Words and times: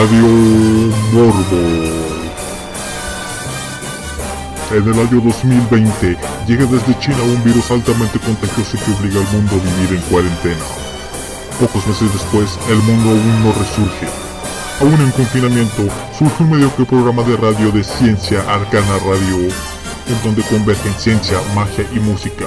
Radio 0.00 0.24
Morbo. 1.12 1.60
En 4.70 4.88
el 4.88 4.98
año 4.98 5.20
2020 5.20 6.16
llega 6.46 6.64
desde 6.64 6.98
China 7.00 7.22
un 7.22 7.44
virus 7.44 7.70
altamente 7.70 8.18
contagioso 8.18 8.78
que 8.78 8.92
obliga 8.92 9.20
al 9.20 9.30
mundo 9.30 9.56
a 9.56 9.76
vivir 9.76 9.98
en 9.98 10.02
cuarentena. 10.10 10.64
Pocos 11.60 11.86
meses 11.86 12.10
después, 12.14 12.58
el 12.70 12.78
mundo 12.78 13.10
aún 13.10 13.44
no 13.44 13.52
resurge. 13.52 14.08
Aún 14.80 14.98
en 15.02 15.10
confinamiento, 15.10 15.82
surge 16.18 16.44
un 16.44 16.50
mediocre 16.50 16.86
programa 16.86 17.22
de 17.24 17.36
radio 17.36 17.70
de 17.70 17.84
ciencia 17.84 18.40
Arcana 18.48 18.96
Radio, 19.04 19.36
en 19.36 20.22
donde 20.24 20.42
convergen 20.44 20.94
ciencia, 20.94 21.36
magia 21.54 21.84
y 21.94 22.00
música. 22.00 22.46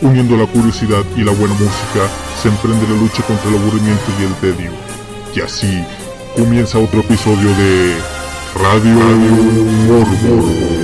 Uniendo 0.00 0.38
la 0.38 0.46
curiosidad 0.46 1.04
y 1.18 1.20
la 1.22 1.32
buena 1.32 1.52
música, 1.52 2.08
se 2.40 2.48
emprende 2.48 2.88
la 2.88 2.98
lucha 2.98 3.22
contra 3.24 3.50
el 3.50 3.58
aburrimiento 3.58 4.06
y 4.18 4.24
el 4.24 4.34
tedio. 4.36 4.70
Y 5.34 5.40
así 5.40 5.84
comienza 6.34 6.78
otro 6.78 7.00
episodio 7.00 7.48
de 7.54 7.96
Radio, 8.54 8.94
Morbo. 9.86 10.83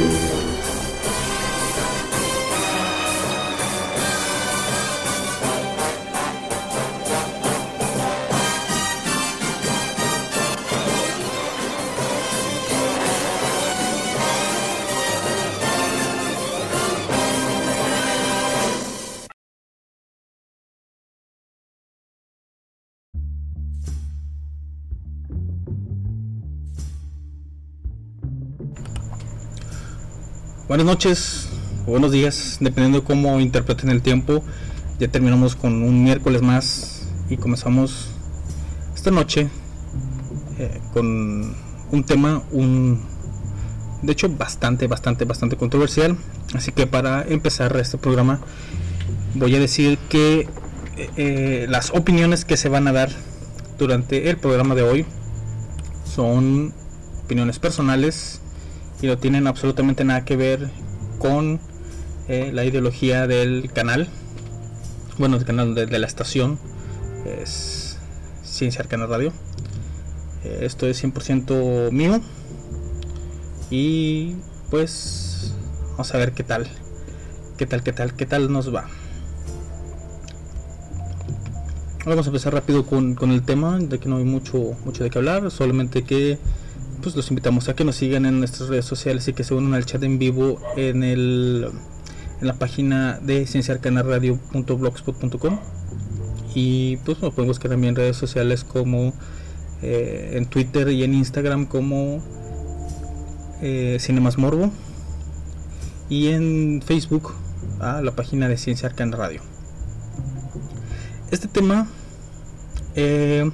Buenas 30.70 30.86
noches, 30.86 31.48
o 31.84 31.90
buenos 31.90 32.12
días, 32.12 32.58
dependiendo 32.60 33.00
de 33.00 33.04
cómo 33.04 33.40
interpreten 33.40 33.90
el 33.90 34.02
tiempo. 34.02 34.44
Ya 35.00 35.08
terminamos 35.08 35.56
con 35.56 35.82
un 35.82 36.04
miércoles 36.04 36.42
más 36.42 37.08
y 37.28 37.38
comenzamos 37.38 38.10
esta 38.94 39.10
noche 39.10 39.48
eh, 40.60 40.80
con 40.92 41.56
un 41.90 42.04
tema, 42.04 42.44
un 42.52 43.04
de 44.02 44.12
hecho 44.12 44.28
bastante, 44.28 44.86
bastante, 44.86 45.24
bastante 45.24 45.56
controversial. 45.56 46.16
Así 46.54 46.70
que 46.70 46.86
para 46.86 47.24
empezar 47.24 47.76
este 47.76 47.98
programa 47.98 48.40
voy 49.34 49.56
a 49.56 49.58
decir 49.58 49.98
que 50.08 50.48
eh, 50.96 51.10
eh, 51.16 51.66
las 51.68 51.90
opiniones 51.90 52.44
que 52.44 52.56
se 52.56 52.68
van 52.68 52.86
a 52.86 52.92
dar 52.92 53.10
durante 53.76 54.30
el 54.30 54.36
programa 54.36 54.76
de 54.76 54.82
hoy 54.82 55.06
son 56.04 56.72
opiniones 57.24 57.58
personales 57.58 58.39
y 59.02 59.06
no 59.06 59.18
tienen 59.18 59.46
absolutamente 59.46 60.04
nada 60.04 60.24
que 60.24 60.36
ver 60.36 60.70
con 61.18 61.60
eh, 62.28 62.50
la 62.52 62.64
ideología 62.64 63.26
del 63.26 63.72
canal, 63.72 64.08
bueno, 65.18 65.36
del 65.36 65.46
canal 65.46 65.74
de, 65.74 65.98
la 65.98 66.06
estación, 66.06 66.58
es 67.24 67.98
Ciencia 68.42 68.82
Arcana 68.82 69.06
Radio. 69.06 69.32
Eh, 70.44 70.60
esto 70.62 70.86
es 70.86 71.02
100% 71.02 71.90
mío 71.90 72.20
y 73.70 74.36
pues 74.70 75.54
vamos 75.92 76.14
a 76.14 76.18
ver 76.18 76.32
qué 76.32 76.44
tal, 76.44 76.68
qué 77.58 77.66
tal, 77.66 77.82
qué 77.82 77.92
tal, 77.92 78.14
qué 78.14 78.26
tal 78.26 78.52
nos 78.52 78.74
va. 78.74 78.86
Vamos 82.06 82.26
a 82.26 82.30
empezar 82.30 82.54
rápido 82.54 82.86
con, 82.86 83.14
con 83.14 83.30
el 83.30 83.42
tema, 83.42 83.78
de 83.78 83.98
que 83.98 84.08
no 84.08 84.16
hay 84.16 84.24
mucho, 84.24 84.72
mucho 84.84 85.04
de 85.04 85.10
qué 85.10 85.18
hablar, 85.18 85.50
solamente 85.50 86.02
que 86.02 86.38
pues 87.00 87.16
los 87.16 87.30
invitamos 87.30 87.68
a 87.68 87.74
que 87.74 87.84
nos 87.84 87.96
sigan 87.96 88.26
en 88.26 88.38
nuestras 88.38 88.68
redes 88.68 88.84
sociales 88.84 89.26
y 89.28 89.32
que 89.32 89.42
se 89.44 89.54
unan 89.54 89.72
al 89.74 89.86
chat 89.86 90.02
en 90.02 90.18
vivo 90.18 90.60
en 90.76 91.02
el 91.02 91.70
en 92.40 92.46
la 92.46 92.54
página 92.54 93.18
de 93.20 93.46
cienciarcanarradio.blogspot.com 93.46 95.58
y 96.54 96.96
pues 96.98 97.20
nos 97.20 97.34
pueden 97.34 97.48
buscar 97.48 97.70
también 97.70 97.90
en 97.90 97.96
redes 97.96 98.16
sociales 98.16 98.64
como 98.64 99.12
eh, 99.82 100.32
en 100.34 100.46
Twitter 100.46 100.88
y 100.90 101.02
en 101.04 101.14
Instagram 101.14 101.66
como 101.66 102.22
eh, 103.62 103.98
Cinemas 104.00 104.38
Morbo 104.38 104.70
y 106.08 106.28
en 106.28 106.82
Facebook 106.84 107.34
a 107.78 108.00
la 108.02 108.12
página 108.12 108.48
de 108.48 108.56
Ciencia 108.56 108.88
Arcana 108.88 109.16
Radio. 109.16 109.42
Este 111.30 111.46
tema 111.46 111.86
eh, 112.94 113.48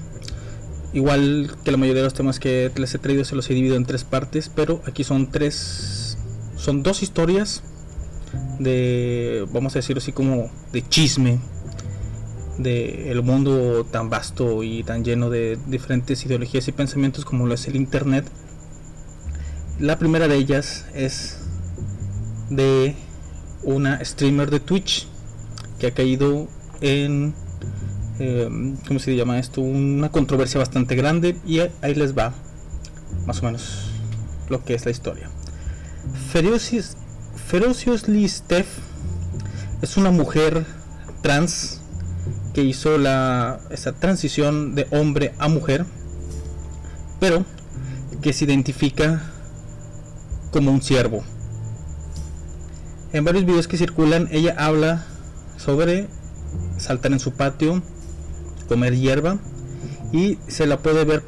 Igual 0.92 1.50
que 1.64 1.70
la 1.70 1.76
mayoría 1.76 2.02
de 2.02 2.06
los 2.06 2.14
temas 2.14 2.38
que 2.40 2.70
les 2.76 2.94
he 2.94 2.98
traído 2.98 3.24
se 3.24 3.34
los 3.34 3.50
he 3.50 3.54
dividido 3.54 3.76
en 3.76 3.84
tres 3.84 4.04
partes, 4.04 4.50
pero 4.54 4.80
aquí 4.86 5.04
son 5.04 5.30
tres, 5.30 6.16
son 6.56 6.82
dos 6.82 7.02
historias 7.02 7.62
de, 8.58 9.46
vamos 9.52 9.74
a 9.74 9.80
decir 9.80 9.98
así 9.98 10.12
como 10.12 10.50
de 10.72 10.82
chisme, 10.88 11.38
de 12.58 13.20
mundo 13.22 13.84
tan 13.84 14.08
vasto 14.08 14.62
y 14.62 14.82
tan 14.82 15.04
lleno 15.04 15.28
de 15.28 15.58
diferentes 15.66 16.24
ideologías 16.24 16.66
y 16.68 16.72
pensamientos 16.72 17.24
como 17.24 17.46
lo 17.46 17.54
es 17.54 17.66
el 17.68 17.76
internet. 17.76 18.24
La 19.78 19.98
primera 19.98 20.28
de 20.28 20.36
ellas 20.36 20.86
es 20.94 21.38
de 22.48 22.94
una 23.62 24.02
streamer 24.04 24.50
de 24.50 24.60
Twitch 24.60 25.06
que 25.78 25.88
ha 25.88 25.90
caído 25.90 26.48
en 26.80 27.34
eh, 28.18 28.48
¿cómo 28.86 28.98
se 28.98 29.14
llama 29.14 29.38
esto? 29.38 29.60
Una 29.60 30.10
controversia 30.10 30.58
bastante 30.58 30.96
grande 30.96 31.36
y 31.46 31.60
ahí 31.60 31.94
les 31.94 32.16
va 32.16 32.32
más 33.26 33.42
o 33.42 33.46
menos 33.46 33.90
lo 34.48 34.64
que 34.64 34.74
es 34.74 34.84
la 34.84 34.90
historia. 34.90 35.30
Ferocious, 36.32 36.96
Ferociously 37.48 38.28
Steph 38.28 38.68
es 39.82 39.96
una 39.96 40.10
mujer 40.10 40.64
trans 41.22 41.80
que 42.54 42.62
hizo 42.62 42.96
la, 42.98 43.60
esa 43.70 43.92
transición 43.92 44.74
de 44.74 44.86
hombre 44.90 45.34
a 45.38 45.48
mujer, 45.48 45.84
pero 47.20 47.44
que 48.22 48.32
se 48.32 48.44
identifica 48.44 49.22
como 50.50 50.72
un 50.72 50.82
siervo. 50.82 51.22
En 53.12 53.24
varios 53.24 53.44
videos 53.44 53.68
que 53.68 53.76
circulan, 53.76 54.28
ella 54.30 54.54
habla 54.58 55.04
sobre 55.56 56.08
saltar 56.78 57.12
en 57.12 57.20
su 57.20 57.32
patio, 57.32 57.82
comer 58.68 58.96
hierba 58.96 59.38
y 60.12 60.38
se 60.48 60.66
la 60.66 60.78
puede 60.78 61.04
ver 61.04 61.22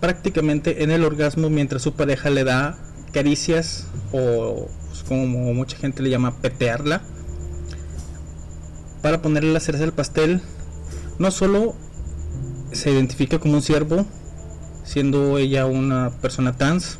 prácticamente 0.00 0.82
en 0.82 0.90
el 0.90 1.04
orgasmo 1.04 1.50
mientras 1.50 1.82
su 1.82 1.94
pareja 1.94 2.30
le 2.30 2.44
da 2.44 2.76
caricias 3.12 3.86
o 4.12 4.68
pues, 4.88 5.02
como 5.04 5.54
mucha 5.54 5.76
gente 5.76 6.02
le 6.02 6.10
llama 6.10 6.40
petearla 6.40 7.02
para 9.00 9.22
ponerle 9.22 9.52
la 9.52 9.60
cereza 9.60 9.84
del 9.84 9.92
pastel. 9.92 10.40
No 11.18 11.30
solo 11.30 11.74
se 12.72 12.90
identifica 12.90 13.38
como 13.38 13.54
un 13.54 13.62
siervo 13.62 14.06
siendo 14.84 15.38
ella 15.38 15.66
una 15.66 16.10
persona 16.20 16.56
trans 16.56 16.98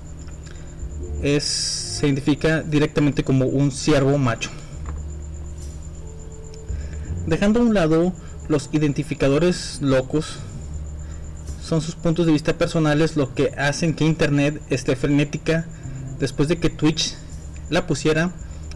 es 1.22 1.44
se 1.44 2.06
identifica 2.06 2.62
directamente 2.62 3.22
como 3.22 3.46
un 3.46 3.70
siervo 3.70 4.18
macho. 4.18 4.50
Dejando 7.26 7.60
a 7.60 7.62
un 7.62 7.74
lado 7.74 8.12
los 8.48 8.68
identificadores 8.72 9.78
locos 9.80 10.38
son 11.62 11.80
sus 11.80 11.94
puntos 11.94 12.26
de 12.26 12.32
vista 12.32 12.58
personales 12.58 13.16
lo 13.16 13.34
que 13.34 13.52
hacen 13.56 13.94
que 13.94 14.04
Internet 14.04 14.60
esté 14.68 14.96
frenética 14.96 15.66
después 16.18 16.48
de 16.48 16.58
que 16.58 16.70
Twitch 16.70 17.14
la 17.70 17.86
pusiera 17.86 18.32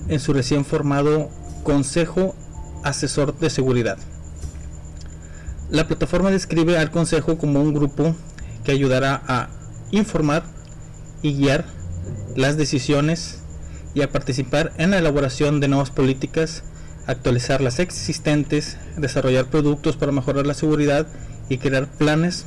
en 0.08 0.20
su 0.20 0.32
recién 0.32 0.64
formado 0.64 1.28
Consejo 1.64 2.34
Asesor 2.84 3.38
de 3.38 3.50
Seguridad. 3.50 3.98
La 5.68 5.88
plataforma 5.88 6.30
describe 6.30 6.78
al 6.78 6.90
Consejo 6.90 7.38
como 7.38 7.60
un 7.60 7.74
grupo 7.74 8.14
que 8.64 8.72
ayudará 8.72 9.22
a 9.26 9.48
informar 9.90 10.44
y 11.22 11.34
guiar 11.34 11.64
las 12.36 12.56
decisiones 12.56 13.40
y 13.94 14.02
a 14.02 14.10
participar 14.10 14.72
en 14.78 14.90
la 14.92 14.98
elaboración 14.98 15.58
de 15.58 15.68
nuevas 15.68 15.90
políticas 15.90 16.62
actualizar 17.06 17.60
las 17.60 17.78
existentes, 17.78 18.76
desarrollar 18.96 19.46
productos 19.46 19.96
para 19.96 20.12
mejorar 20.12 20.46
la 20.46 20.54
seguridad 20.54 21.06
y 21.48 21.58
crear 21.58 21.86
planes 21.86 22.46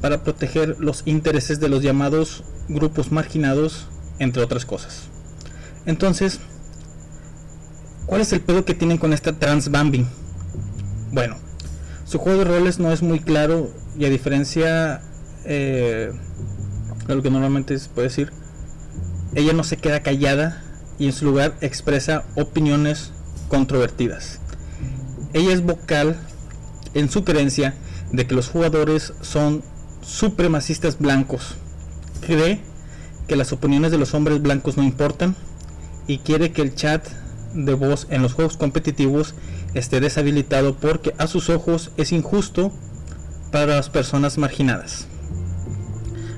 para 0.00 0.22
proteger 0.22 0.76
los 0.78 1.02
intereses 1.06 1.60
de 1.60 1.68
los 1.68 1.82
llamados 1.82 2.44
grupos 2.68 3.12
marginados, 3.12 3.88
entre 4.18 4.42
otras 4.42 4.64
cosas. 4.64 5.08
Entonces, 5.86 6.40
¿cuál 8.06 8.20
es 8.20 8.32
el 8.32 8.40
pedo 8.40 8.64
que 8.64 8.74
tienen 8.74 8.98
con 8.98 9.12
esta 9.12 9.32
trans 9.38 9.70
Bambi? 9.70 10.06
Bueno, 11.12 11.36
su 12.04 12.18
juego 12.18 12.38
de 12.38 12.44
roles 12.44 12.78
no 12.78 12.92
es 12.92 13.02
muy 13.02 13.20
claro 13.20 13.70
y 13.98 14.04
a 14.04 14.10
diferencia 14.10 15.02
eh, 15.44 16.12
de 17.06 17.14
lo 17.14 17.22
que 17.22 17.30
normalmente 17.30 17.78
se 17.78 17.88
puede 17.88 18.08
decir, 18.08 18.32
ella 19.34 19.52
no 19.52 19.64
se 19.64 19.76
queda 19.76 20.00
callada 20.00 20.62
y 20.98 21.06
en 21.06 21.12
su 21.12 21.24
lugar 21.24 21.54
expresa 21.60 22.24
opiniones 22.34 23.12
controvertidas. 23.48 24.40
Ella 25.32 25.52
es 25.52 25.62
vocal 25.62 26.16
en 26.94 27.10
su 27.10 27.24
creencia 27.24 27.74
de 28.12 28.26
que 28.26 28.34
los 28.34 28.48
jugadores 28.48 29.12
son 29.20 29.62
supremacistas 30.02 30.98
blancos 30.98 31.56
cree 32.20 32.60
que 33.26 33.36
las 33.36 33.52
opiniones 33.52 33.90
de 33.90 33.98
los 33.98 34.14
hombres 34.14 34.40
blancos 34.40 34.76
no 34.76 34.82
importan 34.82 35.34
y 36.06 36.18
quiere 36.18 36.52
que 36.52 36.62
el 36.62 36.74
chat 36.74 37.06
de 37.54 37.74
voz 37.74 38.06
en 38.10 38.22
los 38.22 38.34
juegos 38.34 38.56
competitivos 38.56 39.34
esté 39.74 40.00
deshabilitado 40.00 40.76
porque 40.76 41.14
a 41.18 41.26
sus 41.26 41.50
ojos 41.50 41.90
es 41.96 42.12
injusto 42.12 42.72
para 43.52 43.76
las 43.76 43.90
personas 43.90 44.38
marginadas. 44.38 45.06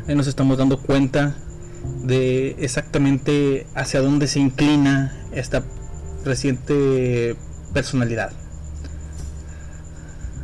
Ahí 0.09 0.15
nos 0.15 0.27
estamos 0.27 0.59
dando 0.59 0.79
cuenta 0.79 1.37
de 2.05 2.57
exactamente 2.59 3.67
hacia 3.75 4.01
dónde 4.01 4.27
se 4.27 4.41
inclina 4.41 5.13
esta 5.33 5.63
reciente 6.25 7.37
personalidad. 7.73 8.33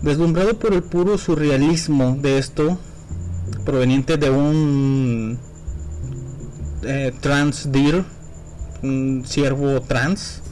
Deslumbrado 0.02 0.58
por 0.58 0.72
el 0.72 0.82
puro 0.82 1.18
surrealismo 1.18 2.16
de 2.20 2.38
esto, 2.38 2.78
proveniente 3.64 4.16
de 4.16 4.30
un 4.30 5.38
eh, 6.82 7.12
trans 7.20 7.72
deer, 7.72 8.04
un 8.82 9.24
ciervo 9.26 9.80
trans, 9.80 10.42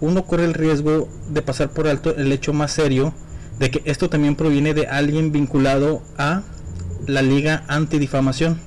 uno 0.00 0.24
corre 0.24 0.44
el 0.44 0.54
riesgo 0.54 1.08
de 1.30 1.42
pasar 1.42 1.70
por 1.70 1.88
alto 1.88 2.14
el 2.16 2.30
hecho 2.30 2.52
más 2.52 2.72
serio 2.72 3.14
de 3.58 3.70
que 3.70 3.82
esto 3.84 4.10
también 4.10 4.36
proviene 4.36 4.74
de 4.74 4.86
alguien 4.86 5.32
vinculado 5.32 6.02
a 6.18 6.42
la 7.06 7.22
Liga 7.22 7.64
Antidifamación, 7.68 8.60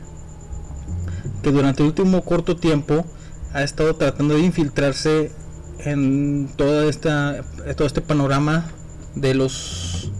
que 1.44 1.52
durante 1.52 1.84
el 1.84 1.90
último 1.90 2.24
corto 2.24 2.56
tiempo 2.56 3.06
ha 3.54 3.64
estado 3.64 3.96
tratando 3.96 4.36
de 4.36 4.42
infiltrarse 4.42 5.32
en 5.80 6.50
toda 6.56 6.86
esta, 6.86 7.44
todo 7.76 7.88
este 7.88 8.02
panorama 8.02 8.66
de 9.16 9.34
los, 9.34 10.12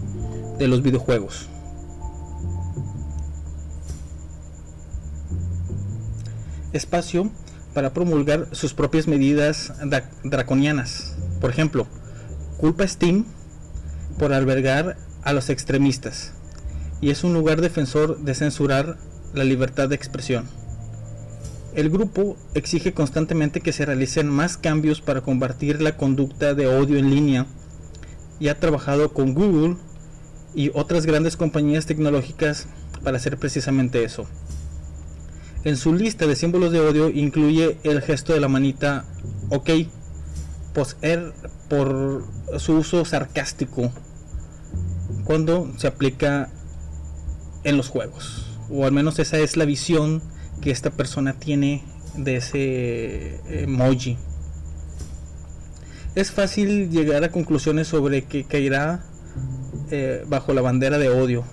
de 0.58 0.68
los 0.68 0.82
videojuegos. 0.82 1.48
Espacio 6.72 7.30
para 7.74 7.92
promulgar 7.92 8.48
sus 8.52 8.74
propias 8.74 9.06
medidas 9.06 9.72
draconianas. 10.24 11.16
Por 11.40 11.50
ejemplo, 11.50 11.86
culpa 12.58 12.86
Steam 12.86 13.24
por 14.18 14.32
albergar 14.32 14.96
a 15.22 15.32
los 15.32 15.48
extremistas 15.48 16.32
y 17.00 17.10
es 17.10 17.24
un 17.24 17.32
lugar 17.32 17.60
defensor 17.60 18.18
de 18.18 18.34
censurar 18.34 18.96
la 19.34 19.44
libertad 19.44 19.88
de 19.88 19.94
expresión. 19.94 20.48
El 21.78 21.90
grupo 21.90 22.36
exige 22.54 22.92
constantemente 22.92 23.60
que 23.60 23.72
se 23.72 23.86
realicen 23.86 24.28
más 24.28 24.56
cambios 24.56 25.00
para 25.00 25.20
combatir 25.20 25.80
la 25.80 25.96
conducta 25.96 26.52
de 26.52 26.66
odio 26.66 26.98
en 26.98 27.08
línea 27.08 27.46
y 28.40 28.48
ha 28.48 28.58
trabajado 28.58 29.12
con 29.12 29.32
Google 29.32 29.76
y 30.56 30.72
otras 30.74 31.06
grandes 31.06 31.36
compañías 31.36 31.86
tecnológicas 31.86 32.66
para 33.04 33.18
hacer 33.18 33.38
precisamente 33.38 34.02
eso. 34.02 34.26
En 35.62 35.76
su 35.76 35.94
lista 35.94 36.26
de 36.26 36.34
símbolos 36.34 36.72
de 36.72 36.80
odio 36.80 37.10
incluye 37.10 37.78
el 37.84 38.02
gesto 38.02 38.32
de 38.32 38.40
la 38.40 38.48
manita 38.48 39.04
OK, 39.50 39.70
por 41.68 42.24
su 42.58 42.72
uso 42.72 43.04
sarcástico 43.04 43.92
cuando 45.22 45.72
se 45.76 45.86
aplica 45.86 46.50
en 47.62 47.76
los 47.76 47.88
juegos. 47.88 48.46
O 48.68 48.84
al 48.84 48.90
menos 48.90 49.20
esa 49.20 49.38
es 49.38 49.56
la 49.56 49.64
visión 49.64 50.22
que 50.60 50.70
esta 50.70 50.90
persona 50.90 51.34
tiene 51.34 51.84
de 52.16 52.36
ese 52.36 53.40
emoji. 53.62 54.16
Es 56.14 56.32
fácil 56.32 56.90
llegar 56.90 57.22
a 57.22 57.30
conclusiones 57.30 57.86
sobre 57.86 58.24
que 58.24 58.44
caerá 58.44 59.04
eh, 59.90 60.24
bajo 60.26 60.52
la 60.52 60.62
bandera 60.62 60.98
de 60.98 61.10
odio. 61.10 61.44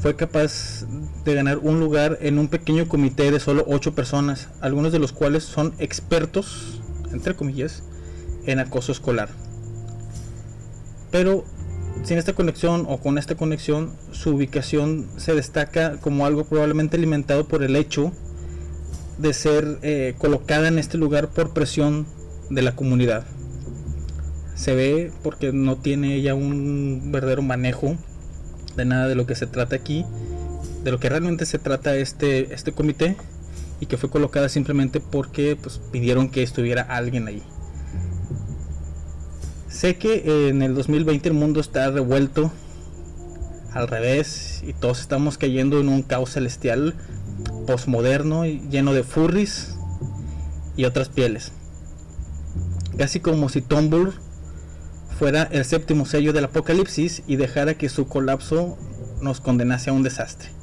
Fue 0.00 0.16
capaz 0.16 0.84
de 1.24 1.34
ganar 1.34 1.58
un 1.58 1.80
lugar 1.80 2.18
en 2.20 2.38
un 2.38 2.48
pequeño 2.48 2.88
comité 2.88 3.30
de 3.30 3.40
solo 3.40 3.64
8 3.66 3.94
personas, 3.94 4.48
algunos 4.60 4.92
de 4.92 4.98
los 4.98 5.12
cuales 5.12 5.44
son 5.44 5.74
expertos, 5.78 6.80
entre 7.12 7.34
comillas, 7.34 7.82
en 8.46 8.58
acoso 8.58 8.92
escolar. 8.92 9.28
Pero 11.10 11.44
sin 12.04 12.18
esta 12.18 12.32
conexión 12.32 12.86
o 12.88 12.98
con 12.98 13.18
esta 13.18 13.34
conexión, 13.34 13.92
su 14.12 14.30
ubicación 14.30 15.06
se 15.16 15.34
destaca 15.34 15.98
como 16.00 16.26
algo 16.26 16.44
probablemente 16.44 16.96
alimentado 16.96 17.46
por 17.46 17.62
el 17.62 17.76
hecho 17.76 18.12
de 19.18 19.32
ser 19.32 19.78
eh, 19.82 20.14
colocada 20.18 20.68
en 20.68 20.78
este 20.78 20.96
lugar 20.96 21.28
por 21.28 21.52
presión 21.52 22.06
de 22.50 22.62
la 22.62 22.74
comunidad. 22.74 23.26
Se 24.54 24.74
ve 24.74 25.12
porque 25.22 25.52
no 25.52 25.76
tiene 25.76 26.14
ella 26.14 26.34
un 26.34 27.10
verdadero 27.12 27.42
manejo 27.42 27.96
de 28.76 28.84
nada 28.84 29.08
de 29.08 29.14
lo 29.14 29.26
que 29.26 29.34
se 29.34 29.46
trata 29.46 29.76
aquí, 29.76 30.04
de 30.84 30.90
lo 30.90 30.98
que 30.98 31.08
realmente 31.08 31.46
se 31.46 31.58
trata 31.58 31.96
este, 31.96 32.54
este 32.54 32.72
comité 32.72 33.16
y 33.80 33.86
que 33.86 33.96
fue 33.96 34.10
colocada 34.10 34.48
simplemente 34.48 35.00
porque 35.00 35.56
pues, 35.60 35.80
pidieron 35.92 36.30
que 36.30 36.42
estuviera 36.42 36.82
alguien 36.82 37.26
ahí. 37.26 37.42
Sé 39.68 39.96
que 39.96 40.48
en 40.48 40.62
el 40.62 40.74
2020 40.74 41.28
el 41.28 41.34
mundo 41.34 41.60
está 41.60 41.90
revuelto 41.90 42.50
al 43.72 43.86
revés 43.86 44.62
y 44.66 44.72
todos 44.72 45.00
estamos 45.00 45.36
cayendo 45.36 45.78
en 45.78 45.88
un 45.90 46.02
caos 46.02 46.30
celestial 46.30 46.94
postmoderno 47.66 48.46
lleno 48.46 48.94
de 48.94 49.04
furries 49.04 49.76
y 50.74 50.84
otras 50.84 51.10
pieles. 51.10 51.52
Casi 52.96 53.20
como 53.20 53.50
si 53.50 53.60
Tumblr 53.60 54.14
fuera 55.18 55.42
el 55.42 55.64
séptimo 55.66 56.06
sello 56.06 56.32
del 56.32 56.46
apocalipsis 56.46 57.22
y 57.26 57.36
dejara 57.36 57.74
que 57.74 57.90
su 57.90 58.08
colapso 58.08 58.78
nos 59.20 59.40
condenase 59.40 59.90
a 59.90 59.92
un 59.92 60.02
desastre. 60.02 60.57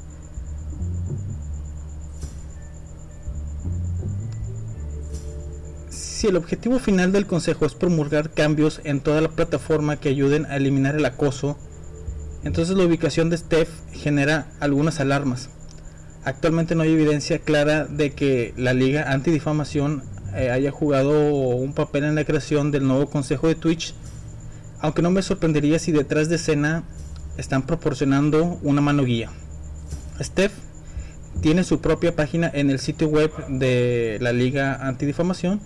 Si 6.16 6.26
el 6.26 6.36
objetivo 6.36 6.78
final 6.78 7.12
del 7.12 7.26
Consejo 7.26 7.66
es 7.66 7.74
promulgar 7.74 8.30
cambios 8.30 8.80
en 8.84 9.00
toda 9.00 9.20
la 9.20 9.28
plataforma 9.28 9.96
que 10.00 10.08
ayuden 10.08 10.46
a 10.46 10.56
eliminar 10.56 10.96
el 10.96 11.04
acoso, 11.04 11.58
entonces 12.42 12.74
la 12.74 12.84
ubicación 12.84 13.28
de 13.28 13.36
Steph 13.36 13.68
genera 13.92 14.46
algunas 14.58 14.98
alarmas. 14.98 15.50
Actualmente 16.24 16.74
no 16.74 16.84
hay 16.84 16.92
evidencia 16.94 17.38
clara 17.40 17.84
de 17.84 18.12
que 18.12 18.54
la 18.56 18.72
Liga 18.72 19.12
Antidifamación 19.12 20.04
eh, 20.34 20.50
haya 20.50 20.70
jugado 20.70 21.28
un 21.54 21.74
papel 21.74 22.04
en 22.04 22.14
la 22.14 22.24
creación 22.24 22.70
del 22.70 22.86
nuevo 22.86 23.10
Consejo 23.10 23.48
de 23.48 23.54
Twitch, 23.54 23.92
aunque 24.80 25.02
no 25.02 25.10
me 25.10 25.20
sorprendería 25.20 25.78
si 25.78 25.92
detrás 25.92 26.30
de 26.30 26.36
escena 26.36 26.84
están 27.36 27.66
proporcionando 27.66 28.58
una 28.62 28.80
mano 28.80 29.04
guía. 29.04 29.28
Steph 30.18 30.54
tiene 31.42 31.62
su 31.62 31.82
propia 31.82 32.16
página 32.16 32.50
en 32.54 32.70
el 32.70 32.78
sitio 32.78 33.06
web 33.08 33.30
de 33.48 34.16
la 34.22 34.32
Liga 34.32 34.76
Antidifamación 34.76 35.60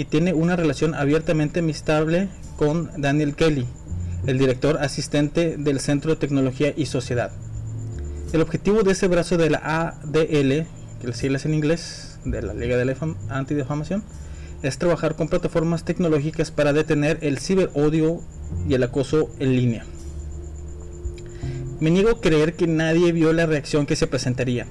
y 0.00 0.06
tiene 0.06 0.32
una 0.32 0.56
relación 0.56 0.94
abiertamente 0.94 1.60
amistable 1.60 2.30
con 2.56 2.90
Daniel 2.96 3.34
Kelly, 3.34 3.66
el 4.26 4.38
director 4.38 4.78
asistente 4.78 5.58
del 5.58 5.78
Centro 5.78 6.12
de 6.12 6.16
Tecnología 6.16 6.72
y 6.74 6.86
Sociedad. 6.86 7.30
El 8.32 8.40
objetivo 8.40 8.82
de 8.82 8.92
ese 8.92 9.08
brazo 9.08 9.36
de 9.36 9.50
la 9.50 9.58
ADL, 9.62 10.64
que 11.02 11.06
le 11.06 11.12
siglas 11.12 11.44
en 11.44 11.52
inglés, 11.52 12.18
de 12.24 12.40
la 12.40 12.54
Liga 12.54 12.78
de 12.78 12.86
la 12.86 12.96
Antidifamación, 13.28 14.02
es 14.62 14.78
trabajar 14.78 15.16
con 15.16 15.28
plataformas 15.28 15.84
tecnológicas 15.84 16.50
para 16.50 16.72
detener 16.72 17.18
el 17.20 17.38
ciberodio 17.38 18.22
y 18.66 18.72
el 18.72 18.82
acoso 18.82 19.28
en 19.38 19.54
línea. 19.54 19.84
Me 21.78 21.90
niego 21.90 22.08
a 22.08 22.20
creer 22.22 22.54
que 22.54 22.66
nadie 22.66 23.12
vio 23.12 23.34
la 23.34 23.44
reacción 23.44 23.84
que 23.84 23.96
se 23.96 24.06
presentaría. 24.06 24.66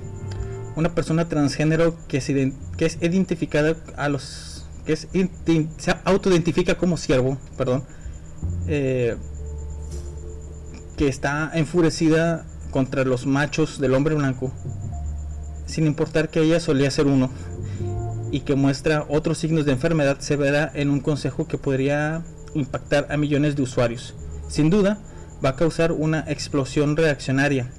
Una 0.76 0.96
persona 0.96 1.30
transgénero 1.30 1.96
que 2.08 2.18
es 2.18 2.98
identificada 3.00 3.76
a 3.96 4.10
los 4.10 4.49
que 4.90 5.68
se 5.78 5.96
autoidentifica 6.04 6.76
como 6.76 6.98
siervo, 6.98 7.38
perdón, 7.58 7.84
eh, 8.68 9.16
que 10.98 11.08
está 11.08 11.52
enfurecida 11.54 12.46
contra 12.72 13.04
los 13.04 13.26
machos 13.28 13.80
del 13.80 13.94
hombre 13.94 14.16
blanco, 14.16 14.52
sin 15.66 15.86
importar 15.86 16.30
que 16.30 16.42
ella 16.42 16.60
solía 16.60 16.90
ser 16.90 17.06
uno, 17.06 17.30
y 18.32 18.42
que 18.42 18.56
muestra 18.56 19.06
otros 19.10 19.38
signos 19.38 19.66
de 19.66 19.74
enfermedad 19.74 20.20
severa 20.20 20.72
en 20.74 20.90
un 20.90 21.00
consejo 21.00 21.48
que 21.48 21.58
podría 21.58 22.24
impactar 22.54 23.08
a 23.12 23.18
millones 23.18 23.56
de 23.56 23.64
usuarios. 23.64 24.16
Sin 24.48 24.70
duda, 24.70 25.00
va 25.44 25.50
a 25.50 25.56
causar 25.56 25.92
una 25.92 26.26
explosión 26.28 26.98
reaccionaria. 26.98 27.72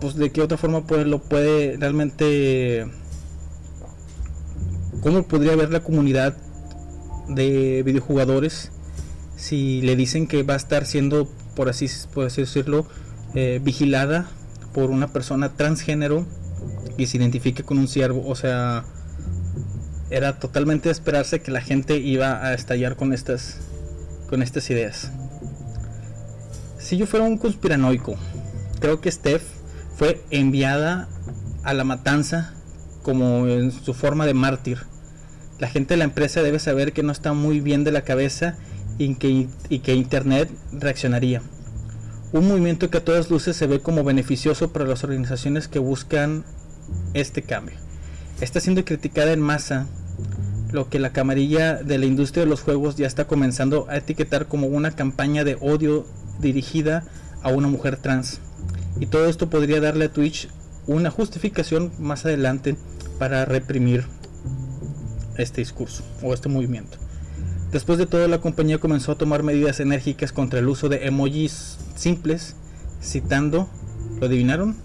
Pues 0.00 0.14
de 0.14 0.30
qué 0.30 0.42
otra 0.42 0.58
forma 0.58 0.82
lo 1.04 1.18
puede 1.20 1.76
realmente 1.76 2.86
¿Cómo 5.02 5.22
podría 5.22 5.54
ver 5.54 5.70
la 5.70 5.80
comunidad 5.80 6.36
de 7.28 7.82
videojugadores 7.84 8.72
si 9.36 9.80
le 9.82 9.94
dicen 9.94 10.26
que 10.26 10.42
va 10.42 10.54
a 10.54 10.56
estar 10.56 10.86
siendo, 10.86 11.28
por 11.54 11.68
así, 11.68 11.88
por 12.12 12.30
decirlo, 12.30 12.86
eh, 13.34 13.60
vigilada 13.62 14.28
por 14.74 14.90
una 14.90 15.12
persona 15.12 15.54
transgénero 15.54 16.26
y 16.96 17.06
se 17.06 17.16
identifique 17.18 17.62
con 17.62 17.78
un 17.78 17.86
ciervo? 17.86 18.26
O 18.26 18.34
sea, 18.34 18.84
era 20.10 20.40
totalmente 20.40 20.90
esperarse 20.90 21.42
que 21.42 21.52
la 21.52 21.60
gente 21.60 21.98
iba 21.98 22.44
a 22.44 22.54
estallar 22.54 22.96
con 22.96 23.12
estas, 23.12 23.58
con 24.28 24.42
estas 24.42 24.68
ideas. 24.70 25.12
Si 26.78 26.96
yo 26.96 27.06
fuera 27.06 27.24
un 27.24 27.38
conspiranoico, 27.38 28.16
creo 28.80 29.00
que 29.00 29.12
Steph 29.12 29.42
fue 29.96 30.24
enviada 30.30 31.08
a 31.62 31.74
la 31.74 31.84
matanza 31.84 32.54
como 33.02 33.46
en 33.46 33.72
su 33.72 33.94
forma 33.94 34.26
de 34.26 34.34
mártir. 34.34 34.87
La 35.58 35.68
gente 35.68 35.94
de 35.94 35.98
la 35.98 36.04
empresa 36.04 36.42
debe 36.42 36.58
saber 36.58 36.92
que 36.92 37.02
no 37.02 37.10
está 37.10 37.32
muy 37.32 37.60
bien 37.60 37.82
de 37.82 37.90
la 37.90 38.02
cabeza 38.02 38.56
y 38.98 39.14
que, 39.14 39.94
Internet 39.94 40.50
reaccionaría. 40.72 41.42
Un 42.32 42.46
movimiento 42.46 42.90
que 42.90 42.98
a 42.98 43.04
todas 43.04 43.30
luces 43.30 43.56
se 43.56 43.66
ve 43.66 43.80
como 43.80 44.04
beneficioso 44.04 44.72
para 44.72 44.86
las 44.86 45.02
organizaciones 45.02 45.66
que 45.66 45.78
buscan 45.78 46.44
este 47.14 47.42
cambio. 47.42 47.76
Está 48.40 48.60
siendo 48.60 48.84
criticada 48.84 49.32
en 49.32 49.40
masa, 49.40 49.86
lo 50.70 50.88
que 50.88 50.98
la 50.98 51.12
camarilla 51.12 51.74
de 51.74 51.98
la 51.98 52.06
industria 52.06 52.44
de 52.44 52.50
los 52.50 52.62
juegos 52.62 52.96
ya 52.96 53.06
está 53.06 53.26
comenzando 53.26 53.86
a 53.88 53.96
etiquetar 53.96 54.46
como 54.46 54.66
una 54.66 54.92
campaña 54.92 55.42
de 55.42 55.56
odio 55.60 56.06
dirigida 56.40 57.04
a 57.42 57.48
una 57.48 57.68
mujer 57.68 57.96
trans. 57.96 58.40
Y 59.00 59.06
todo 59.06 59.26
esto 59.26 59.48
podría 59.48 59.80
darle 59.80 60.06
a 60.06 60.12
Twitch 60.12 60.48
una 60.86 61.10
justificación 61.10 61.90
más 61.98 62.24
adelante 62.26 62.76
para 63.18 63.44
reprimir 63.44 64.04
este 65.38 65.60
discurso 65.60 66.02
o 66.22 66.34
este 66.34 66.48
movimiento. 66.48 66.98
Después 67.72 67.98
de 67.98 68.06
todo, 68.06 68.26
la 68.28 68.40
compañía 68.40 68.78
comenzó 68.78 69.12
a 69.12 69.18
tomar 69.18 69.42
medidas 69.42 69.80
enérgicas 69.80 70.32
contra 70.32 70.58
el 70.58 70.68
uso 70.68 70.88
de 70.88 71.06
emojis 71.06 71.78
simples, 71.96 72.56
citando, 73.02 73.68
¿lo 74.20 74.26
adivinaron? 74.26 74.76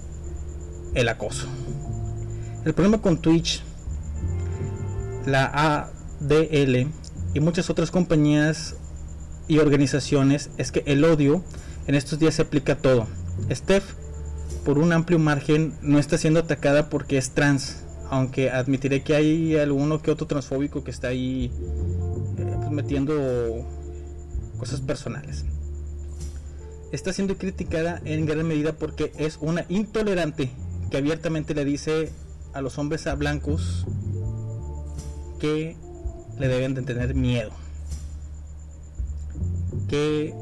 El 0.93 1.09
acoso. 1.09 1.47
El 2.65 2.73
problema 2.73 3.01
con 3.01 3.17
Twitch, 3.17 3.63
la 5.25 5.45
ADL 6.19 6.87
y 7.33 7.39
muchas 7.39 7.69
otras 7.69 7.89
compañías 7.89 8.75
y 9.47 9.59
organizaciones 9.59 10.49
es 10.57 10.71
que 10.71 10.83
el 10.85 11.03
odio 11.03 11.43
en 11.87 11.95
estos 11.95 12.19
días 12.19 12.35
se 12.35 12.41
aplica 12.41 12.73
a 12.73 12.77
todo. 12.77 13.07
Steph, 13.51 13.93
por 14.65 14.77
un 14.77 14.93
amplio 14.93 15.19
margen, 15.19 15.73
no 15.81 15.99
está 15.99 16.17
siendo 16.17 16.41
atacada 16.41 16.89
porque 16.89 17.17
es 17.17 17.31
trans, 17.31 17.82
aunque 18.13 18.51
admitiré 18.51 19.01
que 19.01 19.15
hay 19.15 19.57
alguno 19.57 19.99
que 19.99 20.11
otro 20.11 20.27
transfóbico 20.27 20.83
que 20.83 20.91
está 20.91 21.07
ahí 21.07 21.51
eh, 22.37 22.55
pues, 22.59 22.69
metiendo 22.69 23.65
cosas 24.59 24.81
personales. 24.81 25.45
Está 26.91 27.11
siendo 27.11 27.39
criticada 27.39 27.99
en 28.05 28.27
gran 28.27 28.47
medida 28.47 28.73
porque 28.73 29.11
es 29.17 29.39
una 29.41 29.65
intolerante 29.67 30.51
que 30.91 30.97
abiertamente 30.97 31.55
le 31.55 31.65
dice 31.65 32.11
a 32.53 32.61
los 32.61 32.77
hombres 32.77 33.07
blancos 33.17 33.87
que 35.39 35.75
le 36.37 36.47
deben 36.47 36.75
de 36.75 36.83
tener 36.83 37.15
miedo. 37.15 37.49
Que 39.87 40.35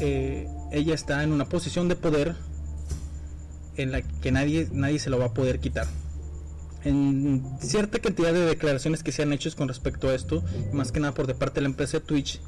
eh, 0.00 0.48
ella 0.70 0.94
está 0.94 1.24
en 1.24 1.32
una 1.32 1.46
posición 1.46 1.88
de 1.88 1.96
poder 1.96 2.36
en 3.76 3.90
la 3.90 4.02
que 4.02 4.30
nadie, 4.30 4.68
nadie 4.70 5.00
se 5.00 5.10
lo 5.10 5.18
va 5.18 5.26
a 5.26 5.34
poder 5.34 5.58
quitar. 5.58 5.88
En 6.86 7.42
cierta 7.60 7.98
cantidad 7.98 8.32
de 8.32 8.46
declaraciones 8.46 9.02
que 9.02 9.10
se 9.10 9.22
han 9.22 9.32
hecho 9.32 9.50
con 9.56 9.66
respecto 9.66 10.08
a 10.08 10.14
esto, 10.14 10.44
más 10.72 10.92
que 10.92 11.00
nada 11.00 11.14
por 11.14 11.26
de 11.26 11.34
parte 11.34 11.56
de 11.56 11.62
la 11.62 11.68
empresa 11.68 11.98
Twitch, 11.98 12.40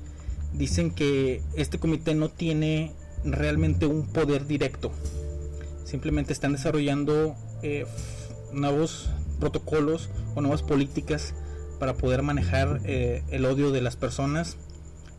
dicen 0.53 0.93
que 0.93 1.43
este 1.57 1.79
comité 1.79 2.15
no 2.15 2.29
tiene 2.29 2.93
realmente 3.25 3.87
un 3.87 4.07
poder 4.07 4.47
directo. 4.47 4.93
Simplemente 5.85 6.33
están 6.33 6.53
desarrollando 6.53 7.35
eh, 7.63 7.85
nuevos 8.53 9.11
protocolos 9.41 10.09
o 10.37 10.41
nuevas 10.41 10.63
políticas 10.63 11.35
para 11.81 11.95
poder 11.95 12.23
manejar 12.23 12.81
eh, 12.85 13.25
el 13.31 13.45
odio 13.45 13.73
de 13.73 13.81
las 13.81 13.97
personas 13.97 14.57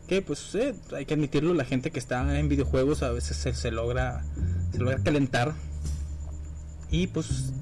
que 0.08 0.22
pues 0.22 0.54
eh, 0.54 0.74
hay 0.94 1.06
que 1.06 1.14
admitirlo 1.14 1.54
la 1.54 1.64
gente 1.64 1.90
que 1.90 1.98
está 1.98 2.38
en 2.38 2.48
videojuegos 2.48 3.02
a 3.02 3.10
veces 3.10 3.36
se, 3.36 3.70
logra 3.70 4.24
se 4.72 4.78
logra 4.78 4.98
calentar 5.02 5.54
y 6.90 7.06
pues 7.06 7.52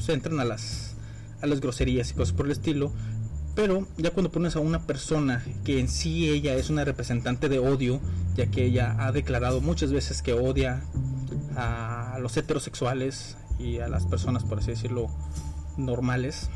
se 0.00 0.12
entran 0.12 0.38
a 0.38 0.44
las 0.44 0.93
a 1.44 1.46
las 1.46 1.60
groserías 1.60 2.10
y 2.10 2.14
cosas 2.14 2.34
por 2.34 2.46
el 2.46 2.52
estilo 2.52 2.92
pero 3.54 3.86
ya 3.96 4.10
cuando 4.10 4.32
pones 4.32 4.56
a 4.56 4.60
una 4.60 4.84
persona 4.84 5.44
que 5.64 5.78
en 5.78 5.88
sí 5.88 6.28
ella 6.28 6.54
es 6.54 6.70
una 6.70 6.84
representante 6.84 7.48
de 7.48 7.60
odio 7.60 8.00
ya 8.34 8.46
que 8.46 8.64
ella 8.64 8.96
ha 8.98 9.12
declarado 9.12 9.60
muchas 9.60 9.92
veces 9.92 10.22
que 10.22 10.32
odia 10.32 10.82
a 11.56 12.18
los 12.20 12.36
heterosexuales 12.36 13.36
y 13.58 13.78
a 13.78 13.88
las 13.88 14.06
personas 14.06 14.42
por 14.42 14.58
así 14.58 14.72
decirlo 14.72 15.08
normales 15.76 16.50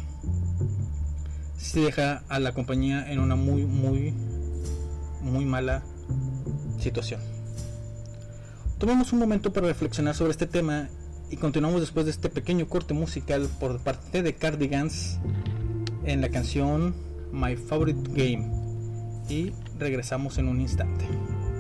se 1.56 1.80
deja 1.80 2.22
a 2.28 2.40
la 2.40 2.52
compañía 2.52 3.10
en 3.12 3.20
una 3.20 3.36
muy 3.36 3.64
muy 3.64 4.14
muy 5.22 5.44
mala 5.44 5.82
situación. 6.78 7.20
Tomemos 8.78 9.12
un 9.12 9.18
momento 9.18 9.52
para 9.52 9.66
reflexionar 9.66 10.14
sobre 10.14 10.30
este 10.30 10.46
tema 10.46 10.88
y 11.30 11.36
continuamos 11.36 11.80
después 11.80 12.06
de 12.06 12.12
este 12.12 12.28
pequeño 12.28 12.66
corte 12.66 12.94
musical 12.94 13.48
por 13.60 13.78
parte 13.78 14.22
de 14.22 14.34
Cardigans 14.34 15.18
en 16.04 16.20
la 16.20 16.28
canción 16.30 16.94
My 17.32 17.56
Favorite 17.56 18.10
Game 18.12 18.50
y 19.28 19.52
regresamos 19.78 20.38
en 20.38 20.48
un 20.48 20.60
instante. 20.60 21.06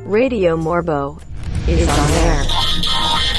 Radio 0.06 0.56
Morbo 0.56 1.18
is 1.66 1.86
on 1.88 2.10
air. 2.24 3.37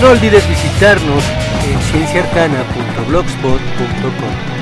No 0.00 0.10
olvides 0.10 0.46
visitarnos 0.46 1.24
en 1.64 1.80
cienciarcana.blogspot.com. 1.90 4.56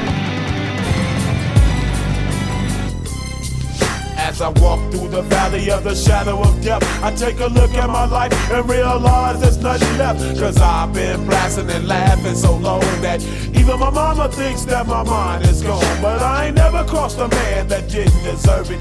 As 4.16 4.40
I 4.40 4.48
walk 4.60 4.78
through 4.92 5.08
the 5.08 5.22
valley 5.22 5.70
of 5.70 5.82
the 5.82 5.94
shadow 5.94 6.40
of 6.40 6.62
death, 6.62 6.84
I 7.02 7.12
take 7.14 7.40
a 7.40 7.46
look 7.46 7.74
at 7.74 7.88
my 7.88 8.06
life 8.06 8.32
and 8.50 8.68
realize 8.68 9.40
there's 9.40 9.58
nothing 9.58 9.98
left. 9.98 10.20
Cause 10.38 10.60
I've 10.60 10.92
been 10.92 11.26
blasting 11.26 11.68
and 11.68 11.88
laughing 11.88 12.36
so 12.36 12.56
long 12.56 12.80
that 13.02 13.20
even 13.54 13.80
my 13.80 13.90
mama 13.90 14.28
thinks 14.28 14.64
that 14.66 14.86
my 14.86 15.02
mind 15.02 15.46
is 15.46 15.62
gone. 15.62 16.00
But 16.00 16.22
I 16.22 16.46
ain't 16.46 16.56
never 16.56 16.84
crossed 16.84 17.18
a 17.18 17.26
man 17.28 17.66
that 17.68 17.88
didn't 17.90 18.22
deserve 18.22 18.70
it. 18.70 18.80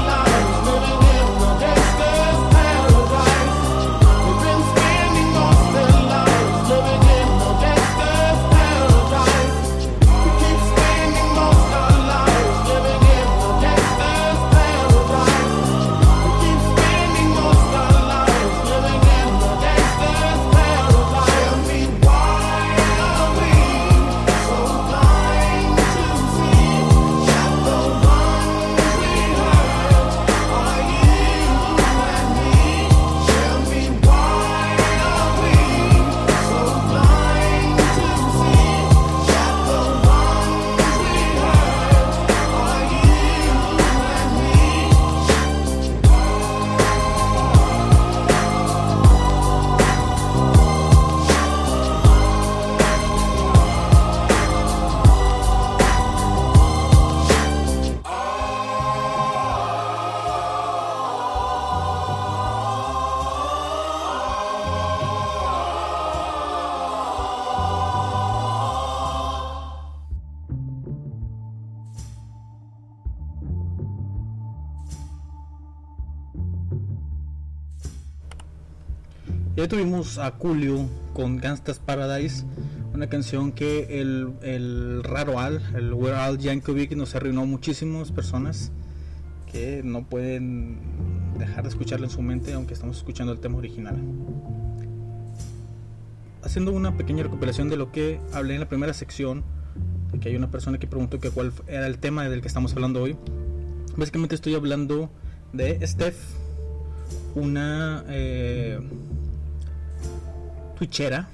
Ya 79.61 79.67
tuvimos 79.67 80.17
a 80.17 80.31
Julio 80.31 80.89
con 81.13 81.37
Gangsta's 81.37 81.77
Paradise, 81.77 82.45
una 82.95 83.05
canción 83.09 83.51
que 83.51 84.01
el, 84.01 84.33
el 84.41 85.03
raro 85.03 85.37
Al, 85.37 85.61
el 85.75 85.93
Weird 85.93 86.17
Al 86.17 86.39
Yankovic 86.39 86.93
nos 86.95 87.13
arruinó 87.13 87.45
muchísimas 87.45 88.11
personas 88.11 88.71
que 89.51 89.83
no 89.83 90.03
pueden 90.09 90.79
dejar 91.37 91.61
de 91.61 91.69
escucharla 91.69 92.07
en 92.07 92.11
su 92.11 92.23
mente 92.23 92.53
aunque 92.53 92.73
estamos 92.73 92.97
escuchando 92.97 93.33
el 93.33 93.39
tema 93.39 93.59
original. 93.59 93.97
Haciendo 96.41 96.71
una 96.71 96.97
pequeña 96.97 97.21
recuperación 97.21 97.69
de 97.69 97.77
lo 97.77 97.91
que 97.91 98.19
hablé 98.33 98.55
en 98.55 98.61
la 98.61 98.67
primera 98.67 98.93
sección, 98.93 99.43
que 100.19 100.29
hay 100.29 100.35
una 100.35 100.49
persona 100.49 100.79
que 100.79 100.87
preguntó 100.87 101.19
que 101.19 101.29
cuál 101.29 101.53
era 101.67 101.85
el 101.85 101.99
tema 101.99 102.27
del 102.27 102.41
que 102.41 102.47
estamos 102.47 102.73
hablando 102.73 103.03
hoy. 103.03 103.15
Básicamente 103.95 104.33
estoy 104.33 104.55
hablando 104.55 105.11
de 105.53 105.85
Steph, 105.85 106.17
una 107.35 108.03
eh, 108.07 108.79
twitchera 110.81 111.29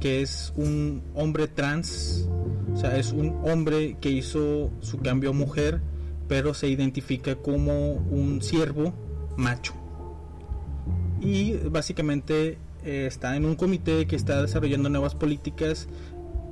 que 0.00 0.22
es 0.22 0.52
un 0.56 1.02
hombre 1.14 1.46
trans, 1.46 2.26
o 2.72 2.76
sea, 2.76 2.96
es 2.96 3.12
un 3.12 3.38
hombre 3.44 3.96
que 4.00 4.10
hizo 4.10 4.72
su 4.80 4.98
cambio 4.98 5.30
a 5.30 5.32
mujer, 5.32 5.80
pero 6.26 6.54
se 6.54 6.68
identifica 6.68 7.36
como 7.36 7.92
un 7.92 8.40
siervo 8.40 8.94
macho. 9.36 9.74
Y 11.20 11.52
básicamente 11.68 12.58
eh, 12.82 13.04
está 13.06 13.36
en 13.36 13.44
un 13.44 13.56
comité 13.56 14.06
que 14.06 14.16
está 14.16 14.40
desarrollando 14.40 14.88
nuevas 14.88 15.14
políticas 15.14 15.86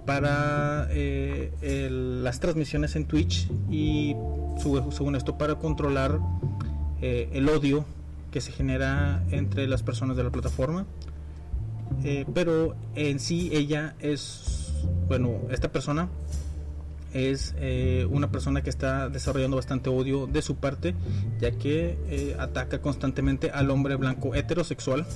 para 0.04 0.86
eh, 0.90 1.88
las 1.90 2.38
transmisiones 2.40 2.96
en 2.96 3.06
Twitch 3.06 3.50
y 3.70 4.14
según 4.90 5.16
esto 5.16 5.38
para 5.38 5.54
controlar 5.56 6.18
eh, 7.00 7.30
el 7.32 7.48
odio 7.48 7.84
que 8.30 8.40
se 8.40 8.52
genera 8.52 9.24
entre 9.30 9.66
las 9.66 9.82
personas 9.82 10.16
de 10.16 10.24
la 10.24 10.30
plataforma. 10.30 10.86
Eh, 12.04 12.24
pero 12.32 12.76
en 12.94 13.18
sí 13.18 13.50
ella 13.52 13.94
es, 14.00 14.72
bueno, 15.08 15.40
esta 15.50 15.72
persona 15.72 16.08
es 17.12 17.54
eh, 17.58 18.06
una 18.10 18.30
persona 18.30 18.62
que 18.62 18.70
está 18.70 19.08
desarrollando 19.08 19.56
bastante 19.56 19.90
odio 19.90 20.26
de 20.26 20.42
su 20.42 20.56
parte, 20.56 20.94
ya 21.40 21.50
que 21.52 21.98
eh, 22.08 22.36
ataca 22.38 22.80
constantemente 22.80 23.50
al 23.50 23.70
hombre 23.70 23.96
blanco 23.96 24.34
heterosexual 24.34 25.06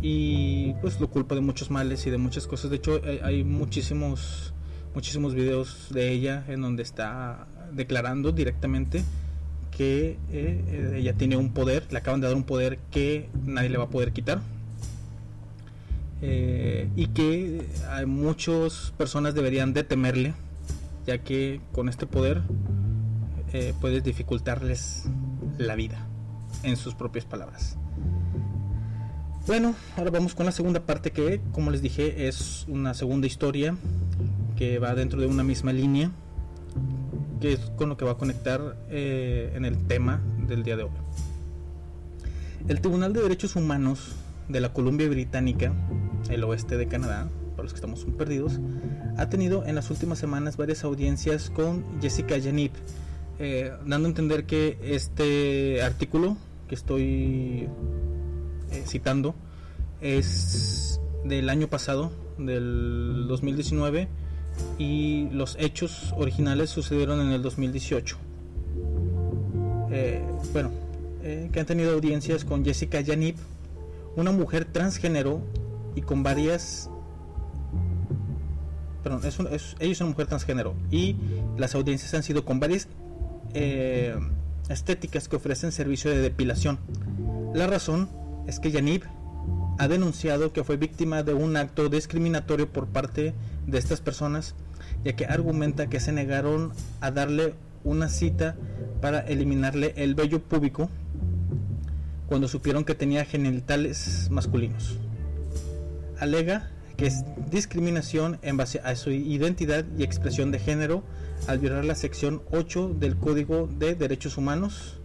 y 0.00 0.74
pues 0.74 1.00
lo 1.00 1.08
culpa 1.08 1.36
de 1.36 1.40
muchos 1.40 1.70
males 1.70 2.06
y 2.06 2.10
de 2.10 2.18
muchas 2.18 2.46
cosas. 2.46 2.70
De 2.70 2.76
hecho, 2.76 3.00
hay, 3.22 3.44
muchísimos 3.44 4.52
muchísimos 4.94 5.34
videos 5.34 5.86
de 5.90 6.10
ella 6.10 6.44
en 6.48 6.60
donde 6.60 6.82
está 6.82 7.46
declarando 7.72 8.30
directamente 8.30 9.02
que 9.70 10.18
ella 10.94 11.14
tiene 11.14 11.38
un 11.38 11.54
poder, 11.54 11.86
le 11.90 11.96
acaban 11.96 12.20
de 12.20 12.26
dar 12.26 12.36
un 12.36 12.44
poder 12.44 12.78
que 12.90 13.30
nadie 13.46 13.70
le 13.70 13.78
va 13.78 13.84
a 13.84 13.90
poder 13.90 14.12
quitar. 14.12 14.42
Eh, 16.24 16.88
y 16.94 17.08
que 17.08 17.66
hay 17.90 18.06
muchas 18.06 18.94
personas 18.96 19.34
deberían 19.34 19.72
de 19.72 19.82
temerle, 19.82 20.34
ya 21.04 21.18
que 21.18 21.60
con 21.72 21.88
este 21.88 22.06
poder 22.06 22.42
eh, 23.52 23.74
puedes 23.80 24.04
dificultarles 24.04 25.06
la 25.58 25.74
vida, 25.74 26.06
en 26.62 26.76
sus 26.76 26.94
propias 26.94 27.24
palabras. 27.24 27.76
Bueno, 29.48 29.74
ahora 29.96 30.12
vamos 30.12 30.36
con 30.36 30.46
la 30.46 30.52
segunda 30.52 30.86
parte 30.86 31.10
que, 31.10 31.40
como 31.50 31.72
les 31.72 31.82
dije, 31.82 32.28
es 32.28 32.64
una 32.68 32.94
segunda 32.94 33.26
historia 33.26 33.76
que 34.56 34.78
va 34.78 34.94
dentro 34.94 35.20
de 35.20 35.26
una 35.26 35.42
misma 35.42 35.72
línea, 35.72 36.12
que 37.40 37.54
es 37.54 37.58
con 37.76 37.88
lo 37.88 37.96
que 37.96 38.04
va 38.04 38.12
a 38.12 38.16
conectar 38.16 38.76
eh, 38.90 39.52
en 39.56 39.64
el 39.64 39.88
tema 39.88 40.22
del 40.46 40.62
día 40.62 40.76
de 40.76 40.84
hoy. 40.84 40.90
El 42.68 42.80
Tribunal 42.80 43.12
de 43.12 43.22
Derechos 43.22 43.56
Humanos 43.56 44.14
de 44.48 44.60
la 44.60 44.72
Columbia 44.72 45.08
Británica, 45.08 45.72
el 46.30 46.44
oeste 46.44 46.76
de 46.76 46.86
Canadá, 46.86 47.28
para 47.52 47.64
los 47.64 47.72
que 47.72 47.76
estamos 47.76 48.04
perdidos, 48.16 48.60
ha 49.16 49.28
tenido 49.28 49.64
en 49.66 49.74
las 49.74 49.90
últimas 49.90 50.18
semanas 50.18 50.56
varias 50.56 50.84
audiencias 50.84 51.50
con 51.50 51.84
Jessica 52.00 52.36
Yanip, 52.36 52.72
eh, 53.38 53.72
dando 53.86 54.08
a 54.08 54.10
entender 54.10 54.44
que 54.44 54.78
este 54.82 55.82
artículo 55.82 56.36
que 56.68 56.74
estoy 56.74 57.68
eh, 58.70 58.84
citando 58.86 59.34
es 60.00 61.00
del 61.24 61.48
año 61.48 61.68
pasado, 61.68 62.12
del 62.38 63.26
2019, 63.28 64.08
y 64.78 65.28
los 65.30 65.56
hechos 65.58 66.12
originales 66.16 66.70
sucedieron 66.70 67.20
en 67.20 67.28
el 67.32 67.42
2018. 67.42 68.16
Eh, 69.90 70.22
bueno, 70.52 70.70
que 71.22 71.60
han 71.60 71.66
tenido 71.66 71.94
audiencias 71.94 72.44
con 72.44 72.64
Jessica 72.64 73.00
Yanip, 73.00 73.36
una 74.16 74.32
mujer 74.32 74.64
transgénero 74.64 75.40
y 75.94 76.02
con 76.02 76.22
varias... 76.22 76.90
Perdón, 79.02 79.20
es 79.24 79.74
es- 79.80 80.00
una 80.00 80.10
mujer 80.10 80.26
transgénero 80.26 80.74
y 80.90 81.16
las 81.56 81.74
audiencias 81.74 82.14
han 82.14 82.22
sido 82.22 82.44
con 82.44 82.60
varias 82.60 82.86
eh, 83.52 84.14
estéticas 84.68 85.28
que 85.28 85.36
ofrecen 85.36 85.72
servicio 85.72 86.10
de 86.10 86.18
depilación. 86.18 86.78
La 87.52 87.66
razón 87.66 88.08
es 88.46 88.60
que 88.60 88.70
Yanib 88.70 89.02
ha 89.78 89.88
denunciado 89.88 90.52
que 90.52 90.62
fue 90.62 90.76
víctima 90.76 91.24
de 91.24 91.34
un 91.34 91.56
acto 91.56 91.88
discriminatorio 91.88 92.68
por 92.72 92.86
parte 92.86 93.34
de 93.66 93.78
estas 93.78 94.00
personas, 94.00 94.54
ya 95.04 95.14
que 95.16 95.26
argumenta 95.26 95.88
que 95.88 95.98
se 95.98 96.12
negaron 96.12 96.72
a 97.00 97.10
darle 97.10 97.54
una 97.82 98.08
cita 98.08 98.54
para 99.00 99.18
eliminarle 99.20 99.94
el 99.96 100.14
vello 100.14 100.40
púbico 100.40 100.88
cuando 102.32 102.48
supieron 102.48 102.86
que 102.86 102.94
tenía 102.94 103.26
genitales 103.26 104.28
masculinos. 104.30 104.96
Alega 106.18 106.70
que 106.96 107.04
es 107.04 107.24
discriminación 107.50 108.38
en 108.40 108.56
base 108.56 108.80
a 108.82 108.96
su 108.96 109.10
identidad 109.10 109.84
y 109.98 110.02
expresión 110.02 110.50
de 110.50 110.58
género 110.58 111.04
al 111.46 111.58
violar 111.58 111.84
la 111.84 111.94
sección 111.94 112.40
8 112.50 112.96
del 112.98 113.18
Código 113.18 113.68
de 113.78 113.94
Derechos 113.94 114.38
Humanos 114.38 114.98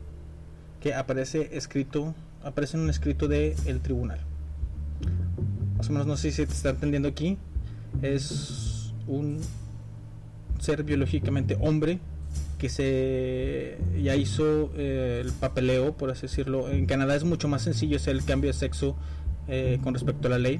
que 0.80 0.94
aparece 0.94 1.50
escrito 1.58 2.16
aparece 2.46 2.78
en 2.78 2.84
un 2.84 2.90
escrito 2.90 3.28
del 3.28 3.56
el 3.66 3.82
tribunal. 3.82 4.22
Más 5.76 5.90
o 5.90 5.92
menos 5.92 6.08
no 6.08 6.16
sé 6.16 6.32
si 6.32 6.38
se 6.38 6.44
está 6.44 6.70
entendiendo 6.70 7.10
aquí. 7.10 7.38
Es 8.02 8.94
un 9.06 9.42
ser 10.62 10.82
biológicamente 10.86 11.58
hombre 11.60 12.00
que 12.58 12.70
se 12.70 13.78
ya 14.02 14.16
hizo 14.16 14.72
eh, 14.76 15.22
el 15.24 15.32
papeleo, 15.32 15.96
por 15.96 16.10
así 16.10 16.24
decirlo. 16.24 16.70
En 16.70 16.86
Canadá 16.86 17.16
es 17.16 17.24
mucho 17.24 17.48
más 17.48 17.62
sencillo 17.62 17.98
hacer 17.98 18.16
el 18.16 18.26
cambio 18.26 18.50
de 18.50 18.54
sexo 18.54 18.96
eh, 19.48 19.80
con 19.84 19.94
respecto 19.94 20.28
a 20.28 20.32
la 20.32 20.40
ley. 20.40 20.60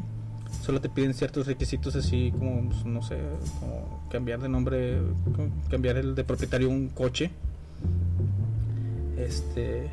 Solo 0.64 0.80
te 0.82 0.90
piden 0.90 1.14
ciertos 1.14 1.48
requisitos 1.48 1.96
así 1.96 2.32
como, 2.38 2.70
pues, 2.70 2.86
no 2.86 3.02
sé, 3.02 3.18
como 3.60 4.08
cambiar 4.12 4.42
de 4.42 4.50
nombre, 4.50 5.00
cambiar 5.70 5.98
el 5.98 6.16
de 6.16 6.24
propietario 6.24 6.70
un 6.70 6.90
coche. 6.90 7.32
Este 9.18 9.90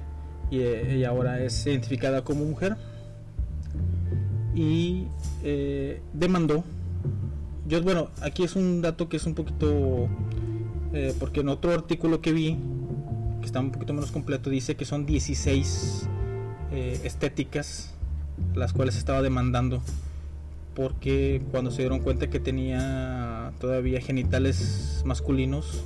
y 0.50 0.58
eh, 0.60 0.94
ella 0.94 1.08
ahora 1.08 1.42
es 1.42 1.66
identificada 1.66 2.22
como 2.22 2.44
mujer 2.44 2.76
y 4.54 5.06
eh, 5.42 6.00
demandó. 6.12 6.64
Yo 7.66 7.82
bueno, 7.82 8.08
aquí 8.20 8.44
es 8.44 8.56
un 8.56 8.82
dato 8.82 9.08
que 9.08 9.16
es 9.16 9.26
un 9.26 9.34
poquito 9.34 10.08
eh, 10.94 11.14
porque 11.18 11.40
en 11.40 11.48
otro 11.48 11.72
artículo 11.72 12.20
que 12.20 12.32
vi 12.32 12.56
que 13.40 13.46
está 13.46 13.60
un 13.60 13.72
poquito 13.72 13.92
menos 13.92 14.10
completo 14.10 14.48
dice 14.48 14.76
que 14.76 14.84
son 14.84 15.04
16 15.04 16.08
eh, 16.72 17.00
estéticas 17.04 17.94
las 18.54 18.72
cuales 18.72 18.96
estaba 18.96 19.20
demandando 19.20 19.82
porque 20.74 21.42
cuando 21.50 21.70
se 21.70 21.82
dieron 21.82 22.00
cuenta 22.00 22.30
que 22.30 22.40
tenía 22.40 23.52
todavía 23.60 24.00
genitales 24.00 25.02
masculinos 25.04 25.84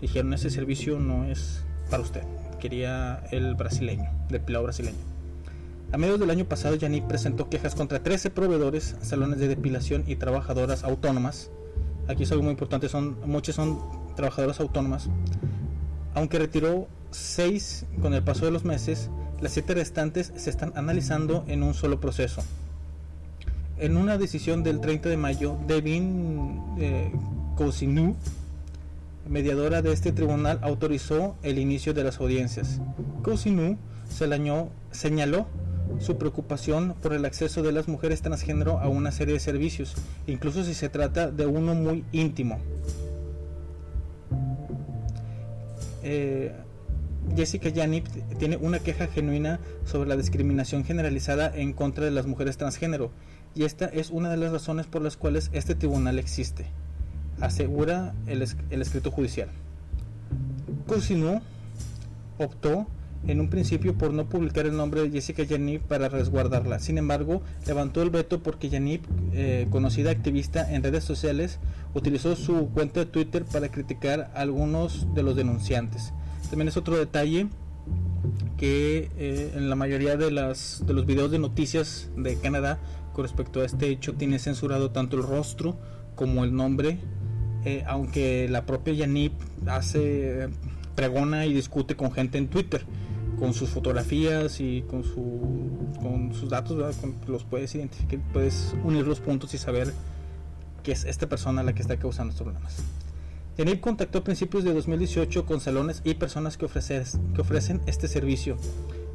dijeron 0.00 0.32
ese 0.32 0.50
servicio 0.50 1.00
no 1.00 1.24
es 1.24 1.64
para 1.90 2.02
usted 2.02 2.22
quería 2.60 3.24
el 3.32 3.56
brasileño 3.56 4.10
depilado 4.28 4.64
brasileño. 4.64 4.98
A 5.92 5.98
mediados 5.98 6.20
del 6.20 6.30
año 6.30 6.44
pasado 6.44 6.76
Yannick 6.76 7.06
presentó 7.06 7.48
quejas 7.48 7.74
contra 7.74 8.00
13 8.00 8.30
proveedores 8.30 8.94
salones 9.02 9.40
de 9.40 9.48
depilación 9.48 10.04
y 10.06 10.16
trabajadoras 10.16 10.84
autónomas. 10.84 11.50
Aquí 12.06 12.22
es 12.22 12.30
algo 12.30 12.44
muy 12.44 12.52
importante 12.52 12.88
son 12.88 13.16
muchas 13.26 13.56
son 13.56 13.80
trabajadoras 14.20 14.60
autónomas 14.60 15.08
aunque 16.14 16.38
retiró 16.38 16.88
6 17.10 17.86
con 18.00 18.14
el 18.14 18.22
paso 18.22 18.44
de 18.44 18.50
los 18.50 18.64
meses 18.64 19.10
las 19.40 19.52
7 19.52 19.74
restantes 19.74 20.32
se 20.36 20.50
están 20.50 20.72
analizando 20.76 21.44
en 21.48 21.62
un 21.62 21.74
solo 21.74 22.00
proceso 22.00 22.42
en 23.80 23.96
una 23.96 24.18
decisión 24.18 24.62
del 24.62 24.80
30 24.80 25.08
de 25.08 25.16
mayo, 25.16 25.56
Devin 25.66 26.60
eh, 26.78 27.10
mediadora 29.26 29.80
de 29.80 29.92
este 29.92 30.12
tribunal, 30.12 30.58
autorizó 30.62 31.36
el 31.42 31.58
inicio 31.58 31.94
de 31.94 32.04
las 32.04 32.20
audiencias. 32.20 32.80
Cousineau 33.22 33.78
señaló, 34.10 34.68
señaló 34.90 35.46
su 35.98 36.18
preocupación 36.18 36.94
por 37.00 37.14
el 37.14 37.24
acceso 37.24 37.62
de 37.62 37.72
las 37.72 37.88
mujeres 37.88 38.22
transgénero 38.22 38.78
a 38.80 38.88
una 38.88 39.12
serie 39.12 39.34
de 39.34 39.40
servicios, 39.40 39.94
incluso 40.26 40.62
si 40.62 40.74
se 40.74 40.88
trata 40.88 41.30
de 41.30 41.46
uno 41.46 41.74
muy 41.74 42.04
íntimo. 42.12 42.58
Eh, 46.02 46.52
Jessica 47.36 47.68
Yanip 47.68 48.06
tiene 48.38 48.56
una 48.56 48.78
queja 48.78 49.06
genuina 49.06 49.60
sobre 49.84 50.08
la 50.08 50.16
discriminación 50.16 50.84
generalizada 50.84 51.52
en 51.54 51.72
contra 51.74 52.04
de 52.04 52.10
las 52.10 52.26
mujeres 52.26 52.56
transgénero 52.56 53.10
y 53.54 53.64
esta 53.64 53.84
es 53.86 54.10
una 54.10 54.30
de 54.30 54.36
las 54.38 54.52
razones 54.52 54.86
por 54.86 55.02
las 55.02 55.16
cuales 55.16 55.50
este 55.52 55.74
tribunal 55.74 56.18
existe, 56.18 56.66
asegura 57.40 58.14
el, 58.26 58.40
es- 58.42 58.56
el 58.70 58.80
escrito 58.80 59.10
judicial. 59.10 59.48
Cousineau 60.86 61.40
optó 62.38 62.86
en 63.26 63.40
un 63.40 63.50
principio 63.50 63.94
por 63.96 64.12
no 64.12 64.28
publicar 64.28 64.66
el 64.66 64.76
nombre 64.76 65.02
de 65.02 65.10
Jessica 65.10 65.42
Yanip 65.42 65.82
para 65.82 66.08
resguardarla. 66.08 66.78
Sin 66.78 66.98
embargo, 66.98 67.42
levantó 67.66 68.02
el 68.02 68.10
veto 68.10 68.42
porque 68.42 68.68
Yanip, 68.68 69.04
eh, 69.32 69.66
conocida 69.70 70.10
activista 70.10 70.72
en 70.72 70.82
redes 70.82 71.04
sociales, 71.04 71.58
utilizó 71.94 72.34
su 72.36 72.70
cuenta 72.70 73.00
de 73.00 73.06
Twitter 73.06 73.44
para 73.44 73.70
criticar 73.70 74.30
a 74.34 74.40
algunos 74.40 75.12
de 75.14 75.22
los 75.22 75.36
denunciantes. 75.36 76.12
También 76.48 76.68
es 76.68 76.76
otro 76.76 76.96
detalle 76.96 77.48
que 78.56 79.10
eh, 79.16 79.52
en 79.54 79.70
la 79.70 79.76
mayoría 79.76 80.16
de, 80.16 80.30
las, 80.30 80.82
de 80.86 80.92
los 80.92 81.06
videos 81.06 81.30
de 81.30 81.38
noticias 81.38 82.10
de 82.16 82.36
Canadá 82.36 82.78
con 83.12 83.24
respecto 83.24 83.60
a 83.60 83.64
este 83.64 83.88
hecho 83.88 84.14
tiene 84.14 84.38
censurado 84.38 84.90
tanto 84.90 85.16
el 85.16 85.22
rostro 85.22 85.78
como 86.14 86.44
el 86.44 86.54
nombre, 86.54 86.98
eh, 87.64 87.84
aunque 87.86 88.48
la 88.48 88.66
propia 88.66 88.94
Yanip 88.94 89.32
hace 89.66 90.48
pregona 90.94 91.46
y 91.46 91.54
discute 91.54 91.96
con 91.96 92.12
gente 92.12 92.38
en 92.38 92.48
Twitter 92.48 92.84
con 93.40 93.54
sus 93.54 93.70
fotografías 93.70 94.60
y 94.60 94.82
con 94.82 95.02
su 95.02 95.40
con 96.00 96.32
sus 96.34 96.50
datos 96.50 96.94
los 97.26 97.44
puedes 97.44 97.74
identificar 97.74 98.20
puedes 98.32 98.74
unir 98.84 99.06
los 99.06 99.18
puntos 99.18 99.54
y 99.54 99.58
saber 99.58 99.92
que 100.82 100.92
es 100.92 101.04
esta 101.04 101.28
persona 101.28 101.62
la 101.62 101.72
que 101.74 101.82
está 101.82 101.96
causando 101.98 102.30
estos 102.32 102.44
problemas. 102.44 102.76
Yanib 103.58 103.80
contactó 103.80 104.18
a 104.18 104.24
principios 104.24 104.64
de 104.64 104.72
2018 104.72 105.44
con 105.44 105.60
salones 105.60 106.00
y 106.04 106.14
personas 106.14 106.56
que, 106.56 106.66
que 106.66 107.40
ofrecen 107.40 107.80
este 107.86 108.08
servicio. 108.08 108.56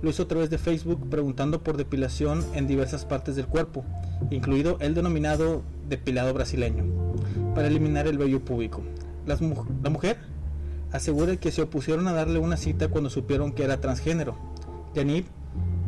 Lo 0.02 0.10
hizo 0.10 0.24
a 0.24 0.28
través 0.28 0.50
de 0.50 0.58
Facebook 0.58 1.10
preguntando 1.10 1.64
por 1.64 1.78
depilación 1.78 2.46
en 2.54 2.68
diversas 2.68 3.06
partes 3.06 3.36
del 3.36 3.48
cuerpo, 3.48 3.84
incluido 4.30 4.78
el 4.82 4.94
denominado 4.94 5.64
depilado 5.90 6.34
brasileño, 6.34 6.84
para 7.56 7.68
eliminar 7.68 8.06
el 8.08 8.18
vello 8.18 8.44
púbico. 8.44 8.84
la 9.26 9.90
mujer 9.90 10.18
asegura 10.92 11.36
que 11.38 11.52
se 11.52 11.62
opusieron 11.62 12.08
a 12.08 12.14
darle 12.14 12.40
una 12.40 12.58
cita 12.58 12.88
cuando 12.88 13.10
supieron 13.10 13.52
que 13.52 13.64
era 13.64 13.82
transgénero. 13.82 14.36
Yanib 14.94 15.26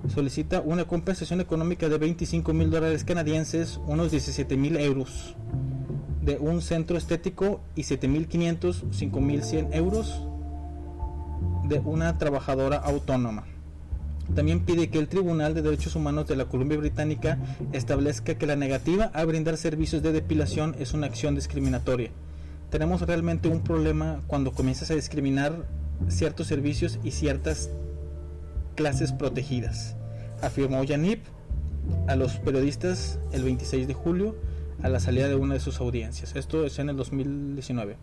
solicita 0.07 0.62
una 0.62 0.86
compensación 0.86 1.41
económica 1.41 1.89
de 1.89 1.97
25 1.97 2.53
mil 2.53 2.69
dólares 2.69 3.03
canadienses, 3.03 3.79
unos 3.88 4.12
17 4.12 4.55
mil 4.57 4.77
euros, 4.77 5.36
de 6.21 6.38
un 6.38 6.62
centro 6.62 6.97
estético 6.97 7.62
y 7.75 7.83
7.500, 7.83 8.83
5.100 8.91 9.75
euros 9.75 10.23
de 11.67 11.79
una 11.79 12.17
trabajadora 12.17 12.77
autónoma. 12.77 13.45
También 14.36 14.65
pide 14.65 14.89
que 14.89 14.99
el 14.99 15.07
Tribunal 15.07 15.53
de 15.53 15.62
Derechos 15.62 15.95
Humanos 15.95 16.27
de 16.27 16.36
la 16.36 16.45
Columbia 16.45 16.77
Británica 16.77 17.38
establezca 17.71 18.36
que 18.36 18.45
la 18.45 18.57
negativa 18.57 19.10
a 19.13 19.23
brindar 19.23 19.55
servicios 19.55 20.03
de 20.03 20.12
depilación 20.12 20.75
es 20.79 20.93
una 20.93 21.07
acción 21.07 21.36
discriminatoria. 21.36 22.12
Tenemos 22.69 23.01
realmente 23.01 23.47
un 23.47 23.62
problema 23.62 24.21
cuando 24.27 24.51
comienzas 24.51 24.91
a 24.91 24.95
discriminar 24.95 25.65
ciertos 26.10 26.47
servicios 26.47 26.99
y 27.03 27.12
ciertas 27.12 27.69
clases 28.75 29.12
protegidas, 29.13 29.95
afirmó 30.41 30.84
Yanip 30.84 31.25
a 32.08 32.15
los 32.15 32.34
periodistas 32.38 33.19
el 33.32 33.43
26 33.43 33.88
de 33.88 33.93
julio 33.93 34.36
a 34.84 34.89
la 34.89 34.99
salida 34.99 35.27
de 35.27 35.36
una 35.36 35.56
de 35.56 35.60
sus 35.60 35.80
audiencias. 35.80 36.36
Esto 36.36 36.65
es 36.65 36.77
en 36.80 36.89
el 36.89 36.97
2019. 36.97 37.97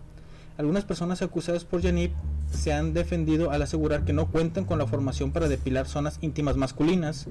Algunas 0.57 0.85
personas 0.85 1.21
acusadas 1.21 1.65
por 1.65 1.81
Yanip 1.81 2.13
se 2.51 2.73
han 2.73 2.95
defendido 2.95 3.51
al 3.51 3.63
asegurar 3.63 4.05
que 4.05 4.13
no 4.13 4.31
cuentan 4.31 4.65
con 4.65 4.79
la 4.79 4.87
formación 4.87 5.31
para 5.31 5.49
depilar 5.49 5.87
zonas 5.87 6.19
íntimas 6.21 6.57
masculinas 6.57 7.27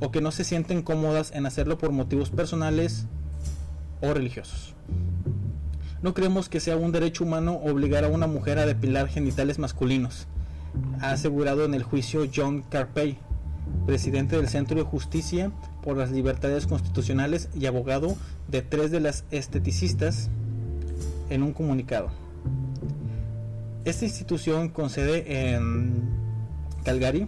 o 0.00 0.10
que 0.10 0.20
no 0.20 0.30
se 0.30 0.44
sienten 0.44 0.82
cómodas 0.82 1.32
en 1.32 1.46
hacerlo 1.46 1.76
por 1.76 1.90
motivos 1.90 2.30
personales 2.30 3.06
o 4.00 4.14
religiosos. 4.14 4.74
No 6.02 6.14
creemos 6.14 6.48
que 6.48 6.60
sea 6.60 6.76
un 6.76 6.92
derecho 6.92 7.24
humano 7.24 7.54
obligar 7.54 8.04
a 8.04 8.08
una 8.08 8.26
mujer 8.26 8.58
a 8.58 8.66
depilar 8.66 9.08
genitales 9.08 9.58
masculinos 9.58 10.26
ha 11.00 11.12
asegurado 11.12 11.64
en 11.64 11.74
el 11.74 11.82
juicio 11.82 12.28
John 12.34 12.62
Carpey, 12.68 13.18
presidente 13.86 14.36
del 14.36 14.48
Centro 14.48 14.76
de 14.76 14.82
Justicia 14.82 15.50
por 15.82 15.96
las 15.96 16.10
Libertades 16.10 16.66
Constitucionales 16.66 17.48
y 17.54 17.66
abogado 17.66 18.16
de 18.48 18.62
tres 18.62 18.90
de 18.90 19.00
las 19.00 19.24
esteticistas, 19.30 20.28
en 21.30 21.42
un 21.42 21.52
comunicado. 21.52 22.08
Esta 23.84 24.04
institución 24.04 24.70
con 24.70 24.90
sede 24.90 25.52
en 25.54 26.08
Calgary 26.84 27.26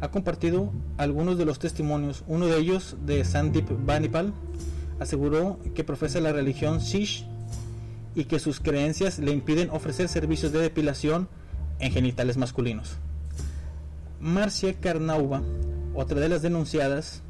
ha 0.00 0.10
compartido 0.10 0.70
algunos 0.98 1.38
de 1.38 1.46
los 1.46 1.58
testimonios. 1.58 2.24
Uno 2.26 2.46
de 2.46 2.58
ellos, 2.58 2.96
de 3.06 3.24
Sandip 3.24 3.70
Banipal, 3.86 4.34
aseguró 5.00 5.58
que 5.74 5.84
profesa 5.84 6.20
la 6.20 6.32
religión 6.32 6.80
Sikh 6.80 7.24
y 8.16 8.24
que 8.24 8.38
sus 8.38 8.58
creencias 8.60 9.18
le 9.18 9.30
impiden 9.30 9.68
ofrecer 9.70 10.08
servicios 10.08 10.50
de 10.50 10.58
depilación 10.58 11.28
en 11.78 11.92
genitales 11.92 12.38
masculinos. 12.38 12.96
Marcia 14.18 14.72
Carnauba, 14.80 15.42
otra 15.94 16.18
de 16.18 16.30
las 16.30 16.40
denunciadas, 16.40 17.22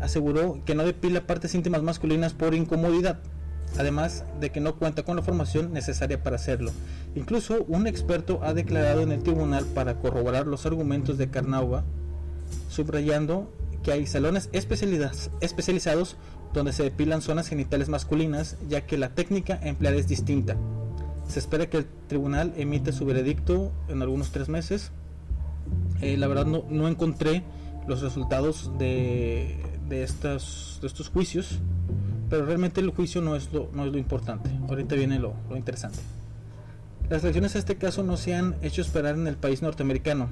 aseguró 0.00 0.60
que 0.64 0.76
no 0.76 0.84
depila 0.84 1.26
partes 1.26 1.56
íntimas 1.56 1.82
masculinas 1.82 2.34
por 2.34 2.54
incomodidad, 2.54 3.18
además 3.76 4.24
de 4.38 4.50
que 4.50 4.60
no 4.60 4.76
cuenta 4.76 5.02
con 5.02 5.16
la 5.16 5.22
formación 5.22 5.72
necesaria 5.72 6.22
para 6.22 6.36
hacerlo. 6.36 6.70
Incluso 7.16 7.64
un 7.66 7.88
experto 7.88 8.38
ha 8.44 8.54
declarado 8.54 9.00
en 9.00 9.10
el 9.10 9.24
tribunal 9.24 9.66
para 9.66 9.98
corroborar 9.98 10.46
los 10.46 10.66
argumentos 10.66 11.18
de 11.18 11.30
Carnauba, 11.30 11.82
subrayando 12.68 13.52
que 13.82 13.90
hay 13.90 14.06
salones 14.06 14.50
especializados 14.52 16.16
donde 16.54 16.72
se 16.72 16.84
depilan 16.84 17.20
zonas 17.20 17.48
genitales 17.48 17.88
masculinas, 17.88 18.56
ya 18.68 18.86
que 18.86 18.96
la 18.96 19.10
técnica 19.10 19.58
empleada 19.62 19.98
es 19.98 20.08
distinta. 20.08 20.56
Se 21.28 21.38
espera 21.38 21.68
que 21.68 21.78
el 21.78 21.86
tribunal 22.06 22.54
emita 22.56 22.92
su 22.92 23.04
veredicto 23.04 23.72
en 23.88 24.00
algunos 24.00 24.30
tres 24.30 24.48
meses. 24.48 24.92
Eh, 26.00 26.16
la 26.16 26.28
verdad 26.28 26.46
no, 26.46 26.64
no, 26.70 26.86
encontré 26.86 27.42
los 27.88 28.02
resultados 28.02 28.70
de, 28.78 29.56
de, 29.88 30.02
estas, 30.04 30.78
de 30.80 30.86
estos 30.86 31.08
juicios, 31.08 31.58
pero 32.30 32.46
realmente 32.46 32.80
el 32.80 32.90
juicio 32.90 33.20
no 33.20 33.36
es 33.36 33.52
lo, 33.52 33.70
no 33.72 33.84
es 33.84 33.92
lo 33.92 33.98
importante. 33.98 34.50
Ahorita 34.68 34.94
viene 34.94 35.18
lo, 35.18 35.34
lo 35.50 35.56
interesante. 35.56 35.98
Las 37.08 37.22
reacciones 37.22 37.56
a 37.56 37.58
este 37.58 37.76
caso 37.76 38.02
no 38.02 38.16
se 38.16 38.34
han 38.34 38.56
hecho 38.62 38.80
esperar 38.80 39.16
en 39.16 39.26
el 39.26 39.36
país 39.36 39.60
norteamericano. 39.60 40.28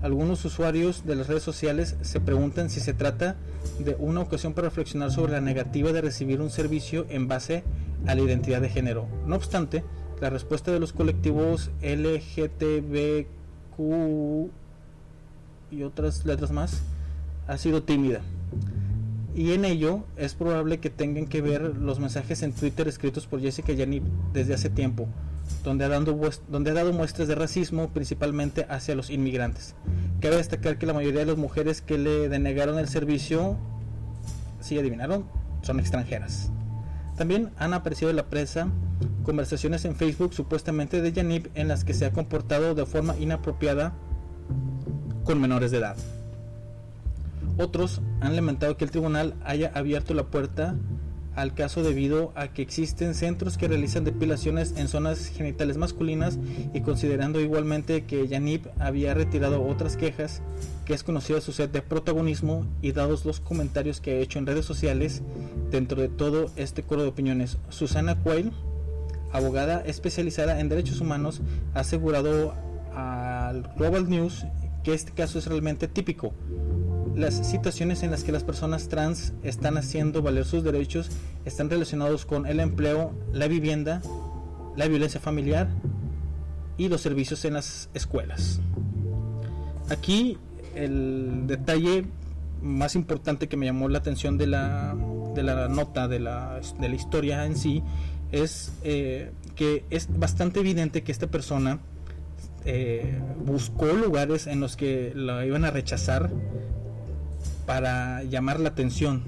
Algunos 0.00 0.44
usuarios 0.44 1.04
de 1.06 1.16
las 1.16 1.26
redes 1.26 1.42
sociales 1.42 1.96
se 2.02 2.20
preguntan 2.20 2.70
si 2.70 2.78
se 2.78 2.94
trata 2.94 3.34
de 3.80 3.96
una 3.98 4.20
ocasión 4.20 4.52
para 4.54 4.68
reflexionar 4.68 5.10
sobre 5.10 5.32
la 5.32 5.40
negativa 5.40 5.92
de 5.92 6.00
recibir 6.00 6.40
un 6.40 6.50
servicio 6.50 7.04
en 7.08 7.26
base 7.26 7.64
a 8.06 8.14
la 8.14 8.22
identidad 8.22 8.60
de 8.60 8.68
género. 8.68 9.06
No 9.26 9.34
obstante, 9.34 9.82
la 10.20 10.30
respuesta 10.30 10.70
de 10.70 10.78
los 10.78 10.92
colectivos 10.92 11.70
LGTBQ 11.82 13.26
y 15.70 15.82
otras 15.82 16.24
letras 16.24 16.52
más 16.52 16.82
ha 17.48 17.58
sido 17.58 17.82
tímida. 17.82 18.20
Y 19.34 19.52
en 19.52 19.64
ello 19.64 20.04
es 20.16 20.34
probable 20.34 20.78
que 20.78 20.90
tengan 20.90 21.26
que 21.26 21.40
ver 21.40 21.76
los 21.76 21.98
mensajes 21.98 22.42
en 22.42 22.52
Twitter 22.52 22.86
escritos 22.86 23.26
por 23.26 23.40
Jessica 23.40 23.72
Yanni 23.72 24.02
desde 24.32 24.54
hace 24.54 24.70
tiempo, 24.70 25.08
donde 25.64 25.84
ha, 25.84 25.88
dado, 25.88 26.18
donde 26.48 26.70
ha 26.70 26.74
dado 26.74 26.92
muestras 26.92 27.28
de 27.28 27.34
racismo 27.34 27.90
principalmente 27.90 28.66
hacia 28.68 28.94
los 28.94 29.10
inmigrantes. 29.10 29.74
Cabe 30.20 30.36
destacar 30.36 30.78
que 30.78 30.86
la 30.86 30.94
mayoría 30.94 31.20
de 31.20 31.26
las 31.26 31.36
mujeres 31.36 31.82
que 31.82 31.98
le 31.98 32.28
denegaron 32.28 32.78
el 32.78 32.88
servicio, 32.88 33.56
si 34.60 34.78
adivinaron, 34.78 35.26
son 35.62 35.80
extranjeras. 35.80 36.50
También 37.16 37.50
han 37.58 37.74
aparecido 37.74 38.10
en 38.10 38.16
la 38.16 38.26
prensa 38.26 38.68
conversaciones 39.24 39.84
en 39.84 39.96
Facebook 39.96 40.34
supuestamente 40.34 41.02
de 41.02 41.12
Yanib 41.12 41.50
en 41.54 41.68
las 41.68 41.84
que 41.84 41.94
se 41.94 42.06
ha 42.06 42.12
comportado 42.12 42.74
de 42.74 42.86
forma 42.86 43.16
inapropiada 43.18 43.92
con 45.24 45.40
menores 45.40 45.70
de 45.70 45.78
edad. 45.78 45.96
Otros 47.58 48.00
han 48.20 48.36
lamentado 48.36 48.76
que 48.76 48.84
el 48.84 48.90
tribunal 48.90 49.34
haya 49.44 49.72
abierto 49.74 50.14
la 50.14 50.26
puerta 50.26 50.76
al 51.38 51.54
caso 51.54 51.84
debido 51.84 52.32
a 52.34 52.48
que 52.48 52.62
existen 52.62 53.14
centros 53.14 53.56
que 53.58 53.68
realizan 53.68 54.02
depilaciones 54.02 54.74
en 54.76 54.88
zonas 54.88 55.28
genitales 55.28 55.76
masculinas 55.76 56.36
y 56.74 56.80
considerando 56.80 57.40
igualmente 57.40 58.04
que 58.06 58.26
Yanib 58.26 58.68
había 58.80 59.14
retirado 59.14 59.64
otras 59.64 59.96
quejas 59.96 60.42
que 60.84 60.94
es 60.94 61.04
conocida 61.04 61.40
su 61.40 61.52
sed 61.52 61.68
de 61.68 61.80
protagonismo 61.80 62.66
y 62.82 62.90
dados 62.90 63.24
los 63.24 63.38
comentarios 63.38 64.00
que 64.00 64.14
ha 64.14 64.18
hecho 64.18 64.40
en 64.40 64.46
redes 64.46 64.64
sociales 64.64 65.22
dentro 65.70 66.02
de 66.02 66.08
todo 66.08 66.50
este 66.56 66.82
coro 66.82 67.02
de 67.02 67.08
opiniones. 67.08 67.56
Susana 67.68 68.20
Quayle, 68.20 68.50
abogada 69.30 69.80
especializada 69.86 70.58
en 70.58 70.68
derechos 70.68 71.00
humanos, 71.00 71.40
ha 71.72 71.80
asegurado 71.80 72.54
al 72.96 73.62
Global 73.76 74.10
News 74.10 74.44
que 74.82 74.92
este 74.92 75.12
caso 75.12 75.38
es 75.38 75.46
realmente 75.46 75.86
típico. 75.86 76.34
Las 77.18 77.34
situaciones 77.34 78.04
en 78.04 78.12
las 78.12 78.22
que 78.22 78.30
las 78.30 78.44
personas 78.44 78.86
trans 78.86 79.32
están 79.42 79.76
haciendo 79.76 80.22
valer 80.22 80.44
sus 80.44 80.62
derechos 80.62 81.10
están 81.44 81.68
relacionados 81.68 82.24
con 82.24 82.46
el 82.46 82.60
empleo, 82.60 83.12
la 83.32 83.48
vivienda, 83.48 84.00
la 84.76 84.86
violencia 84.86 85.18
familiar 85.18 85.66
y 86.76 86.88
los 86.88 87.00
servicios 87.00 87.44
en 87.44 87.54
las 87.54 87.90
escuelas. 87.92 88.60
Aquí 89.90 90.38
el 90.76 91.48
detalle 91.48 92.04
más 92.62 92.94
importante 92.94 93.48
que 93.48 93.56
me 93.56 93.66
llamó 93.66 93.88
la 93.88 93.98
atención 93.98 94.38
de 94.38 94.46
la, 94.46 94.94
de 95.34 95.42
la 95.42 95.66
nota, 95.66 96.06
de 96.06 96.20
la, 96.20 96.60
de 96.78 96.88
la 96.88 96.94
historia 96.94 97.46
en 97.46 97.56
sí, 97.56 97.82
es 98.30 98.72
eh, 98.84 99.32
que 99.56 99.84
es 99.90 100.06
bastante 100.20 100.60
evidente 100.60 101.02
que 101.02 101.10
esta 101.10 101.26
persona 101.26 101.80
eh, 102.64 103.20
buscó 103.44 103.86
lugares 103.86 104.46
en 104.46 104.60
los 104.60 104.76
que 104.76 105.12
la 105.16 105.44
iban 105.44 105.64
a 105.64 105.72
rechazar 105.72 106.30
para 107.68 108.22
llamar 108.22 108.60
la 108.60 108.70
atención, 108.70 109.24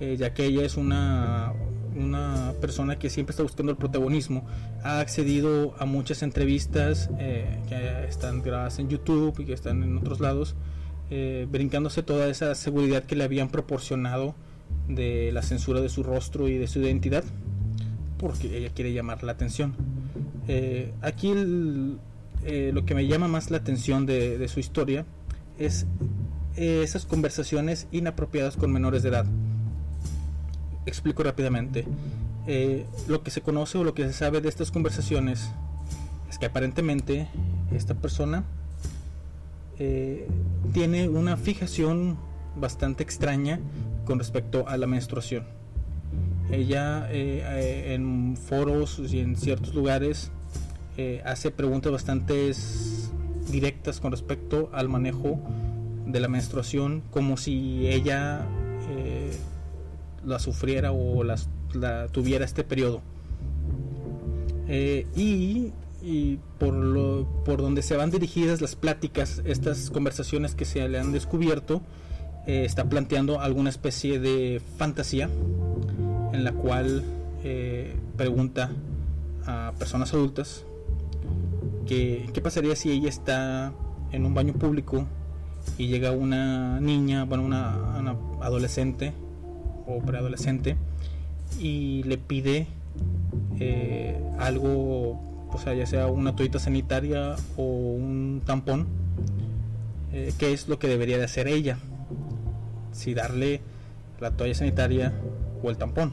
eh, 0.00 0.16
ya 0.18 0.34
que 0.34 0.44
ella 0.44 0.64
es 0.64 0.76
una, 0.76 1.52
una 1.96 2.52
persona 2.60 2.98
que 2.98 3.10
siempre 3.10 3.30
está 3.30 3.44
buscando 3.44 3.70
el 3.70 3.78
protagonismo. 3.78 4.44
Ha 4.82 4.98
accedido 4.98 5.76
a 5.78 5.84
muchas 5.84 6.24
entrevistas 6.24 7.10
eh, 7.20 7.60
que 7.68 8.08
están 8.08 8.42
grabadas 8.42 8.80
en 8.80 8.88
YouTube 8.88 9.38
y 9.38 9.44
que 9.44 9.52
están 9.52 9.84
en 9.84 9.96
otros 9.96 10.18
lados, 10.18 10.56
eh, 11.10 11.46
brincándose 11.48 12.02
toda 12.02 12.26
esa 12.26 12.52
seguridad 12.56 13.04
que 13.04 13.14
le 13.14 13.22
habían 13.22 13.50
proporcionado 13.50 14.34
de 14.88 15.30
la 15.30 15.42
censura 15.42 15.80
de 15.80 15.88
su 15.88 16.02
rostro 16.02 16.48
y 16.48 16.58
de 16.58 16.66
su 16.66 16.80
identidad, 16.80 17.22
porque 18.18 18.58
ella 18.58 18.70
quiere 18.74 18.92
llamar 18.92 19.22
la 19.22 19.30
atención. 19.30 19.76
Aquí 21.02 21.32
lo 21.32 22.84
que 22.84 22.94
me 22.96 23.06
llama 23.06 23.28
más 23.28 23.52
la 23.52 23.58
atención 23.58 24.06
de 24.06 24.48
su 24.48 24.58
historia 24.58 25.06
es 25.56 25.86
esas 26.56 27.06
conversaciones 27.06 27.86
inapropiadas 27.90 28.56
con 28.56 28.72
menores 28.72 29.02
de 29.02 29.08
edad 29.10 29.26
explico 30.86 31.22
rápidamente. 31.22 31.84
Eh, 32.46 32.86
lo 33.08 33.22
que 33.22 33.30
se 33.30 33.40
conoce 33.40 33.78
o 33.78 33.84
lo 33.84 33.94
que 33.94 34.04
se 34.04 34.12
sabe 34.12 34.40
de 34.40 34.48
estas 34.48 34.70
conversaciones 34.70 35.50
es 36.28 36.38
que 36.38 36.46
aparentemente 36.46 37.28
esta 37.72 37.94
persona 37.94 38.44
eh, 39.78 40.28
tiene 40.72 41.08
una 41.08 41.36
fijación 41.36 42.18
bastante 42.56 43.02
extraña 43.02 43.60
con 44.04 44.18
respecto 44.18 44.68
a 44.68 44.76
la 44.76 44.86
menstruación. 44.86 45.44
Ella 46.50 47.08
eh, 47.10 47.94
en 47.94 48.36
foros 48.36 49.00
y 49.10 49.20
en 49.20 49.36
ciertos 49.36 49.74
lugares 49.74 50.30
hace 51.24 51.50
preguntas 51.50 51.90
bastante 51.90 52.52
directas 53.50 53.98
con 53.98 54.12
respecto 54.12 54.70
al 54.72 54.88
manejo 54.88 55.40
de 56.06 56.20
la 56.20 56.28
menstruación 56.28 57.02
como 57.10 57.36
si 57.36 57.86
ella 57.86 58.46
la 60.24 60.38
sufriera 60.38 60.92
o 60.92 61.22
la 61.24 62.08
tuviera 62.08 62.44
este 62.44 62.64
periodo. 62.64 63.02
Eh, 64.68 65.06
y, 65.16 66.38
por, 66.58 66.74
lo, 66.74 67.26
por 67.44 67.62
donde 67.62 67.82
se 67.82 67.96
van 67.96 68.10
dirigidas 68.10 68.60
las 68.60 68.76
pláticas, 68.76 69.42
estas 69.46 69.90
conversaciones 69.90 70.54
que 70.54 70.64
se 70.64 70.86
le 70.88 70.98
han 70.98 71.12
descubierto, 71.12 71.80
eh, 72.46 72.64
está 72.64 72.88
planteando 72.88 73.40
alguna 73.40 73.70
especie 73.70 74.18
de 74.18 74.60
fantasía 74.76 75.30
en 76.32 76.44
la 76.44 76.52
cual 76.52 77.02
eh, 77.42 77.94
pregunta 78.16 78.70
a 79.46 79.72
personas 79.78 80.12
adultas 80.12 80.64
que, 81.86 82.28
qué 82.34 82.40
pasaría 82.42 82.76
si 82.76 82.90
ella 82.90 83.08
está 83.08 83.72
en 84.12 84.26
un 84.26 84.34
baño 84.34 84.52
público 84.54 85.06
y 85.78 85.88
llega 85.88 86.12
una 86.12 86.80
niña, 86.80 87.24
bueno, 87.24 87.44
una 87.44 88.16
adolescente 88.40 89.12
o 89.86 89.98
preadolescente 90.00 90.76
y 91.58 92.02
le 92.04 92.18
pide 92.18 92.66
eh, 93.60 94.20
algo, 94.38 95.20
o 95.50 95.58
sea, 95.62 95.74
ya 95.74 95.86
sea 95.86 96.06
una 96.06 96.34
toallita 96.34 96.58
sanitaria 96.58 97.36
o 97.56 97.62
un 97.62 98.42
tampón, 98.44 98.86
eh, 100.12 100.32
qué 100.38 100.52
es 100.52 100.68
lo 100.68 100.78
que 100.78 100.88
debería 100.88 101.18
de 101.18 101.24
hacer 101.24 101.48
ella, 101.48 101.78
si 102.92 103.14
darle 103.14 103.60
la 104.20 104.30
toalla 104.32 104.54
sanitaria 104.54 105.12
o 105.62 105.70
el 105.70 105.76
tampón, 105.76 106.12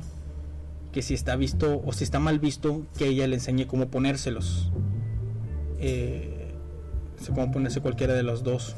que 0.92 1.02
si 1.02 1.14
está 1.14 1.36
visto 1.36 1.82
o 1.86 1.94
si 1.94 2.04
está 2.04 2.20
mal 2.20 2.40
visto 2.40 2.84
que 2.98 3.08
ella 3.08 3.28
le 3.28 3.36
enseñe 3.36 3.66
cómo 3.66 3.88
ponérselos, 3.88 4.72
eh, 5.80 6.52
cómo 7.34 7.52
ponerse 7.52 7.82
cualquiera 7.82 8.14
de 8.14 8.24
los 8.24 8.44
dos 8.44 8.76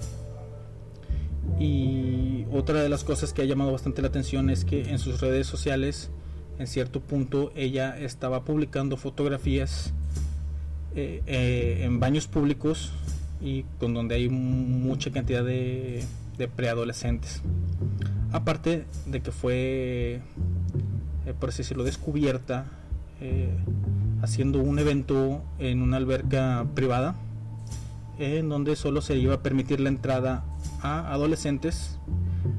y 1.59 2.45
otra 2.51 2.81
de 2.81 2.89
las 2.89 3.03
cosas 3.03 3.33
que 3.33 3.41
ha 3.41 3.45
llamado 3.45 3.71
bastante 3.71 4.01
la 4.01 4.07
atención 4.07 4.49
es 4.49 4.65
que 4.65 4.89
en 4.89 4.99
sus 4.99 5.21
redes 5.21 5.47
sociales, 5.47 6.09
en 6.59 6.67
cierto 6.67 6.99
punto, 6.99 7.51
ella 7.55 7.97
estaba 7.97 8.43
publicando 8.43 8.97
fotografías 8.97 9.93
eh, 10.95 11.23
eh, 11.25 11.79
en 11.81 11.99
baños 11.99 12.27
públicos 12.27 12.91
y 13.41 13.63
con 13.79 13.93
donde 13.93 14.15
hay 14.15 14.29
mucha 14.29 15.11
cantidad 15.11 15.43
de, 15.43 16.05
preadolescentes. 16.55 17.41
Aparte 18.31 18.85
de 19.05 19.21
que 19.21 19.31
fue, 19.31 20.21
eh, 21.25 21.33
por 21.39 21.49
así 21.49 21.59
decirlo, 21.59 21.83
descubierta 21.83 22.65
haciendo 24.21 24.59
un 24.59 24.79
evento 24.79 25.41
en 25.57 25.81
una 25.81 25.95
alberca 25.95 26.65
privada 26.75 27.15
en 28.19 28.49
donde 28.49 28.75
solo 28.75 29.01
se 29.01 29.15
iba 29.15 29.35
a 29.35 29.41
permitir 29.41 29.79
la 29.79 29.87
entrada 29.87 30.43
a 30.83 31.11
adolescentes 31.11 31.97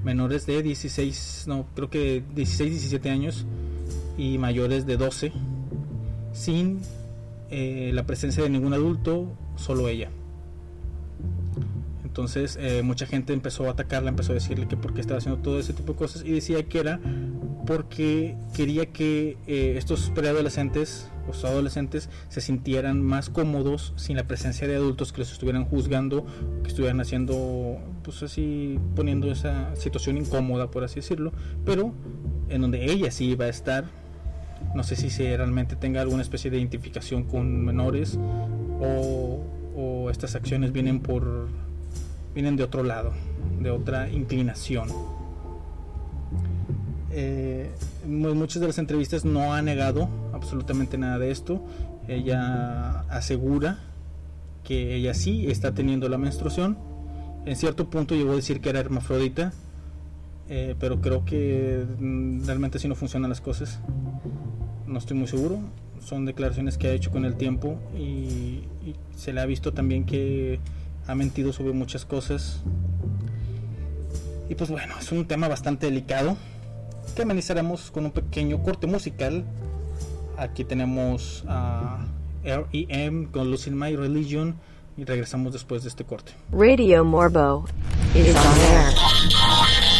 menores 0.03 0.47
de 0.47 0.63
16, 0.63 1.45
no, 1.47 1.67
creo 1.75 1.91
que 1.91 2.25
16, 2.35 2.71
17 2.71 3.11
años 3.11 3.47
y 4.19 4.39
mayores 4.39 4.87
de 4.87 4.97
12 4.97 5.33
sin 6.33 6.81
eh, 7.51 7.91
la 7.95 8.05
presencia 8.05 8.43
de 8.43 8.51
ningún 8.51 8.73
adulto, 8.73 9.33
solo 9.57 9.89
ella. 9.89 10.11
Entonces 12.15 12.57
eh, 12.61 12.85
mucha 12.85 13.07
gente 13.07 13.33
empezó 13.33 13.67
a 13.67 13.73
atacarla, 13.73 14.11
empezó 14.11 14.31
a 14.31 14.35
decirle 14.37 14.69
que 14.69 14.77
por 14.77 14.95
qué 14.95 15.01
estaba 15.01 15.19
haciendo 15.19 15.43
todo 15.43 15.59
ese 15.59 15.73
tipo 15.73 15.95
de 15.95 15.99
cosas 15.99 16.23
y 16.25 16.31
decía 16.31 16.63
que 16.63 16.79
era 16.79 17.01
porque 17.67 18.37
quería 18.55 18.87
que 18.87 19.37
eh, 19.49 19.75
estos 19.77 20.11
preadolescentes 20.11 21.11
los 21.27 21.45
adolescentes 21.45 22.09
se 22.29 22.41
sintieran 22.41 23.03
más 23.03 23.31
cómodos 23.31 23.95
sin 23.97 24.17
la 24.17 24.29
presencia 24.29 24.69
de 24.69 24.77
adultos 24.77 25.13
que 25.13 25.23
los 25.23 25.33
estuvieran 25.33 25.65
juzgando, 25.65 26.25
que 26.63 26.69
estuvieran 26.69 27.01
haciendo, 27.01 27.79
pues 28.05 28.23
así, 28.23 28.79
poniendo 28.95 29.33
esa 29.33 29.75
situación 29.75 30.17
incómoda, 30.17 30.71
por 30.71 30.85
así 30.85 30.97
decirlo, 30.97 31.33
pero 31.65 31.95
en 32.49 32.61
donde 32.61 32.93
ella 32.93 33.11
sí 33.11 33.31
iba 33.31 33.47
a 33.47 33.49
estar. 33.49 33.87
No 34.77 34.85
sé 34.85 34.95
si 34.95 35.11
se 35.11 35.37
realmente 35.37 35.75
tenga 35.75 36.01
alguna 36.01 36.23
especie 36.23 36.49
de 36.49 36.59
identificación 36.59 37.25
con 37.25 37.65
menores 37.65 38.21
o, 38.81 39.43
o 39.75 40.11
estas 40.11 40.37
acciones 40.37 40.71
vienen 40.71 41.01
por 41.01 41.49
vienen 42.35 42.57
de 42.57 42.65
otro 42.65 42.83
lado, 42.83 43.13
de 43.61 43.71
otra 43.71 44.11
inclinación. 44.11 44.89
Eh, 47.11 47.71
muchas 48.07 48.61
de 48.61 48.67
las 48.67 48.79
entrevistas 48.79 49.25
no 49.25 49.55
ha 49.55 49.63
negado 49.63 50.09
absolutamente 50.33 50.99
nada 50.99 51.19
de 51.19 51.31
esto. 51.31 51.65
Ella 52.09 53.01
asegura 53.09 53.79
que 54.65 54.97
ella 54.97 55.15
sí 55.15 55.47
está 55.47 55.75
teniendo 55.75 56.09
la 56.09 56.19
menstruación. 56.19 56.77
En 57.47 57.57
cierto 57.57 57.89
punto 57.89 58.15
llegó 58.15 58.33
a 58.33 58.37
decir 58.37 58.61
que 58.61 58.71
era 58.71 58.81
hermafrodita, 58.81 59.53
eh, 60.49 60.75
pero 60.81 61.01
creo 61.01 61.25
que 61.25 61.85
mm, 61.99 62.47
realmente 62.47 62.79
así 62.79 62.89
no 62.89 62.97
funcionan 62.97 63.31
las 63.31 63.41
cosas. 63.41 63.79
No 64.87 64.99
estoy 64.99 65.17
muy 65.17 65.29
seguro. 65.29 65.61
Son 66.01 66.27
declaraciones 66.27 66.77
que 66.77 66.89
ha 66.89 66.93
hecho 66.93 67.11
con 67.11 67.25
el 67.25 67.37
tiempo 67.37 67.79
y 67.97 68.65
se 69.17 69.33
le 69.33 69.41
ha 69.41 69.47
visto 69.47 69.73
también 69.73 70.05
que 70.05 70.59
ha 71.07 71.15
mentido 71.15 71.53
sobre 71.53 71.73
muchas 71.73 72.05
cosas. 72.05 72.63
Y 74.49 74.55
pues 74.55 74.71
bueno, 74.71 74.95
es 75.01 75.11
un 75.13 75.27
tema 75.27 75.49
bastante 75.49 75.87
delicado 75.87 76.37
que 77.15 77.23
amenizaremos 77.23 77.91
con 77.91 78.07
un 78.07 78.11
pequeño 78.11 78.63
corte 78.63 78.87
musical. 78.87 79.45
Aquí 80.37 80.65
tenemos 80.65 81.45
a 81.47 82.07
R.E.M. 82.43 83.29
con 83.31 83.51
Losing 83.51 83.79
My 83.79 83.97
Religion 83.97 84.57
y 84.97 85.05
regresamos 85.05 85.53
después 85.53 85.83
de 85.83 85.89
este 85.89 86.05
corte. 86.05 86.33
Radio 86.53 87.05
Morbo 87.05 87.65
is 88.15 88.35
on 88.35 88.61
air. 88.61 89.94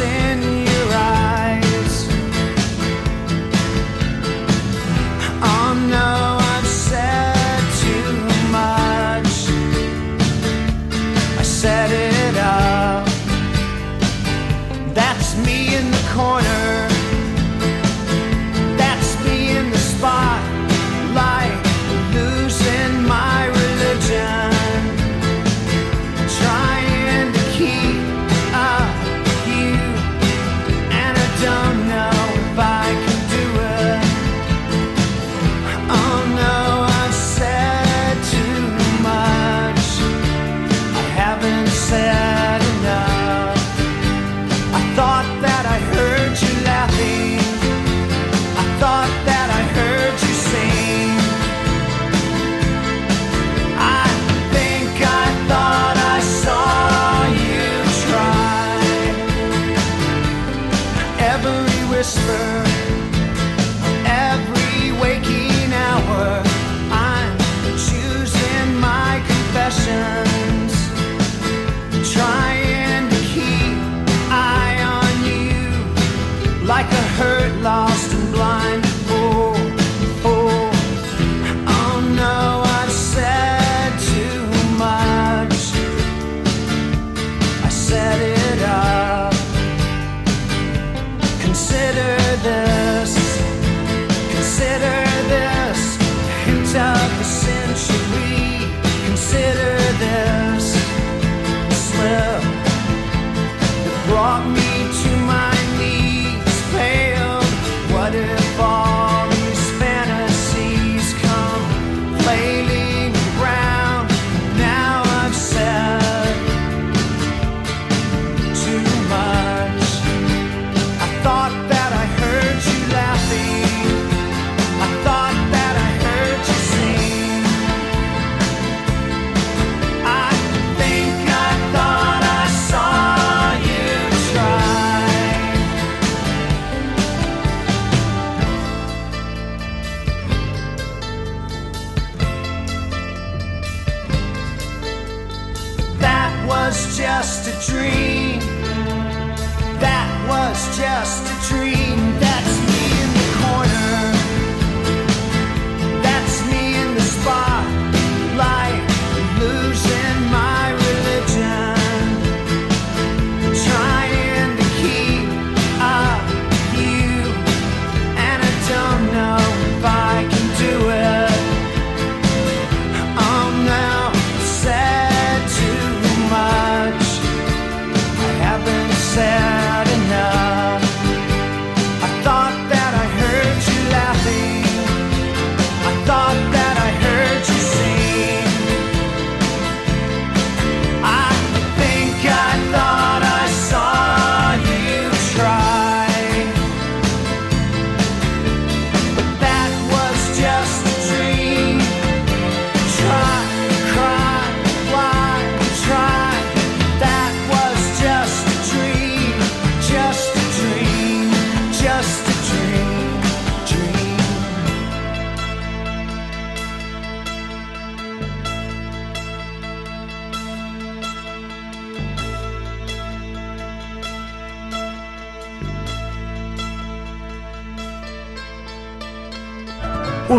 sin 0.00 0.59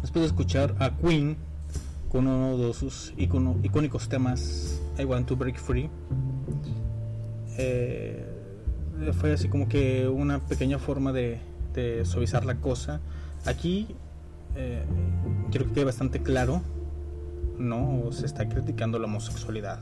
después 0.00 0.22
de 0.22 0.26
escuchar 0.26 0.74
a 0.78 0.90
Queen 0.96 1.36
con 2.10 2.26
uno 2.26 2.56
de 2.56 2.72
sus 2.72 3.12
icónicos 3.16 4.08
temas 4.08 4.80
I 4.98 5.04
Want 5.04 5.28
to 5.28 5.36
Break 5.36 5.58
Free. 5.58 5.90
Eh, 7.58 8.26
fue 9.18 9.32
así 9.32 9.48
como 9.48 9.68
que 9.68 10.08
una 10.08 10.38
pequeña 10.40 10.78
forma 10.78 11.12
de, 11.12 11.40
suavizar 12.04 12.44
la 12.44 12.56
cosa. 12.56 13.00
Aquí 13.44 13.94
eh, 14.56 14.82
creo 15.50 15.66
que 15.66 15.72
queda 15.72 15.84
bastante 15.86 16.22
claro, 16.22 16.62
no 17.58 18.10
se 18.12 18.24
está 18.24 18.48
criticando 18.48 18.98
la 18.98 19.06
homosexualidad. 19.06 19.80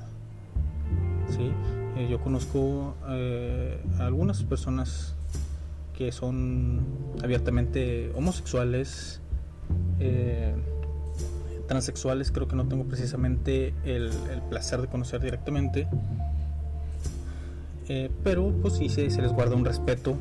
Eh, 1.96 2.08
yo 2.08 2.20
conozco 2.20 2.96
eh, 3.08 3.82
a 3.98 4.06
algunas 4.06 4.42
personas 4.42 5.14
que 5.98 6.12
son 6.12 6.86
abiertamente 7.24 8.12
homosexuales, 8.14 9.20
eh, 9.98 10.54
transexuales, 11.66 12.30
creo 12.30 12.46
que 12.46 12.54
no 12.54 12.68
tengo 12.68 12.84
precisamente 12.84 13.74
el, 13.84 14.12
placer 14.48 14.80
de 14.80 14.86
conocer 14.86 15.20
directamente, 15.20 15.88
Eh, 17.90 18.10
pero 18.22 18.52
pues 18.60 18.74
sí 18.74 18.90
se, 18.90 19.08
les 19.08 19.32
guarda 19.32 19.56
un 19.56 19.64
respeto, 19.64 20.14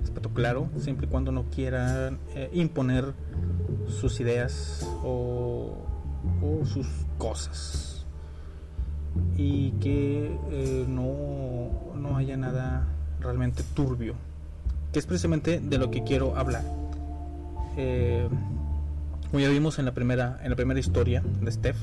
respeto 0.00 0.30
claro, 0.30 0.70
siempre 0.78 1.06
y 1.06 1.10
cuando 1.10 1.32
no 1.32 1.42
quieran 1.50 2.20
eh, 2.36 2.48
imponer 2.54 3.12
sus 3.88 4.20
ideas 4.20 4.88
o, 5.04 5.76
sus 6.64 6.86
cosas. 7.18 8.06
Y 9.36 9.72
que 9.72 10.30
no, 10.88 11.92
no 11.96 12.16
haya 12.16 12.36
nada 12.36 12.86
realmente 13.20 13.64
turbio, 13.74 14.14
que 14.96 15.00
es 15.00 15.06
precisamente 15.06 15.60
de 15.60 15.76
lo 15.76 15.90
que 15.90 16.04
quiero 16.04 16.38
hablar. 16.38 16.62
Eh, 17.76 18.26
como 19.26 19.40
ya 19.40 19.50
vimos 19.50 19.78
en 19.78 19.84
la 19.84 19.92
primera, 19.92 20.40
en 20.42 20.48
la 20.48 20.56
primera 20.56 20.80
historia 20.80 21.22
de 21.42 21.52
Steph, 21.52 21.76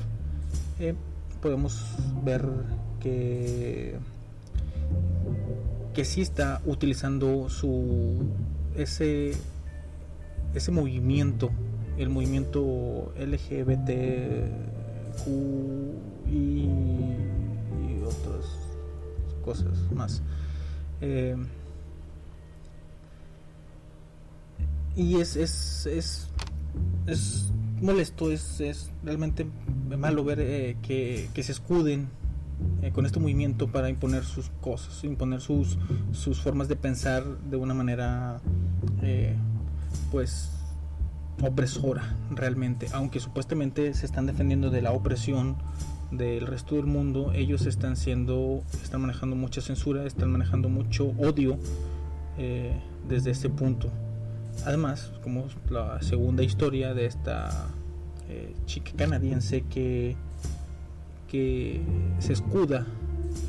eh, 0.80 0.96
podemos 1.40 1.80
ver 2.24 2.44
que 2.98 3.94
que 5.94 6.04
sí 6.04 6.22
está 6.22 6.60
utilizando 6.66 7.48
su 7.50 8.32
ese 8.74 9.34
ese 10.52 10.72
movimiento, 10.72 11.52
el 11.96 12.08
movimiento 12.08 13.14
LGBTQ 13.16 13.94
y, 16.32 16.64
y 16.64 18.02
otras 18.02 18.58
cosas 19.44 19.78
más. 19.92 20.20
Eh, 21.00 21.36
y 24.96 25.20
es, 25.20 25.36
es, 25.36 25.86
es, 25.86 26.28
es 27.06 27.52
molesto, 27.80 28.30
es, 28.30 28.60
es 28.60 28.90
realmente 29.02 29.46
malo 29.98 30.24
ver 30.24 30.40
eh, 30.40 30.76
que, 30.82 31.28
que 31.34 31.42
se 31.42 31.52
escuden 31.52 32.08
eh, 32.82 32.92
con 32.92 33.06
este 33.06 33.18
movimiento 33.18 33.68
para 33.68 33.88
imponer 33.88 34.24
sus 34.24 34.50
cosas, 34.60 35.02
imponer 35.04 35.40
sus, 35.40 35.78
sus 36.12 36.40
formas 36.40 36.68
de 36.68 36.76
pensar 36.76 37.24
de 37.24 37.56
una 37.56 37.74
manera 37.74 38.40
eh, 39.02 39.34
pues 40.10 40.50
opresora 41.42 42.16
realmente, 42.30 42.86
aunque 42.92 43.20
supuestamente 43.20 43.92
se 43.94 44.06
están 44.06 44.26
defendiendo 44.26 44.70
de 44.70 44.82
la 44.82 44.92
opresión 44.92 45.56
del 46.10 46.46
resto 46.46 46.76
del 46.76 46.86
mundo, 46.86 47.32
ellos 47.34 47.66
están 47.66 47.96
siendo, 47.96 48.62
están 48.82 49.00
manejando 49.00 49.34
mucha 49.34 49.60
censura, 49.60 50.06
están 50.06 50.30
manejando 50.30 50.68
mucho 50.68 51.08
odio 51.18 51.58
eh, 52.38 52.78
desde 53.08 53.32
ese 53.32 53.48
punto. 53.50 53.90
Además, 54.64 55.12
como 55.22 55.46
la 55.70 56.00
segunda 56.02 56.42
historia 56.42 56.94
de 56.94 57.06
esta 57.06 57.66
eh, 58.28 58.54
chica 58.66 58.92
canadiense 58.96 59.62
que, 59.62 60.16
que 61.30 61.80
se 62.18 62.32
escuda 62.32 62.86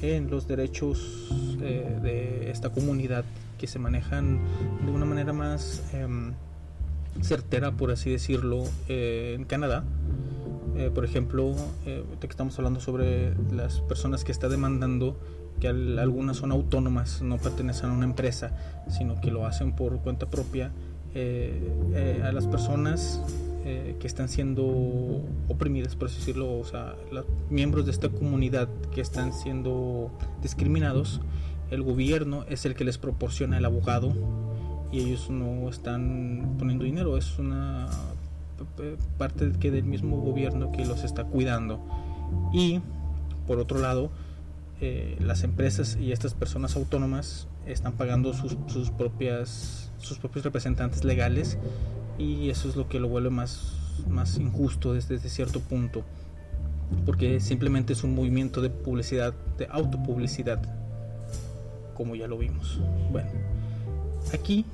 en 0.01 0.29
los 0.29 0.47
derechos 0.47 1.29
eh, 1.61 1.99
de 2.01 2.51
esta 2.51 2.69
comunidad 2.69 3.23
que 3.57 3.67
se 3.67 3.79
manejan 3.79 4.39
de 4.85 4.91
una 4.91 5.05
manera 5.05 5.31
más 5.31 5.83
em, 5.93 6.33
certera, 7.21 7.71
por 7.71 7.91
así 7.91 8.09
decirlo, 8.11 8.63
eh, 8.89 9.35
en 9.37 9.45
Canadá. 9.45 9.83
Eh, 10.75 10.91
por 10.93 11.05
ejemplo, 11.05 11.55
eh, 11.85 12.03
que 12.19 12.27
estamos 12.27 12.57
hablando 12.59 12.81
sobre 12.81 13.33
las 13.53 13.79
personas 13.79 14.25
que 14.25 14.33
está 14.33 14.49
demandando, 14.49 15.17
que 15.61 15.69
al- 15.69 15.97
algunas 15.99 16.35
son 16.35 16.51
autónomas, 16.51 17.21
no 17.21 17.37
pertenecen 17.37 17.91
a 17.91 17.93
una 17.93 18.03
empresa, 18.03 18.51
sino 18.89 19.21
que 19.21 19.31
lo 19.31 19.45
hacen 19.45 19.71
por 19.73 19.97
cuenta 20.01 20.25
propia, 20.25 20.71
eh, 21.15 21.71
eh, 21.93 22.21
a 22.23 22.31
las 22.31 22.45
personas 22.45 23.21
eh, 23.65 23.95
que 23.99 24.05
están 24.05 24.29
siendo 24.29 25.21
oprimidas, 25.47 25.95
por 25.95 26.09
así 26.09 26.17
decirlo, 26.19 26.59
o 26.59 26.63
sea, 26.65 26.93
los 27.11 27.25
miembros 27.49 27.85
de 27.85 27.91
esta 27.91 28.09
comunidad 28.09 28.67
que 28.93 29.01
están 29.01 29.33
siendo 29.33 30.11
discriminados, 30.43 31.21
el 31.71 31.81
gobierno 31.81 32.45
es 32.47 32.65
el 32.65 32.75
que 32.75 32.83
les 32.83 32.99
proporciona 32.99 33.57
el 33.57 33.65
abogado 33.65 34.13
y 34.91 34.99
ellos 34.99 35.31
no 35.31 35.67
están 35.67 36.55
poniendo 36.59 36.85
dinero, 36.85 37.17
es 37.17 37.39
una 37.39 37.89
p- 38.77 38.97
parte 39.17 39.51
que 39.59 39.71
del 39.71 39.83
mismo 39.83 40.17
gobierno 40.21 40.71
que 40.71 40.85
los 40.85 41.03
está 41.03 41.23
cuidando. 41.23 41.79
Y 42.53 42.81
por 43.47 43.57
otro 43.59 43.79
lado, 43.79 44.11
eh, 44.79 45.17
las 45.19 45.43
empresas 45.43 45.97
y 45.99 46.11
estas 46.11 46.33
personas 46.33 46.75
autónomas 46.75 47.47
están 47.65 47.93
pagando 47.93 48.33
sus, 48.33 48.57
sus 48.67 48.91
propias 48.91 49.84
sus 49.99 50.17
propios 50.17 50.45
representantes 50.45 51.03
legales 51.03 51.57
y 52.17 52.49
eso 52.49 52.69
es 52.69 52.75
lo 52.75 52.87
que 52.87 52.99
lo 52.99 53.07
vuelve 53.07 53.29
más, 53.29 53.73
más 54.09 54.37
injusto 54.37 54.93
desde, 54.93 55.17
cierto 55.29 55.59
punto 55.59 56.03
porque 57.05 57.39
simplemente 57.39 57.93
es 57.93 58.03
un 58.03 58.13
movimiento 58.13 58.61
de 58.61 58.69
publicidad 58.69 59.33
de 59.57 59.67
autopublicidad 59.71 60.61
como 61.95 62.15
ya 62.15 62.27
lo 62.27 62.37
vimos. 62.37 62.79
Bueno 63.11 63.29
aquí 64.33 64.65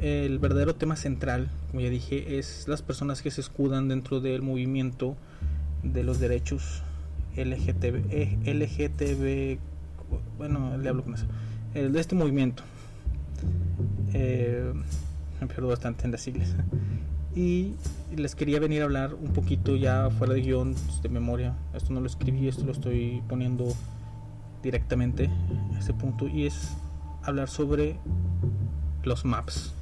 el 0.00 0.38
verdadero 0.38 0.74
tema 0.74 0.96
central 0.96 1.48
como 1.70 1.80
ya 1.80 1.90
dije 1.90 2.38
es 2.38 2.66
las 2.68 2.82
personas 2.82 3.22
que 3.22 3.30
se 3.30 3.40
escudan 3.40 3.88
dentro 3.88 4.20
del 4.20 4.42
movimiento 4.42 5.16
de 5.82 6.02
los 6.02 6.20
derechos 6.20 6.82
LGTB, 7.36 8.10
eh, 8.10 8.38
LGTB 8.44 9.58
bueno 10.38 10.76
le 10.76 10.88
hablo 10.88 11.02
con 11.04 11.14
eso 11.14 11.26
el 11.74 11.92
de 11.92 12.00
este 12.00 12.14
movimiento 12.14 12.62
eh, 14.14 14.72
me 15.40 15.46
pierdo 15.46 15.68
bastante 15.68 16.04
en 16.04 16.12
las 16.12 16.22
siglas. 16.22 16.54
Y 17.34 17.74
les 18.14 18.34
quería 18.34 18.60
venir 18.60 18.82
a 18.82 18.84
hablar 18.84 19.14
un 19.14 19.32
poquito 19.32 19.74
ya 19.76 20.10
fuera 20.10 20.34
de 20.34 20.42
guion, 20.42 20.74
de 21.02 21.08
memoria. 21.08 21.54
Esto 21.74 21.92
no 21.92 22.00
lo 22.00 22.06
escribí, 22.06 22.46
esto 22.48 22.64
lo 22.64 22.72
estoy 22.72 23.22
poniendo 23.28 23.72
directamente 24.62 25.30
a 25.74 25.78
ese 25.78 25.94
punto. 25.94 26.28
Y 26.28 26.46
es 26.46 26.76
hablar 27.22 27.48
sobre 27.48 27.96
los 29.04 29.24
maps. 29.24 29.72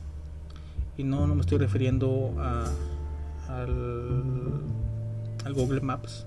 Y 0.97 1.05
no, 1.05 1.27
no 1.27 1.35
me 1.35 1.41
estoy 1.41 1.59
refiriendo 1.59 2.35
a, 2.39 2.65
al, 3.49 4.63
al 5.45 5.55
Google 5.55 5.81
Maps 5.81 6.27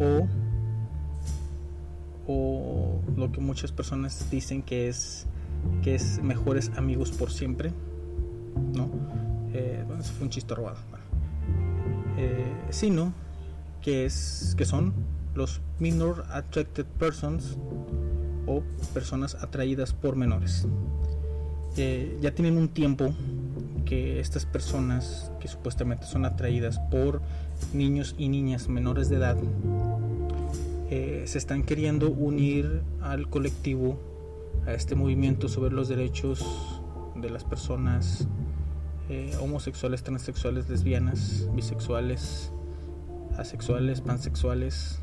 o, 0.00 0.26
o 2.26 3.00
lo 3.16 3.32
que 3.32 3.40
muchas 3.40 3.72
personas 3.72 4.30
dicen 4.30 4.62
que 4.62 4.88
es 4.88 5.26
que 5.82 5.94
es 5.94 6.22
mejores 6.22 6.70
amigos 6.76 7.12
por 7.12 7.30
siempre, 7.30 7.72
¿no? 8.74 8.90
Eh, 9.52 9.84
bueno, 9.86 10.02
eso 10.02 10.12
fue 10.12 10.24
un 10.24 10.30
chiste 10.30 10.54
robado. 10.54 10.78
bueno. 10.90 11.04
Eh, 12.18 12.52
sino 12.70 13.12
que 13.82 14.04
es 14.04 14.54
que 14.56 14.64
son 14.64 14.92
los 15.34 15.60
minor 15.78 16.24
attracted 16.30 16.86
persons 16.98 17.56
o 18.46 18.62
personas 18.94 19.34
atraídas 19.36 19.92
por 19.92 20.16
menores. 20.16 20.66
Eh, 21.76 22.18
ya 22.20 22.34
tienen 22.34 22.56
un 22.56 22.68
tiempo 22.68 23.14
que 23.84 24.18
estas 24.18 24.46
personas 24.46 25.30
que 25.40 25.46
supuestamente 25.46 26.06
son 26.06 26.24
atraídas 26.24 26.80
por 26.90 27.20
niños 27.72 28.14
y 28.18 28.28
niñas 28.28 28.68
menores 28.68 29.08
de 29.08 29.16
edad 29.16 29.36
se 30.88 31.38
están 31.38 31.64
queriendo 31.64 32.10
unir 32.10 32.82
al 33.02 33.28
colectivo 33.28 33.98
a 34.66 34.72
este 34.72 34.94
movimiento 34.94 35.48
sobre 35.48 35.74
los 35.74 35.88
derechos 35.88 36.80
de 37.14 37.30
las 37.30 37.44
personas 37.44 38.26
eh, 39.08 39.32
homosexuales, 39.40 40.02
transexuales, 40.02 40.68
lesbianas, 40.68 41.48
bisexuales, 41.54 42.50
asexuales, 43.38 44.00
pansexuales, 44.00 44.98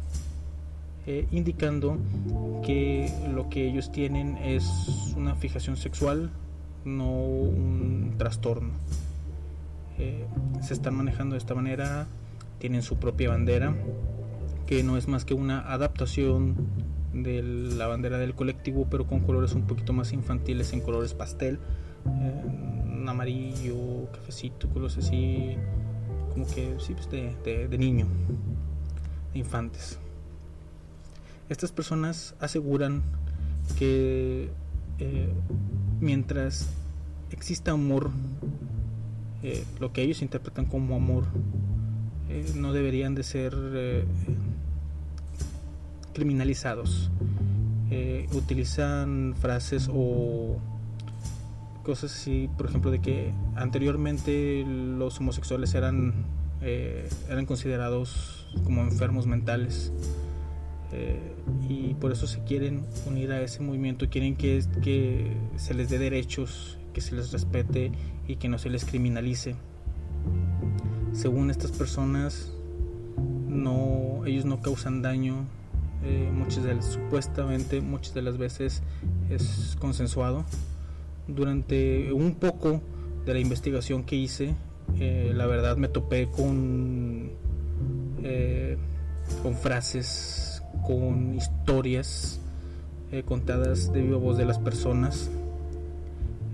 eh, 1.06 1.28
indicando 1.32 1.98
que 2.66 3.14
lo 3.34 3.50
que 3.50 3.68
ellos 3.68 3.92
tienen 3.92 4.38
es 4.38 5.14
una 5.16 5.36
fijación 5.36 5.78
sexual, 5.78 6.32
no 6.86 7.12
un 7.12 8.16
trastorno. 8.18 8.72
Eh, 9.98 10.26
se 10.62 10.74
están 10.74 10.96
manejando 10.96 11.34
de 11.34 11.40
esta 11.40 11.56
manera, 11.56 12.08
tienen 12.60 12.82
su 12.82 12.98
propia 12.98 13.30
bandera, 13.30 13.76
que 14.66 14.84
no 14.84 14.98
es 14.98 15.08
más 15.08 15.24
que 15.24 15.34
una 15.34 15.72
adaptación 15.72 16.56
de 17.14 17.44
la 17.44 17.88
bandera 17.88 18.18
del 18.18 18.34
colectivo, 18.34 18.88
pero 18.90 19.06
con 19.08 19.20
colores 19.22 19.54
un 19.54 19.68
poquito 19.68 19.94
más 19.94 20.14
infantiles, 20.14 20.74
en 20.74 20.82
colores 20.82 21.14
pastel, 21.14 21.60
amarillo, 23.08 24.12
cafecito, 24.12 24.70
colores 24.70 24.98
así, 24.98 25.56
como 26.34 26.48
que 26.48 26.76
sí, 26.80 26.94
pues 26.94 27.10
de, 27.10 27.36
de- 27.68 27.78
niño, 27.78 28.08
de 29.34 29.40
infantes. 29.40 30.00
Estas 31.50 31.72
personas 31.72 32.36
aseguran 32.40 33.04
que 33.78 34.50
eh, 35.00 35.30
mientras 36.00 36.70
exista 37.32 37.72
amor, 37.72 38.10
eh, 39.44 39.64
lo 39.80 39.92
que 39.94 40.02
ellos 40.02 40.22
interpretan 40.22 40.66
como 40.66 40.96
amor, 40.96 41.26
eh, 42.30 42.46
no 42.56 42.74
deberían 42.74 43.14
de 43.14 43.24
ser 43.24 43.54
criminalizados. 46.14 47.12
Eh, 47.92 48.28
utilizan 48.34 49.36
frases 49.40 49.90
o 49.94 50.58
cosas 51.84 52.14
así, 52.14 52.50
por 52.58 52.68
ejemplo, 52.68 52.90
de 52.90 53.00
que 53.00 53.34
anteriormente 53.56 54.64
los 54.66 55.20
homosexuales 55.20 55.76
eran, 55.76 56.26
eh, 56.62 57.08
eran 57.30 57.46
considerados 57.46 58.48
como 58.64 58.82
enfermos 58.82 59.28
mentales. 59.28 59.92
Eh, 60.92 61.34
y 61.68 61.96
por 61.96 62.12
eso 62.12 62.28
se 62.28 62.44
quieren 62.44 62.86
unir 63.08 63.32
a 63.32 63.42
ese 63.42 63.62
movimiento, 63.62 64.10
quieren 64.10 64.36
que, 64.36 64.64
que 64.82 65.36
se 65.56 65.74
les 65.74 65.90
dé 65.90 65.98
derechos, 65.98 66.78
que 66.94 67.02
se 67.02 67.16
les 67.16 67.32
respete 67.32 67.92
y 68.28 68.36
que 68.36 68.48
no 68.48 68.58
se 68.58 68.70
les 68.70 68.86
criminalice. 68.86 69.56
Según 71.12 71.50
estas 71.52 71.72
personas, 71.72 72.54
no, 73.48 74.22
ellos 74.26 74.46
no 74.46 74.62
causan 74.62 75.02
daño, 75.02 75.46
eh, 76.04 76.30
muchas 76.34 76.64
de 76.64 76.82
supuestamente 76.82 77.82
muchas 77.82 78.14
de 78.14 78.22
las 78.22 78.38
veces 78.38 78.84
es 79.30 79.76
consensuado. 79.80 80.46
Durante 81.28 82.12
un 82.12 82.36
poco 82.36 82.82
de 83.26 83.34
la 83.34 83.40
investigación 83.40 84.04
que 84.04 84.16
hice, 84.18 84.56
eh, 85.00 85.32
la 85.34 85.46
verdad 85.46 85.78
me 85.78 85.88
topé 85.88 86.30
con 86.30 87.32
eh, 88.24 88.78
con 89.42 89.56
frases, 89.56 90.62
con 90.86 91.36
historias 91.36 92.42
eh, 93.12 93.24
contadas 93.24 93.92
de 93.94 94.02
viva 94.02 94.18
voz 94.18 94.38
de 94.38 94.46
las 94.46 94.60
personas 94.60 95.30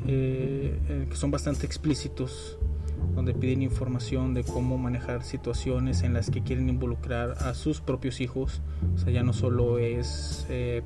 eh, 0.08 1.08
que 1.10 1.16
son 1.16 1.32
bastante 1.32 1.66
explícitos, 1.66 2.59
donde 3.16 3.34
piden 3.34 3.62
información 3.62 4.34
de 4.34 4.44
cómo 4.44 4.78
manejar 4.78 5.24
situaciones 5.24 6.04
en 6.04 6.14
las 6.14 6.30
que 6.30 6.42
quieren 6.42 6.70
involucrar 6.70 7.32
a 7.40 7.54
sus 7.54 7.82
propios 7.82 8.22
hijos. 8.22 8.62
O 8.96 8.98
sea, 8.98 9.12
ya 9.12 9.24
no 9.24 9.34
solo 9.34 9.78
es 9.80 10.46
eh, 10.50 10.84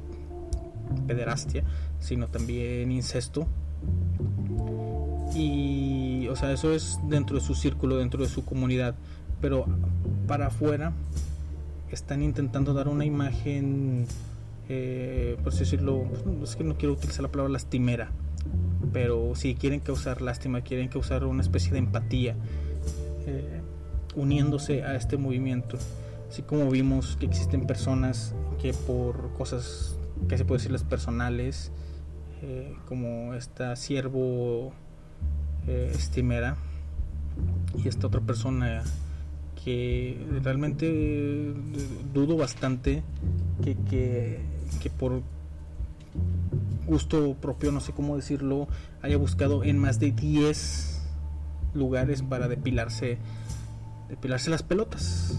pederastia, 1.07 1.63
sino 1.99 2.27
también 2.27 2.91
incesto. 2.91 3.47
Y, 5.35 6.27
o 6.29 6.35
sea, 6.35 6.51
eso 6.51 6.73
es 6.73 6.99
dentro 7.07 7.37
de 7.37 7.43
su 7.43 7.55
círculo, 7.55 7.97
dentro 7.97 8.23
de 8.23 8.29
su 8.29 8.45
comunidad. 8.45 8.95
Pero 9.41 9.65
para 10.27 10.47
afuera 10.47 10.93
están 11.91 12.23
intentando 12.23 12.73
dar 12.73 12.87
una 12.87 13.05
imagen, 13.05 14.05
eh, 14.69 15.37
por 15.43 15.53
así 15.53 15.59
decirlo, 15.59 16.05
pues, 16.39 16.51
es 16.51 16.55
que 16.55 16.63
no 16.63 16.75
quiero 16.77 16.93
utilizar 16.93 17.23
la 17.23 17.29
palabra 17.29 17.51
lastimera, 17.51 18.11
pero 18.91 19.35
si 19.35 19.55
quieren 19.55 19.79
causar 19.79 20.21
lástima, 20.21 20.61
quieren 20.61 20.87
causar 20.87 21.23
una 21.25 21.41
especie 21.41 21.71
de 21.71 21.79
empatía, 21.79 22.35
eh, 23.25 23.61
uniéndose 24.15 24.83
a 24.83 24.95
este 24.95 25.17
movimiento. 25.17 25.77
Así 26.29 26.41
como 26.41 26.69
vimos 26.69 27.17
que 27.19 27.25
existen 27.25 27.67
personas 27.67 28.33
que 28.61 28.73
por 28.73 29.33
cosas 29.33 29.97
que 30.27 30.37
se 30.37 30.45
puede 30.45 30.59
decirles 30.59 30.83
personales, 30.83 31.71
eh, 32.41 32.75
como 32.87 33.33
esta 33.33 33.75
siervo 33.75 34.73
eh, 35.67 35.91
estimera 35.93 36.57
y 37.81 37.87
esta 37.87 38.07
otra 38.07 38.21
persona 38.21 38.83
que 39.63 40.17
realmente 40.43 41.53
dudo 42.13 42.35
bastante 42.35 43.01
que, 43.63 43.75
que, 43.89 44.39
que 44.81 44.89
por 44.89 45.21
gusto 46.85 47.35
propio, 47.35 47.71
no 47.71 47.79
sé 47.79 47.93
cómo 47.93 48.15
decirlo, 48.15 48.67
haya 49.01 49.17
buscado 49.17 49.63
en 49.63 49.77
más 49.77 49.99
de 49.99 50.11
10 50.11 51.01
lugares 51.73 52.21
para 52.21 52.47
depilarse 52.47 53.17
depilarse 54.09 54.49
las 54.51 54.61
pelotas. 54.63 55.37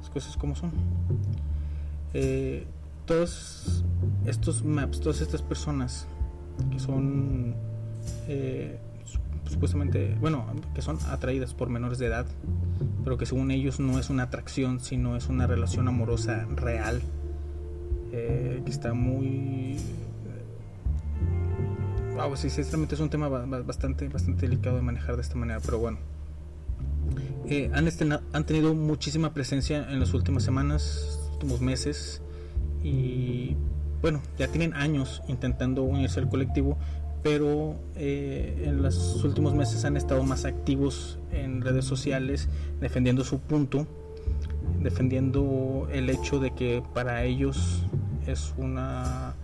Las 0.00 0.10
cosas 0.10 0.36
como 0.36 0.54
son. 0.54 0.72
Eh, 2.14 2.66
todos 3.06 3.84
estos 4.26 4.64
maps, 4.64 5.00
todas 5.00 5.20
estas 5.20 5.42
personas 5.42 6.06
que 6.70 6.78
son 6.78 7.54
eh, 8.28 8.78
su- 9.04 9.18
supuestamente, 9.50 10.16
bueno, 10.20 10.44
que 10.74 10.82
son 10.82 10.98
atraídas 11.08 11.54
por 11.54 11.70
menores 11.70 11.98
de 11.98 12.06
edad, 12.06 12.26
pero 13.04 13.16
que 13.16 13.26
según 13.26 13.50
ellos 13.50 13.80
no 13.80 13.98
es 13.98 14.10
una 14.10 14.24
atracción, 14.24 14.80
sino 14.80 15.16
es 15.16 15.28
una 15.28 15.46
relación 15.46 15.88
amorosa 15.88 16.46
real, 16.54 17.00
eh, 18.12 18.62
que 18.64 18.70
está 18.70 18.92
muy... 18.94 19.76
Wow, 22.14 22.36
sí, 22.36 22.50
sinceramente 22.50 22.94
es 22.96 23.00
un 23.00 23.08
tema 23.08 23.28
ba- 23.28 23.46
ba- 23.46 23.62
bastante, 23.62 24.08
bastante 24.08 24.42
delicado 24.46 24.76
de 24.76 24.82
manejar 24.82 25.16
de 25.16 25.22
esta 25.22 25.36
manera, 25.36 25.60
pero 25.64 25.78
bueno. 25.78 25.98
Eh, 27.46 27.70
han, 27.72 27.88
han 28.32 28.44
tenido 28.44 28.74
muchísima 28.74 29.32
presencia 29.32 29.90
en 29.90 30.00
las 30.00 30.12
últimas 30.12 30.42
semanas, 30.42 31.18
últimos 31.32 31.60
meses, 31.60 32.20
y 32.82 33.56
bueno, 34.02 34.20
ya 34.38 34.48
tienen 34.48 34.74
años 34.74 35.22
intentando 35.28 35.82
unirse 35.82 36.20
al 36.20 36.28
colectivo, 36.28 36.78
pero 37.22 37.76
eh, 37.96 38.64
en 38.66 38.82
los 38.82 39.22
últimos 39.24 39.54
meses 39.54 39.84
han 39.84 39.96
estado 39.96 40.22
más 40.22 40.44
activos 40.44 41.18
en 41.32 41.60
redes 41.60 41.84
sociales 41.84 42.48
defendiendo 42.80 43.24
su 43.24 43.40
punto, 43.40 43.86
defendiendo 44.80 45.88
el 45.92 46.10
hecho 46.10 46.40
de 46.40 46.52
que 46.52 46.82
para 46.94 47.24
ellos 47.24 47.86
es 48.26 48.54
una, 48.56 49.34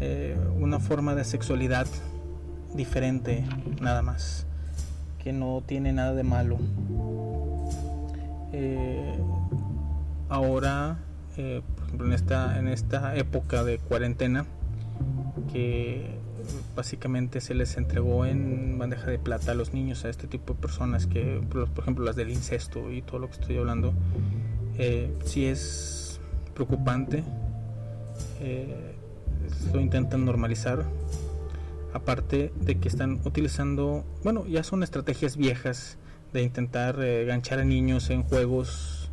eh, 0.00 0.36
una 0.58 0.78
forma 0.78 1.14
de 1.14 1.24
sexualidad 1.24 1.86
diferente, 2.74 3.44
nada 3.80 4.02
más, 4.02 4.46
que 5.22 5.32
no 5.32 5.62
tiene 5.66 5.92
nada 5.92 6.14
de 6.14 6.22
malo. 6.22 6.58
Eh, 8.52 9.18
ahora, 10.28 10.98
eh, 11.36 11.62
por 11.74 11.84
ejemplo, 11.84 12.06
en 12.06 12.12
esta, 12.12 12.58
en 12.58 12.68
esta 12.68 13.16
época 13.16 13.64
de 13.64 13.78
cuarentena, 13.78 14.46
que 15.52 16.18
básicamente 16.76 17.40
se 17.40 17.54
les 17.54 17.76
entregó 17.76 18.24
en 18.24 18.78
bandeja 18.78 19.10
de 19.10 19.18
plata 19.18 19.52
a 19.52 19.54
los 19.54 19.72
niños, 19.72 20.04
a 20.04 20.08
este 20.08 20.26
tipo 20.26 20.54
de 20.54 20.60
personas 20.60 21.06
que, 21.06 21.40
por 21.50 21.68
ejemplo, 21.82 22.04
las 22.04 22.16
del 22.16 22.30
incesto 22.30 22.92
y 22.92 23.02
todo 23.02 23.18
lo 23.18 23.26
que 23.28 23.34
estoy 23.34 23.56
hablando, 23.56 23.92
eh, 24.78 25.12
sí 25.24 25.44
es 25.46 26.20
preocupante. 26.54 27.22
eh, 28.40 28.94
lo 29.72 29.80
intentan 29.80 30.24
normalizar. 30.24 30.84
Aparte 31.92 32.52
de 32.60 32.78
que 32.78 32.88
están 32.88 33.20
utilizando, 33.24 34.04
bueno, 34.22 34.46
ya 34.46 34.62
son 34.62 34.82
estrategias 34.82 35.36
viejas 35.36 35.96
de 36.32 36.42
intentar 36.42 36.98
eh, 37.02 37.24
ganchar 37.24 37.58
a 37.60 37.64
niños 37.64 38.10
en 38.10 38.22
juegos. 38.22 39.10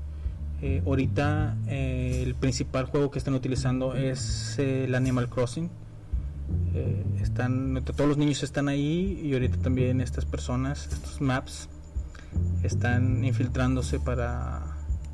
Eh, 0.61 0.81
ahorita 0.85 1.57
eh, 1.67 2.21
el 2.25 2.35
principal 2.35 2.85
juego 2.85 3.11
que 3.11 3.19
están 3.19 3.33
utilizando 3.33 3.95
es 3.95 4.57
eh, 4.59 4.85
el 4.85 4.95
Animal 4.95 5.29
Crossing. 5.29 5.69
Eh, 6.73 7.03
están, 7.21 7.81
todos 7.83 8.07
los 8.07 8.17
niños 8.17 8.43
están 8.43 8.67
ahí 8.67 9.19
y 9.23 9.33
ahorita 9.33 9.57
también 9.57 10.01
estas 10.01 10.25
personas, 10.25 10.87
estos 10.91 11.21
maps, 11.21 11.69
están 12.61 13.23
infiltrándose 13.23 13.99
para, 13.99 14.64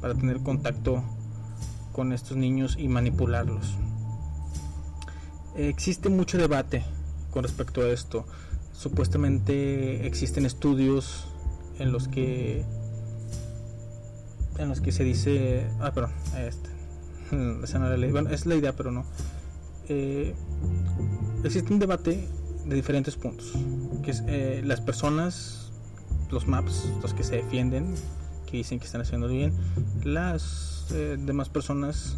para 0.01 0.15
tener 0.15 0.39
contacto 0.39 1.03
con 1.91 2.11
estos 2.11 2.37
niños 2.37 2.75
y 2.79 2.87
manipularlos. 2.87 3.77
Existe 5.55 6.09
mucho 6.09 6.37
debate 6.37 6.83
con 7.31 7.43
respecto 7.43 7.81
a 7.81 7.89
esto. 7.89 8.25
Supuestamente 8.73 10.07
existen 10.07 10.45
estudios 10.45 11.27
en 11.77 11.91
los 11.91 12.07
que 12.07 12.63
en 14.57 14.69
los 14.69 14.81
que 14.81 14.91
se 14.91 15.03
dice, 15.03 15.67
ah, 15.79 15.91
perdón, 15.93 16.11
este. 16.37 16.69
Bueno, 18.11 18.29
es 18.29 18.45
la 18.45 18.55
idea, 18.55 18.75
pero 18.75 18.91
no. 18.91 19.05
Eh, 19.87 20.33
existe 21.43 21.73
un 21.73 21.79
debate 21.79 22.27
de 22.65 22.75
diferentes 22.75 23.15
puntos, 23.15 23.53
que 24.03 24.11
es 24.11 24.23
eh, 24.27 24.61
las 24.63 24.81
personas, 24.81 25.71
los 26.29 26.47
maps, 26.47 26.89
los 27.01 27.13
que 27.13 27.23
se 27.23 27.37
defienden, 27.37 27.95
que 28.51 28.57
dicen 28.57 28.79
que 28.79 28.85
están 28.85 29.01
haciendo 29.01 29.27
bien, 29.27 29.53
las 30.03 30.87
eh, 30.91 31.17
demás 31.17 31.49
personas 31.49 32.17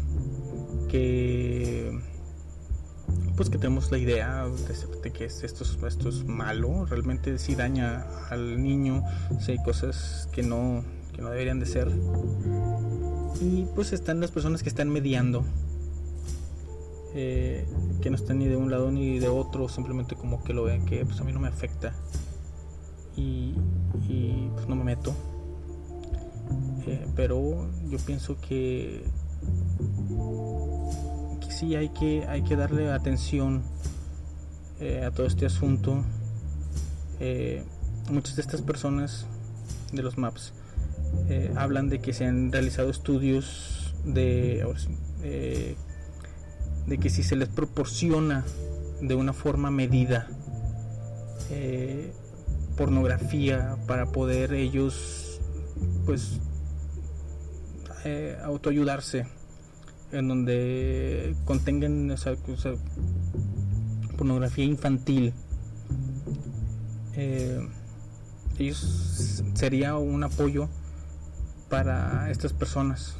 que 0.88 1.98
pues 3.36 3.50
que 3.50 3.58
tenemos 3.58 3.90
la 3.90 3.98
idea 3.98 4.44
de, 4.46 5.00
de 5.02 5.12
que 5.12 5.24
esto 5.24 5.46
es, 5.46 5.78
esto 5.86 6.08
es 6.08 6.24
malo, 6.24 6.86
realmente 6.86 7.38
sí 7.38 7.54
daña 7.54 8.04
al 8.30 8.62
niño, 8.62 9.02
si 9.40 9.52
hay 9.52 9.62
cosas 9.62 10.28
que 10.32 10.42
no, 10.42 10.84
que 11.12 11.22
no 11.22 11.30
deberían 11.30 11.58
de 11.58 11.66
ser. 11.66 11.90
Y 13.40 13.66
pues 13.74 13.92
están 13.92 14.20
las 14.20 14.30
personas 14.30 14.62
que 14.62 14.68
están 14.68 14.88
mediando 14.90 15.44
eh, 17.16 17.64
que 18.02 18.10
no 18.10 18.16
están 18.16 18.40
ni 18.40 18.48
de 18.48 18.56
un 18.56 18.72
lado 18.72 18.90
ni 18.90 19.20
de 19.20 19.28
otro, 19.28 19.68
simplemente 19.68 20.16
como 20.16 20.42
que 20.42 20.52
lo 20.52 20.64
vean 20.64 20.84
que 20.84 21.06
pues 21.06 21.20
a 21.20 21.24
mí 21.24 21.32
no 21.32 21.38
me 21.38 21.46
afecta 21.46 21.92
y, 23.16 23.54
y, 24.08 24.50
pues 24.54 24.68
no 24.68 24.74
me 24.74 24.82
meto. 24.82 25.14
Eh, 26.86 27.06
pero 27.16 27.68
yo 27.88 27.98
pienso 27.98 28.36
que, 28.40 29.04
sí 31.48 31.76
hay 31.76 31.90
que, 31.90 32.26
hay 32.26 32.42
que 32.42 32.56
darle 32.56 32.90
atención 32.90 33.62
eh, 34.80 35.04
a 35.04 35.10
todo 35.10 35.26
este 35.26 35.46
asunto. 35.46 36.04
muchas 38.10 38.36
de 38.36 38.42
estas 38.42 38.60
personas 38.60 39.26
de 39.92 40.02
los 40.02 40.18
maps 40.18 40.52
hablan 41.56 41.88
de 41.88 42.00
que 42.00 42.12
se 42.12 42.26
han 42.26 42.52
realizado 42.52 42.90
estudios 42.90 43.94
de 44.04 44.64
de 46.86 46.98
que 46.98 47.10
si 47.10 47.22
se 47.22 47.36
les 47.36 47.48
proporciona 47.48 48.44
de 49.00 49.14
una 49.14 49.32
forma 49.32 49.70
medida 49.70 50.26
eh, 51.50 52.12
pornografía 52.76 53.76
para 53.86 54.06
poder 54.06 54.52
ellos 54.54 55.33
pues 56.04 56.40
eh, 58.04 58.38
autoayudarse 58.42 59.26
en 60.12 60.28
donde 60.28 61.34
contengan 61.44 62.10
esa, 62.10 62.34
pornografía 64.16 64.64
infantil. 64.64 65.32
Eh, 67.16 67.68
sería 69.54 69.96
un 69.96 70.22
apoyo 70.22 70.68
para 71.68 72.30
estas 72.30 72.52
personas. 72.52 73.16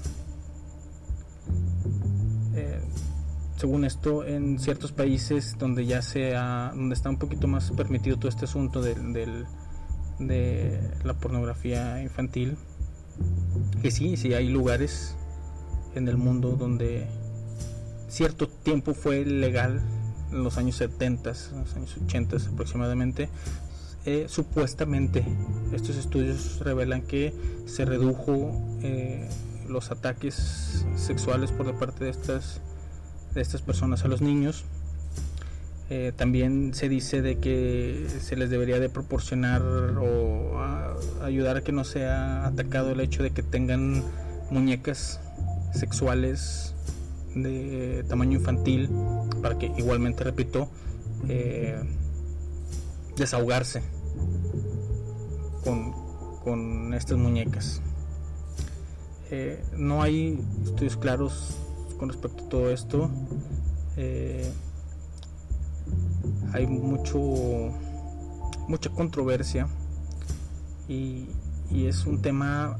Según 3.64 3.86
esto, 3.86 4.26
en 4.26 4.58
ciertos 4.58 4.92
países 4.92 5.56
donde 5.58 5.86
ya 5.86 6.02
sea, 6.02 6.72
donde 6.74 6.94
está 6.94 7.08
un 7.08 7.16
poquito 7.16 7.48
más 7.48 7.70
permitido 7.70 8.18
todo 8.18 8.28
este 8.28 8.44
asunto 8.44 8.82
del, 8.82 9.46
de 10.18 10.80
la 11.04 11.14
pornografía 11.14 12.02
infantil, 12.02 12.56
que 13.82 13.90
sí, 13.90 14.16
sí 14.16 14.34
hay 14.34 14.48
lugares 14.48 15.16
en 15.94 16.08
el 16.08 16.16
mundo 16.16 16.52
donde 16.52 17.06
cierto 18.08 18.48
tiempo 18.48 18.94
fue 18.94 19.24
legal, 19.24 19.80
en 20.30 20.42
los 20.42 20.58
años 20.58 20.76
70, 20.76 21.30
los 21.30 21.74
años 21.76 21.96
80 22.04 22.36
aproximadamente, 22.52 23.28
eh, 24.06 24.26
supuestamente 24.28 25.24
estos 25.72 25.96
estudios 25.96 26.58
revelan 26.60 27.02
que 27.02 27.32
se 27.66 27.84
redujo 27.84 28.52
eh, 28.82 29.28
los 29.68 29.90
ataques 29.90 30.84
sexuales 30.96 31.52
por 31.52 31.66
la 31.66 31.78
parte 31.78 32.04
de 32.04 32.10
estas 32.10 32.60
de 33.34 33.40
estas 33.40 33.62
personas 33.62 34.04
a 34.04 34.08
los 34.08 34.20
niños. 34.20 34.64
Eh, 35.96 36.10
también 36.10 36.74
se 36.74 36.88
dice 36.88 37.22
de 37.22 37.38
que 37.38 38.08
se 38.20 38.34
les 38.34 38.50
debería 38.50 38.80
de 38.80 38.88
proporcionar 38.88 39.62
o 39.62 40.60
ayudar 41.22 41.58
a 41.58 41.60
que 41.60 41.70
no 41.70 41.84
sea 41.84 42.44
atacado 42.48 42.90
el 42.90 42.98
hecho 42.98 43.22
de 43.22 43.30
que 43.30 43.44
tengan 43.44 44.02
muñecas 44.50 45.20
sexuales 45.72 46.74
de 47.36 48.04
tamaño 48.08 48.38
infantil 48.40 48.90
para 49.40 49.56
que 49.56 49.70
igualmente 49.78 50.24
repito 50.24 50.68
eh, 51.28 51.78
desahogarse 53.16 53.80
con, 55.62 55.92
con 56.42 56.92
estas 56.92 57.18
muñecas 57.18 57.80
eh, 59.30 59.62
no 59.76 60.02
hay 60.02 60.40
estudios 60.64 60.96
claros 60.96 61.56
con 62.00 62.08
respecto 62.08 62.46
a 62.46 62.48
todo 62.48 62.70
esto. 62.72 63.10
Hay 66.52 66.66
mucho 66.66 67.18
mucha 68.68 68.90
controversia 68.90 69.68
y, 70.88 71.26
es 71.72 72.06
un 72.06 72.22
tema 72.22 72.76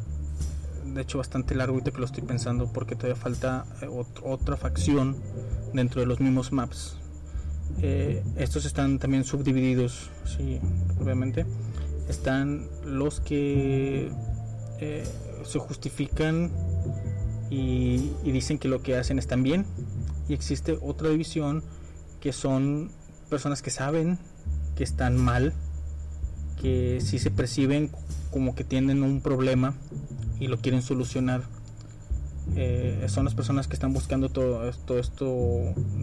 de 0.84 1.00
hecho 1.02 1.18
bastante 1.18 1.56
largo 1.56 1.74
ahorita 1.74 1.90
que 1.90 1.98
lo 1.98 2.04
estoy 2.04 2.22
pensando 2.22 2.72
porque 2.72 2.94
todavía 2.94 3.16
falta 3.16 3.64
eh, 3.82 3.88
otra 4.22 4.56
facción 4.56 5.16
dentro 5.72 6.00
de 6.00 6.06
los 6.06 6.20
mismos 6.20 6.52
maps 6.52 6.96
eh, 7.82 8.22
estos 8.36 8.66
están 8.66 9.00
también 9.00 9.24
subdivididos 9.24 10.10
sí 10.24 10.60
obviamente 11.00 11.44
están 12.08 12.68
los 12.84 13.20
que 13.20 14.12
se 15.44 15.58
justifican 15.58 16.50
y, 17.50 18.12
dicen 18.24 18.58
que 18.58 18.68
lo 18.68 18.82
que 18.82 18.96
hacen 18.96 19.18
están 19.18 19.42
bien. 19.42 19.66
Y 20.28 20.34
existe 20.34 20.78
otra 20.80 21.10
división 21.10 21.62
que 22.20 22.32
son 22.32 22.90
personas 23.24 23.62
que 23.62 23.70
saben 23.70 24.18
que 24.76 24.84
están 24.84 25.16
mal, 25.16 25.52
que 26.60 27.00
si 27.00 27.18
se 27.18 27.30
perciben 27.30 27.90
como 28.30 28.54
que 28.54 28.64
tienen 28.64 29.02
un 29.02 29.20
problema 29.20 29.74
y 30.40 30.48
lo 30.48 30.58
quieren 30.58 30.82
solucionar. 30.82 31.42
Eh, 32.56 33.06
son 33.08 33.24
las 33.24 33.34
personas 33.34 33.68
que 33.68 33.74
están 33.74 33.94
buscando 33.94 34.28
todo, 34.28 34.70
todo 34.84 34.98
esto 34.98 35.26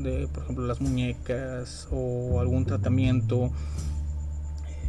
de, 0.02 0.28
por 0.34 0.44
ejemplo, 0.44 0.66
las 0.66 0.82
muñecas 0.82 1.88
o 1.92 2.40
algún 2.40 2.66
tratamiento 2.66 3.52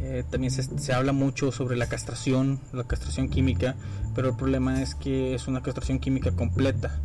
eh, 0.05 0.23
también 0.29 0.51
se, 0.51 0.93
habla 0.93 1.13
mucho 1.13 1.53
sobre 1.53 1.77
la 1.77 1.87
castración, 1.87 2.59
la 2.73 2.83
castración 2.83 3.29
química, 3.29 3.75
pero 4.13 4.29
el 4.29 4.35
problema 4.35 4.81
es 4.81 4.95
que 4.95 5.33
es 5.33 5.47
una 5.47 5.63
castración 5.63 5.99
química 5.99 6.31
completa. 6.31 6.99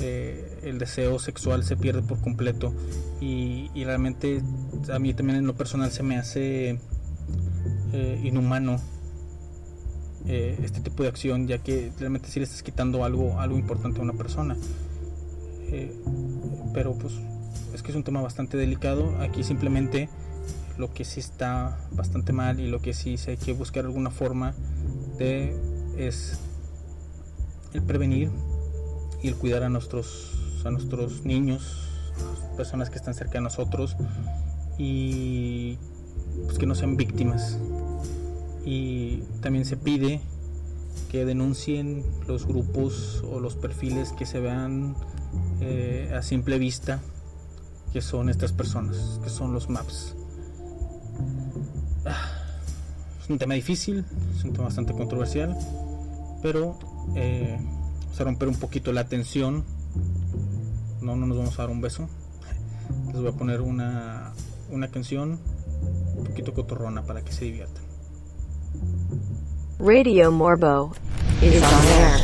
Eh, 0.00 0.58
el 0.64 0.78
deseo 0.78 1.18
sexual 1.18 1.62
se 1.62 1.76
pierde 1.76 2.02
por 2.02 2.20
completo 2.20 2.74
y, 3.20 3.70
realmente 3.84 4.42
a 4.92 4.98
mí 4.98 5.14
también 5.14 5.38
en 5.38 5.46
lo 5.46 5.54
personal 5.54 5.92
se 5.92 6.02
me 6.02 6.16
hace 6.16 6.80
eh, 7.92 8.20
inhumano 8.24 8.80
este 10.26 10.80
tipo 10.80 11.02
de 11.02 11.10
acción 11.10 11.46
ya 11.46 11.58
que 11.58 11.92
realmente 11.98 12.30
si 12.30 12.40
le 12.40 12.44
estás 12.44 12.62
quitando 12.62 13.04
algo 13.04 13.38
algo 13.40 13.58
importante 13.58 14.00
a 14.00 14.02
una 14.02 14.14
persona. 14.14 14.56
Pero 16.72 16.94
pues 16.94 17.14
es 17.74 17.82
que 17.82 17.90
es 17.90 17.96
un 17.96 18.04
tema 18.04 18.22
bastante 18.22 18.56
delicado. 18.56 19.14
Aquí 19.20 19.44
simplemente 19.44 20.08
lo 20.78 20.92
que 20.92 21.04
sí 21.04 21.20
está 21.20 21.78
bastante 21.92 22.32
mal 22.32 22.60
y 22.60 22.68
lo 22.68 22.80
que 22.80 22.94
sí 22.94 23.16
hay 23.26 23.36
que 23.36 23.52
buscar 23.52 23.84
alguna 23.84 24.10
forma 24.10 24.54
de 25.18 25.54
es 25.96 26.38
el 27.72 27.82
prevenir 27.82 28.30
y 29.24 29.28
el 29.28 29.36
cuidar 29.36 29.62
a 29.62 29.70
nuestros 29.70 30.32
a 30.64 30.70
nuestros 30.70 31.24
niños 31.24 31.88
personas 32.56 32.90
que 32.90 32.96
están 32.96 33.14
cerca 33.14 33.34
de 33.34 33.40
nosotros 33.40 33.96
y 34.78 35.78
pues 36.44 36.58
que 36.58 36.66
no 36.66 36.74
sean 36.74 36.96
víctimas. 36.96 37.58
Y 38.64 39.22
también 39.40 39.64
se 39.64 39.76
pide 39.76 40.20
que 41.10 41.24
denuncien 41.24 42.04
los 42.28 42.46
grupos 42.46 43.24
o 43.30 43.40
los 43.40 43.56
perfiles 43.56 44.12
que 44.12 44.26
se 44.26 44.40
vean 44.40 44.94
eh, 45.60 46.12
a 46.14 46.22
simple 46.22 46.58
vista 46.58 47.00
que 47.92 48.00
son 48.02 48.28
estas 48.28 48.52
personas 48.52 49.20
que 49.22 49.30
son 49.30 49.54
los 49.54 49.70
maps. 49.70 50.14
Es 53.22 53.30
un 53.30 53.38
tema 53.38 53.54
difícil, 53.54 54.04
es 54.36 54.44
un 54.44 54.52
tema 54.52 54.64
bastante 54.64 54.92
controversial, 54.92 55.56
pero 56.42 56.78
eh, 57.16 57.58
vamos 58.14 58.20
a 58.20 58.24
romper 58.24 58.48
un 58.48 58.54
poquito 58.60 58.92
la 58.92 59.08
tensión. 59.08 59.64
No, 61.00 61.16
no 61.16 61.26
nos 61.26 61.36
vamos 61.36 61.58
a 61.58 61.62
dar 61.62 61.70
un 61.70 61.80
beso. 61.80 62.08
Les 63.12 63.20
voy 63.20 63.28
a 63.28 63.32
poner 63.32 63.60
una, 63.60 64.32
una 64.70 64.88
canción 64.88 65.40
un 66.16 66.24
poquito 66.24 66.54
cotorrona 66.54 67.02
para 67.02 67.22
que 67.22 67.32
se 67.32 67.46
diviertan. 67.46 67.82
Radio 69.80 70.30
Morbo 70.30 70.92
is 71.42 71.60
on 71.60 71.86
air. 71.88 72.20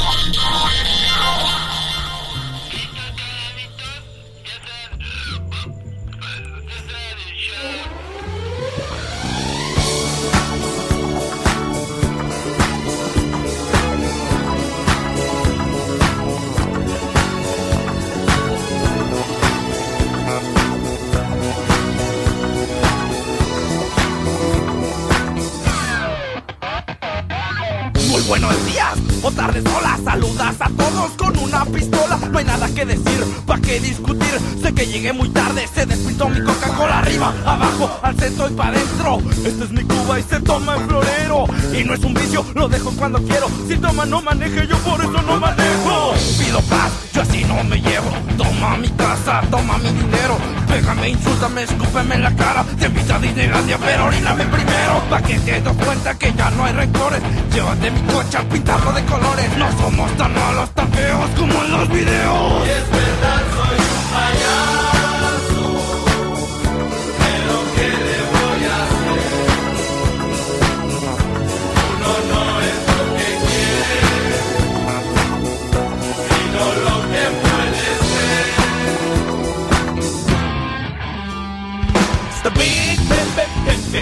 A 30.60 30.68
todos 30.68 31.12
con 31.16 31.36
una 31.38 31.64
pistola. 31.64 32.18
No 32.30 32.38
hay 32.38 32.44
nada 32.44 32.68
que 32.68 32.84
decir, 32.84 33.24
pa' 33.46 33.58
qué 33.58 33.80
discutir. 33.80 34.30
Sé 34.62 34.72
que 34.74 34.86
llegué 34.86 35.12
muy 35.12 35.28
tarde, 35.30 35.66
se 35.72 35.86
despintó 35.86 36.28
mi 36.28 36.42
Coca-Cola 36.42 36.98
arriba, 36.98 37.34
abajo, 37.44 37.90
al 38.02 38.16
centro 38.16 38.48
y 38.48 38.54
pa' 38.54 38.68
adentro. 38.68 39.18
Esta 39.44 39.64
es 39.64 39.70
mi 39.70 39.82
Cuba 39.84 40.20
y 40.20 40.22
se 40.22 40.40
toma 40.40 40.76
en 40.76 40.88
florero. 40.88 41.46
Y 41.78 41.84
no 41.84 41.94
es 41.94 42.04
un 42.04 42.14
vicio, 42.14 42.44
lo 42.54 42.68
dejo 42.68 42.90
cuando 42.92 43.18
quiero. 43.22 43.48
Si 43.68 43.76
toma, 43.76 44.04
no 44.04 44.20
maneje, 44.22 44.66
yo 44.66 44.76
por 44.78 45.00
eso 45.00 45.22
no 45.22 45.40
manejo. 45.40 45.89
Pido 46.38 46.60
paz, 46.62 46.90
yo 47.12 47.22
así 47.22 47.44
no 47.44 47.62
me 47.64 47.80
llevo. 47.80 48.10
Toma 48.36 48.76
mi 48.76 48.88
casa, 48.90 49.42
toma 49.50 49.78
mi 49.78 49.90
dinero. 49.90 50.36
Pégame, 50.68 51.10
insúltame, 51.10 51.62
escúpeme 51.62 52.14
en 52.14 52.22
la 52.22 52.34
cara. 52.34 52.64
Te 52.78 52.86
invito 52.86 53.14
a 53.14 53.18
Disneylandia, 53.18 53.78
pero 53.78 54.06
oríname 54.06 54.44
primero. 54.46 55.02
Pa' 55.10 55.22
que 55.22 55.38
te 55.40 55.60
des 55.60 55.76
cuenta 55.84 56.18
que 56.18 56.32
ya 56.32 56.50
no 56.50 56.64
hay 56.64 56.72
rencores. 56.72 57.20
Llévate 57.52 57.90
mi 57.90 58.00
coche 58.12 58.38
a 58.38 58.42
pintarlo 58.42 58.92
de 58.92 59.04
colores. 59.04 59.56
No 59.56 59.70
somos 59.78 60.10
tan 60.16 60.34
malos, 60.34 60.70
tan 60.74 60.90
feos 60.92 61.30
como 61.36 61.64
en 61.64 61.72
los 61.72 61.88
videos. 61.88 62.68
Es 62.68 62.90
verdad, 62.90 63.42
soy 63.54 63.76
un 63.76 64.12
payaso. 64.12 64.69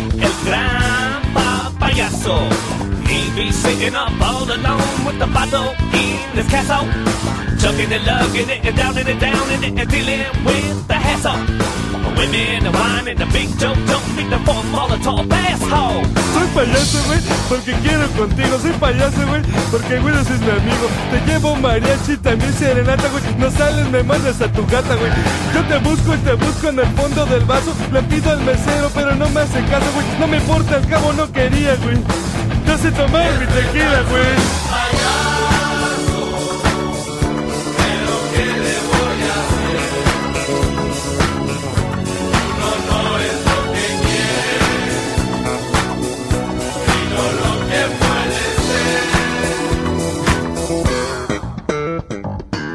El 0.07 0.33
gran 0.47 1.23
pa- 1.35 1.73
payaso. 3.39 3.39
He 3.39 3.45
be 3.45 3.53
sitting 3.53 3.95
up 3.95 4.11
all 4.21 4.45
alone 4.45 5.05
with 5.07 5.19
the 5.19 5.27
bottle 5.27 5.75
in 5.95 6.37
his 6.37 6.47
castle. 6.49 6.87
Chugging 7.59 7.93
and 7.93 8.07
lugging 8.07 8.49
it 8.51 8.65
and 8.65 8.77
downing 8.77 9.07
it, 9.07 9.21
downing 9.21 9.63
it 9.65 9.79
and 9.79 9.91
dealing 9.91 10.45
with 10.45 10.89
the 10.89 10.95
hassle. 10.95 11.39
Women 12.17 12.67
and 12.67 12.75
wine 12.75 13.09
and 13.09 13.19
the 13.19 13.27
big 13.27 13.49
joke 13.59 13.79
don't 13.87 14.17
need 14.17 14.31
the 14.31 14.39
four 14.45 14.63
Molotov 14.75 15.31
asshole. 15.31 16.05
Soy 16.35 16.49
payaso, 16.55 16.99
güey, 17.07 17.21
porque 17.49 17.73
quiero 17.83 18.09
contigo. 18.17 18.59
Soy 18.59 18.73
payaso, 18.73 19.27
güey, 19.27 19.43
porque 19.71 19.95
ese 19.97 20.35
es 20.35 20.41
mi 20.41 20.51
amigo. 20.51 20.87
Te 21.11 21.21
llevo 21.27 21.55
mariachi, 21.57 22.17
también 22.17 22.53
serenata, 22.55 23.09
güey. 23.09 23.23
No 23.39 23.51
sales, 23.51 23.89
me 23.91 24.03
mandas 24.03 24.41
a 24.41 24.51
tu 24.51 24.67
gata, 24.67 24.97
güey. 24.97 25.13
Yo 25.55 25.63
te 25.65 25.79
busco 25.79 26.15
y 26.15 26.19
te 26.19 26.33
busco 26.35 26.69
en 26.69 26.81
el 26.81 26.87
fondo 26.97 27.27
del 27.27 27.45
vaso. 27.45 27.73
Le 27.93 28.03
pido 28.03 28.33
al 28.33 28.41
mesero, 28.41 28.91
pero 28.95 29.15
no 29.15 29.29
me 29.31 29.41
hace 29.41 29.63
caso, 29.67 29.87
güey. 29.95 30.07
No 30.19 30.27
me 30.27 30.39
importa, 30.39 30.77
al 30.77 30.89
cabo 30.89 31.13
no 31.13 31.31
quería, 31.31 31.77
güey. 31.77 31.99
Yo 32.69 32.77
sé 32.77 32.93
tomar 32.93 33.33
mi 33.41 33.47
tequila, 33.47 34.03
güey. 34.11 34.37
No. 42.61 43.09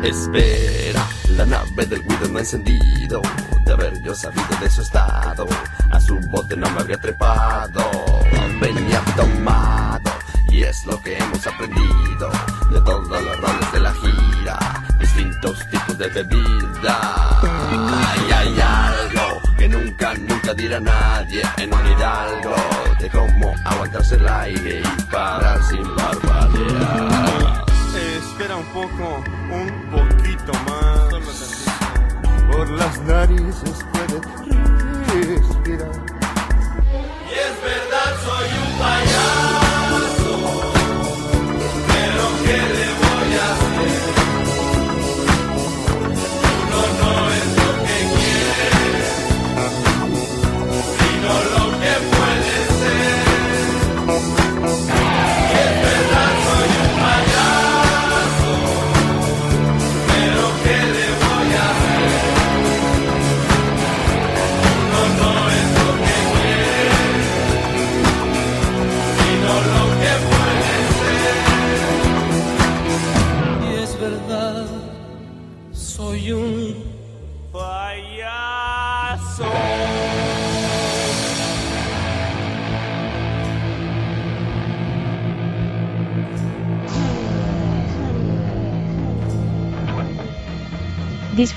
Espera, 0.04 1.08
la 1.38 1.46
nave 1.46 1.86
del 1.86 2.04
Guido 2.04 2.28
no 2.30 2.38
ha 2.38 2.42
encendido. 2.42 3.22
De 3.64 3.74
haber 3.74 3.94
yo 4.04 4.16
sabido 4.16 4.44
de 4.60 4.70
su 4.72 4.82
estado, 4.82 5.46
a 5.92 6.00
su 6.00 6.20
bote 6.32 6.58
no 6.58 6.68
me 6.72 6.82
habría 6.82 6.98
trepado. 6.98 7.84
Venía 8.64 9.02
tomado, 9.18 10.10
y 10.48 10.64
es 10.64 10.86
lo 10.86 10.98
que 11.02 11.18
hemos 11.18 11.46
aprendido 11.46 12.32
de 12.72 12.80
todos 12.80 13.10
los 13.10 13.42
roles 13.42 13.72
de 13.74 13.80
la 13.82 13.94
gira. 13.94 14.58
Distintos 15.02 15.70
tipos 15.70 15.98
de 15.98 16.08
bebida. 16.08 17.42
Y 18.26 18.32
hay 18.32 18.62
algo 18.62 19.42
que 19.58 19.68
nunca, 19.68 20.14
nunca 20.14 20.54
dirá 20.54 20.80
nadie 20.80 21.42
en 21.58 21.74
un 21.74 21.86
hidalgo. 21.88 22.56
De 23.02 23.10
cómo 23.10 23.54
aguantarse 23.66 24.16
el 24.16 24.30
aire 24.30 24.80
y 24.80 25.02
parar 25.12 25.62
sin 25.64 25.84
barbadear. 25.98 27.66
espera 27.94 28.56
un 28.56 28.66
poco, 28.68 29.26
un 29.52 29.92
poquito 29.92 30.54
más. 30.70 31.66
Por 32.50 32.70
las 32.70 32.98
narices 33.02 33.86
puedes 33.92 34.22
respirar. 35.28 35.92
Y 37.30 37.34
es 37.34 37.83
verdad, 38.84 39.53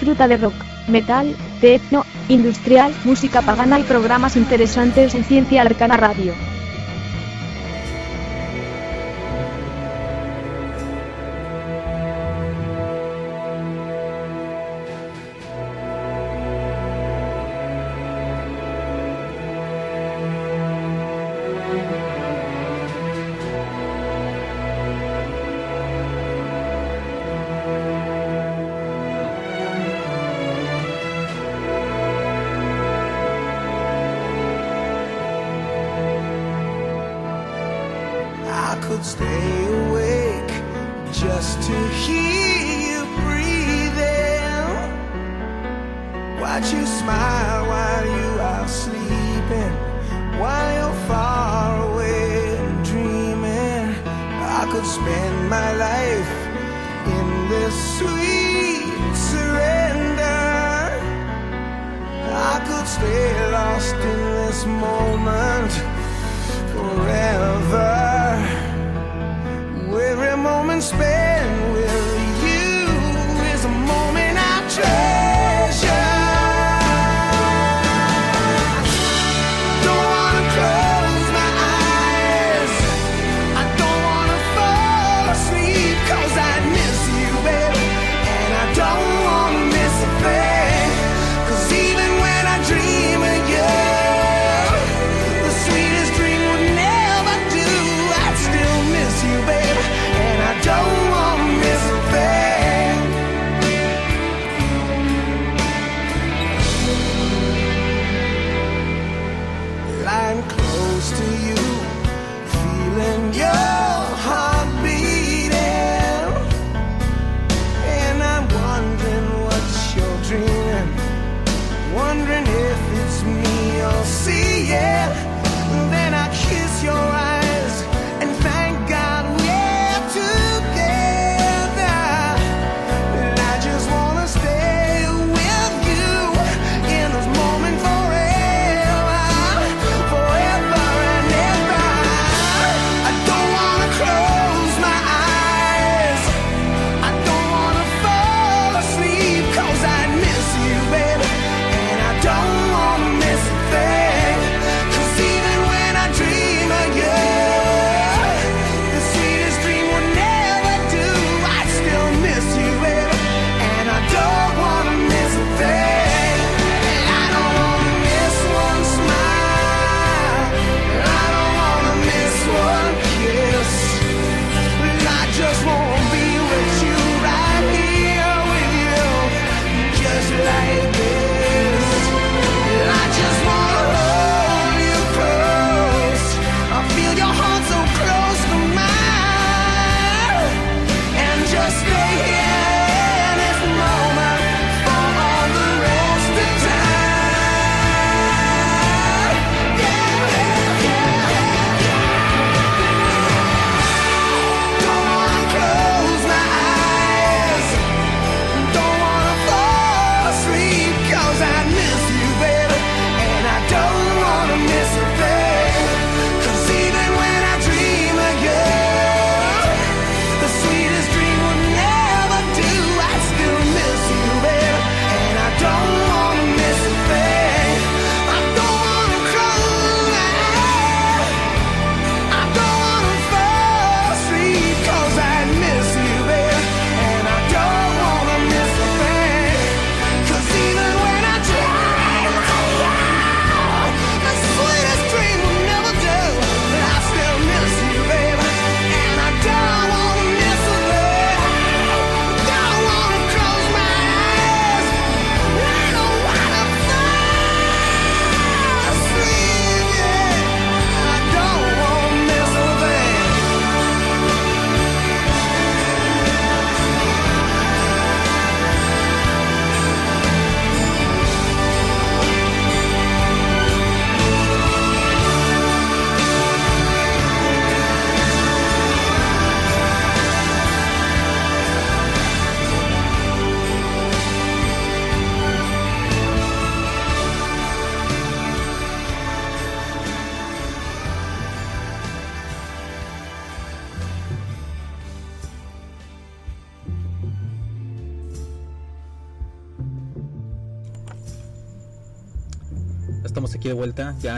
Disfruta 0.07 0.29
de 0.29 0.37
rock, 0.37 0.55
metal, 0.87 1.35
techno, 1.61 2.05
industrial, 2.29 2.95
música 3.05 3.43
pagana 3.43 3.81
y 3.81 3.83
programas 3.83 4.37
interesantes 4.37 5.17
en 5.17 5.25
Ciencia 5.25 5.63
Arcana 5.63 5.97
Radio. 5.97 6.33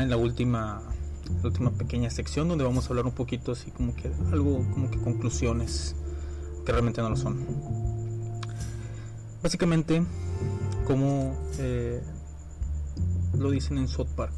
En 0.08 0.10
la 0.10 0.16
última 0.16 0.80
la 1.42 1.48
última 1.48 1.70
pequeña 1.70 2.08
sección 2.08 2.48
donde 2.48 2.64
vamos 2.64 2.86
a 2.86 2.88
hablar 2.88 3.04
un 3.04 3.12
poquito 3.12 3.52
así 3.52 3.70
como 3.70 3.94
que 3.94 4.10
algo 4.32 4.64
como 4.72 4.90
que 4.90 4.98
conclusiones 4.98 5.94
que 6.64 6.72
realmente 6.72 7.02
no 7.02 7.10
lo 7.10 7.16
son. 7.16 7.44
Básicamente, 9.42 10.02
como 10.86 11.36
eh, 11.58 12.02
lo 13.34 13.50
dicen 13.50 13.76
en 13.76 13.86
South 13.86 14.08
Park, 14.16 14.32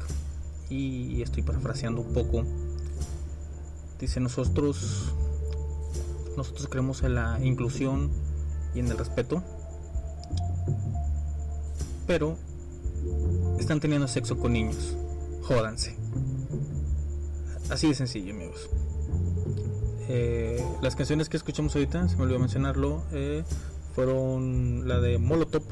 y 0.69 1.21
estoy 1.21 1.43
parafraseando 1.43 2.01
un 2.01 2.13
poco, 2.13 2.43
dice 3.99 4.19
nosotros 4.19 5.13
nosotros 6.35 6.67
creemos 6.67 7.01
en 7.03 7.15
la 7.15 7.39
inclusión 7.41 8.09
y 8.75 8.79
en 8.79 8.87
el 8.87 8.97
respeto, 8.97 9.41
pero 12.07 12.35
están 13.57 13.79
teniendo 13.79 14.09
sexo 14.09 14.37
con 14.37 14.51
niños. 14.51 14.97
Jódanse. 15.43 15.95
Así 17.69 17.87
de 17.87 17.95
sencillo, 17.95 18.33
amigos. 18.33 18.69
Eh, 20.09 20.63
las 20.81 20.95
canciones 20.95 21.29
que 21.29 21.37
escuchamos 21.37 21.75
ahorita, 21.75 22.07
se 22.09 22.17
me 22.17 22.23
olvidó 22.23 22.39
mencionarlo, 22.39 23.03
eh, 23.11 23.43
fueron 23.95 24.87
la 24.87 24.99
de 24.99 25.17
Molotov, 25.17 25.63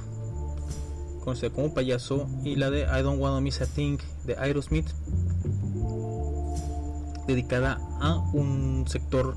conocida 1.24 1.50
como 1.50 1.74
Payaso, 1.74 2.28
y 2.44 2.56
la 2.56 2.70
de 2.70 2.84
I 2.84 3.02
Don't 3.04 3.20
Wanna 3.20 3.42
Miss 3.42 3.62
a 3.62 3.66
Thing 3.66 3.98
de 4.26 4.36
Aerosmith, 4.38 4.88
dedicada 7.28 7.80
a 8.00 8.18
un 8.34 8.86
sector 8.88 9.36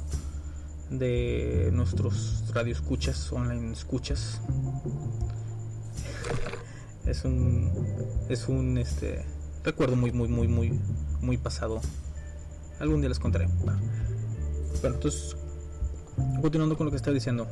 de 0.90 1.70
nuestros 1.72 2.44
radioescuchas, 2.52 3.32
online 3.32 3.72
escuchas. 3.72 4.40
Es 7.06 7.24
un 7.24 7.72
es 8.28 8.48
un 8.48 8.78
este 8.78 9.24
recuerdo 9.64 9.96
muy 9.96 10.12
muy 10.12 10.28
muy 10.28 10.48
muy 10.48 10.80
muy 11.20 11.36
pasado. 11.36 11.80
Algún 12.80 13.00
día 13.00 13.08
les 13.08 13.18
contaré. 13.18 13.48
Bueno, 13.64 13.78
entonces 14.82 15.36
continuando 16.40 16.76
con 16.76 16.86
lo 16.86 16.90
que 16.90 16.96
estaba 16.96 17.14
diciendo. 17.14 17.46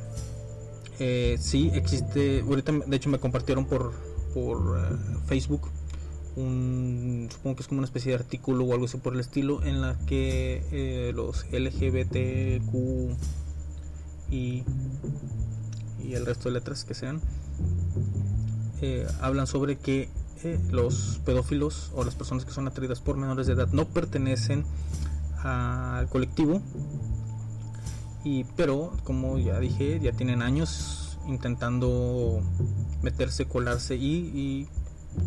Eh, 0.99 1.37
sí 1.39 1.71
existe, 1.73 2.41
ahorita 2.41 2.73
de 2.85 2.95
hecho 2.95 3.09
me 3.09 3.17
compartieron 3.17 3.65
por 3.65 3.91
por 4.33 4.77
eh, 4.77 4.97
Facebook 5.25 5.67
un, 6.35 7.27
supongo 7.31 7.55
que 7.55 7.61
es 7.63 7.67
como 7.67 7.79
una 7.79 7.85
especie 7.85 8.11
de 8.11 8.19
artículo 8.19 8.65
o 8.65 8.73
algo 8.73 8.85
así 8.85 8.97
por 8.97 9.13
el 9.13 9.19
estilo 9.19 9.63
en 9.63 9.81
la 9.81 9.97
que 10.05 10.63
eh, 10.71 11.11
los 11.13 11.45
LGBTQ 11.51 12.73
y, 14.29 14.63
y 16.03 16.13
el 16.13 16.25
resto 16.25 16.49
de 16.49 16.53
letras 16.53 16.85
que 16.85 16.93
sean 16.93 17.21
hablan 19.21 19.45
sobre 19.45 19.77
que 19.77 20.09
los 20.71 21.19
pedófilos 21.25 21.91
o 21.95 22.03
las 22.03 22.15
personas 22.15 22.45
que 22.45 22.51
son 22.51 22.67
atraídas 22.67 22.99
por 22.99 23.17
menores 23.17 23.47
de 23.47 23.53
edad 23.53 23.69
no 23.71 23.85
pertenecen 23.85 24.65
al 25.43 26.07
colectivo 26.09 26.61
y 28.23 28.43
pero 28.55 28.91
como 29.03 29.37
ya 29.39 29.59
dije 29.59 29.99
ya 29.99 30.11
tienen 30.11 30.41
años 30.41 31.17
intentando 31.27 32.41
meterse 33.01 33.45
colarse 33.45 33.95
y, 33.95 34.07
y 34.33 34.67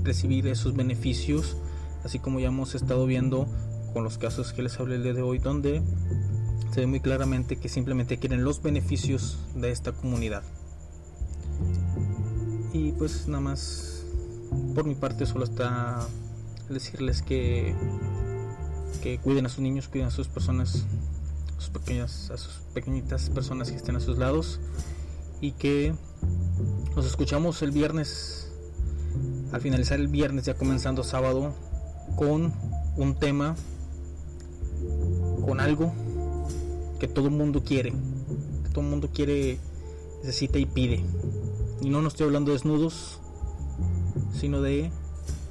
recibir 0.02 0.46
esos 0.48 0.74
beneficios, 0.74 1.56
así 2.04 2.18
como 2.18 2.40
ya 2.40 2.48
hemos 2.48 2.74
estado 2.74 3.06
viendo 3.06 3.46
con 3.92 4.04
los 4.04 4.18
casos 4.18 4.52
que 4.52 4.62
les 4.62 4.78
hablé 4.80 4.96
el 4.96 5.02
día 5.02 5.14
de 5.14 5.22
hoy, 5.22 5.38
donde 5.38 5.82
se 6.72 6.80
ve 6.80 6.86
muy 6.86 7.00
claramente 7.00 7.56
que 7.56 7.68
simplemente 7.68 8.18
quieren 8.18 8.44
los 8.44 8.62
beneficios 8.62 9.38
de 9.54 9.70
esta 9.70 9.92
comunidad. 9.92 10.42
Y 12.72 12.90
pues 12.92 13.28
nada 13.28 13.40
más, 13.40 13.93
por 14.74 14.84
mi 14.84 14.94
parte 14.94 15.26
solo 15.26 15.44
está 15.44 16.06
decirles 16.68 17.22
que, 17.22 17.74
que 19.02 19.18
cuiden 19.18 19.46
a 19.46 19.48
sus 19.48 19.60
niños, 19.60 19.88
cuiden 19.88 20.08
a 20.08 20.10
sus 20.10 20.28
personas, 20.28 20.84
a 21.56 21.60
sus 21.60 21.70
pequeñas, 21.70 22.30
a 22.30 22.36
sus 22.36 22.60
pequeñitas 22.74 23.30
personas 23.30 23.70
que 23.70 23.76
estén 23.76 23.96
a 23.96 24.00
sus 24.00 24.18
lados 24.18 24.60
y 25.40 25.52
que 25.52 25.94
nos 26.96 27.06
escuchamos 27.06 27.62
el 27.62 27.70
viernes 27.70 28.44
al 29.52 29.60
finalizar 29.60 30.00
el 30.00 30.08
viernes, 30.08 30.46
ya 30.46 30.54
comenzando 30.54 31.04
sábado, 31.04 31.54
con 32.16 32.52
un 32.96 33.14
tema, 33.14 33.54
con 35.46 35.60
algo 35.60 35.92
que 36.98 37.06
todo 37.06 37.26
el 37.26 37.32
mundo 37.32 37.62
quiere, 37.62 37.92
que 38.64 38.68
todo 38.70 38.80
el 38.80 38.90
mundo 38.90 39.10
quiere, 39.14 39.58
necesita 40.22 40.58
y 40.58 40.66
pide. 40.66 41.04
Y 41.80 41.88
no 41.88 42.02
nos 42.02 42.14
estoy 42.14 42.26
hablando 42.26 42.50
de 42.50 42.56
desnudos, 42.56 43.20
sino 44.38 44.60
de 44.60 44.90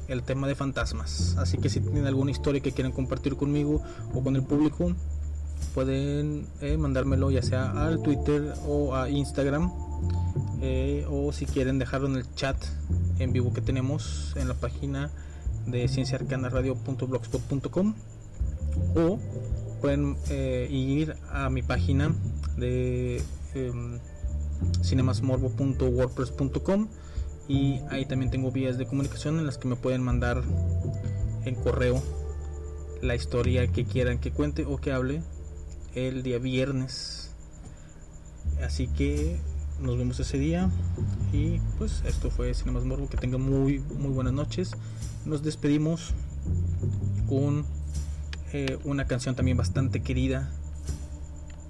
el 0.08 0.24
tema 0.24 0.48
de 0.48 0.56
fantasmas. 0.56 1.36
Así 1.38 1.58
que 1.58 1.70
si 1.70 1.80
tienen 1.80 2.06
alguna 2.06 2.32
historia 2.32 2.62
que 2.62 2.72
quieran 2.72 2.92
compartir 2.92 3.36
conmigo 3.36 3.82
o 4.14 4.24
con 4.24 4.36
el 4.36 4.44
público, 4.44 4.94
pueden 5.74 6.46
eh, 6.62 6.78
mandármelo 6.78 7.32
ya 7.32 7.42
sea 7.42 7.72
al 7.72 8.02
Twitter 8.02 8.54
o 8.68 8.96
a 8.96 9.10
Instagram. 9.10 9.72
Eh, 10.62 11.06
o 11.10 11.32
si 11.34 11.46
quieren 11.46 11.78
dejarlo 11.78 12.08
en 12.08 12.16
el 12.16 12.34
chat 12.36 12.56
en 13.20 13.34
vivo 13.34 13.54
que 13.54 13.62
tenemos 13.62 14.34
en 14.38 14.48
la 14.48 14.54
página 14.54 15.12
de 15.68 15.88
cienciaarcanaradio.blogspot.com 15.88 17.94
o 18.96 19.20
pueden 19.82 20.18
eh, 20.30 20.68
ir 20.72 21.16
a 21.32 21.50
mi 21.50 21.62
página 21.62 22.16
de 22.58 23.22
eh, 23.56 23.72
cinemasmorbo.wordpress.com 24.82 26.88
y 27.48 27.82
ahí 27.90 28.06
también 28.06 28.32
tengo 28.32 28.52
vías 28.52 28.78
de 28.78 28.86
comunicación 28.86 29.38
en 29.38 29.46
las 29.46 29.58
que 29.58 29.68
me 29.68 29.76
pueden 29.76 30.02
mandar 30.02 30.44
en 31.46 31.56
correo 31.56 32.02
la 33.02 33.16
historia 33.16 33.68
que 33.68 33.86
quieran 33.86 34.20
que 34.20 34.32
cuente 34.32 34.66
o 34.66 34.78
que 34.78 34.92
hable 34.92 35.22
el 35.94 36.24
día 36.24 36.40
viernes. 36.40 37.32
Así 38.64 38.88
que 38.88 39.40
nos 39.82 39.98
vemos 39.98 40.20
ese 40.20 40.38
día 40.38 40.70
y 41.34 41.60
pues 41.78 42.02
esto 42.06 42.32
fue 42.32 42.54
Cinemas 42.54 42.86
Morbo. 42.86 43.10
Que 43.10 43.18
tengan 43.18 43.42
muy 43.42 43.80
muy 43.80 44.12
buenas 44.12 44.34
noches. 44.34 44.72
Nos 45.26 45.44
despedimos 45.44 46.14
con 47.28 47.66
eh, 48.54 48.78
una 48.86 49.06
canción 49.06 49.36
también 49.36 49.58
bastante 49.58 50.02
querida 50.02 50.50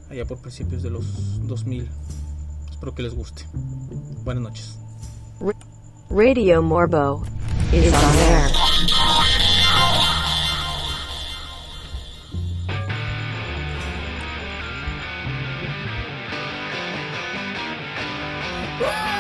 allá 0.10 0.26
por 0.26 0.38
principios 0.40 0.84
de 0.84 0.92
los 0.92 1.48
2000 1.48 1.90
espero 2.70 2.94
que 2.94 3.04
les 3.04 3.16
guste. 3.16 3.46
Buenas 4.24 4.44
noches 4.44 4.83
R- 5.42 5.54
Radio 6.10 6.62
Morbo 6.62 7.26
is, 7.74 7.94
on 7.94 8.16
air. 8.16 8.50
air. 18.80 19.13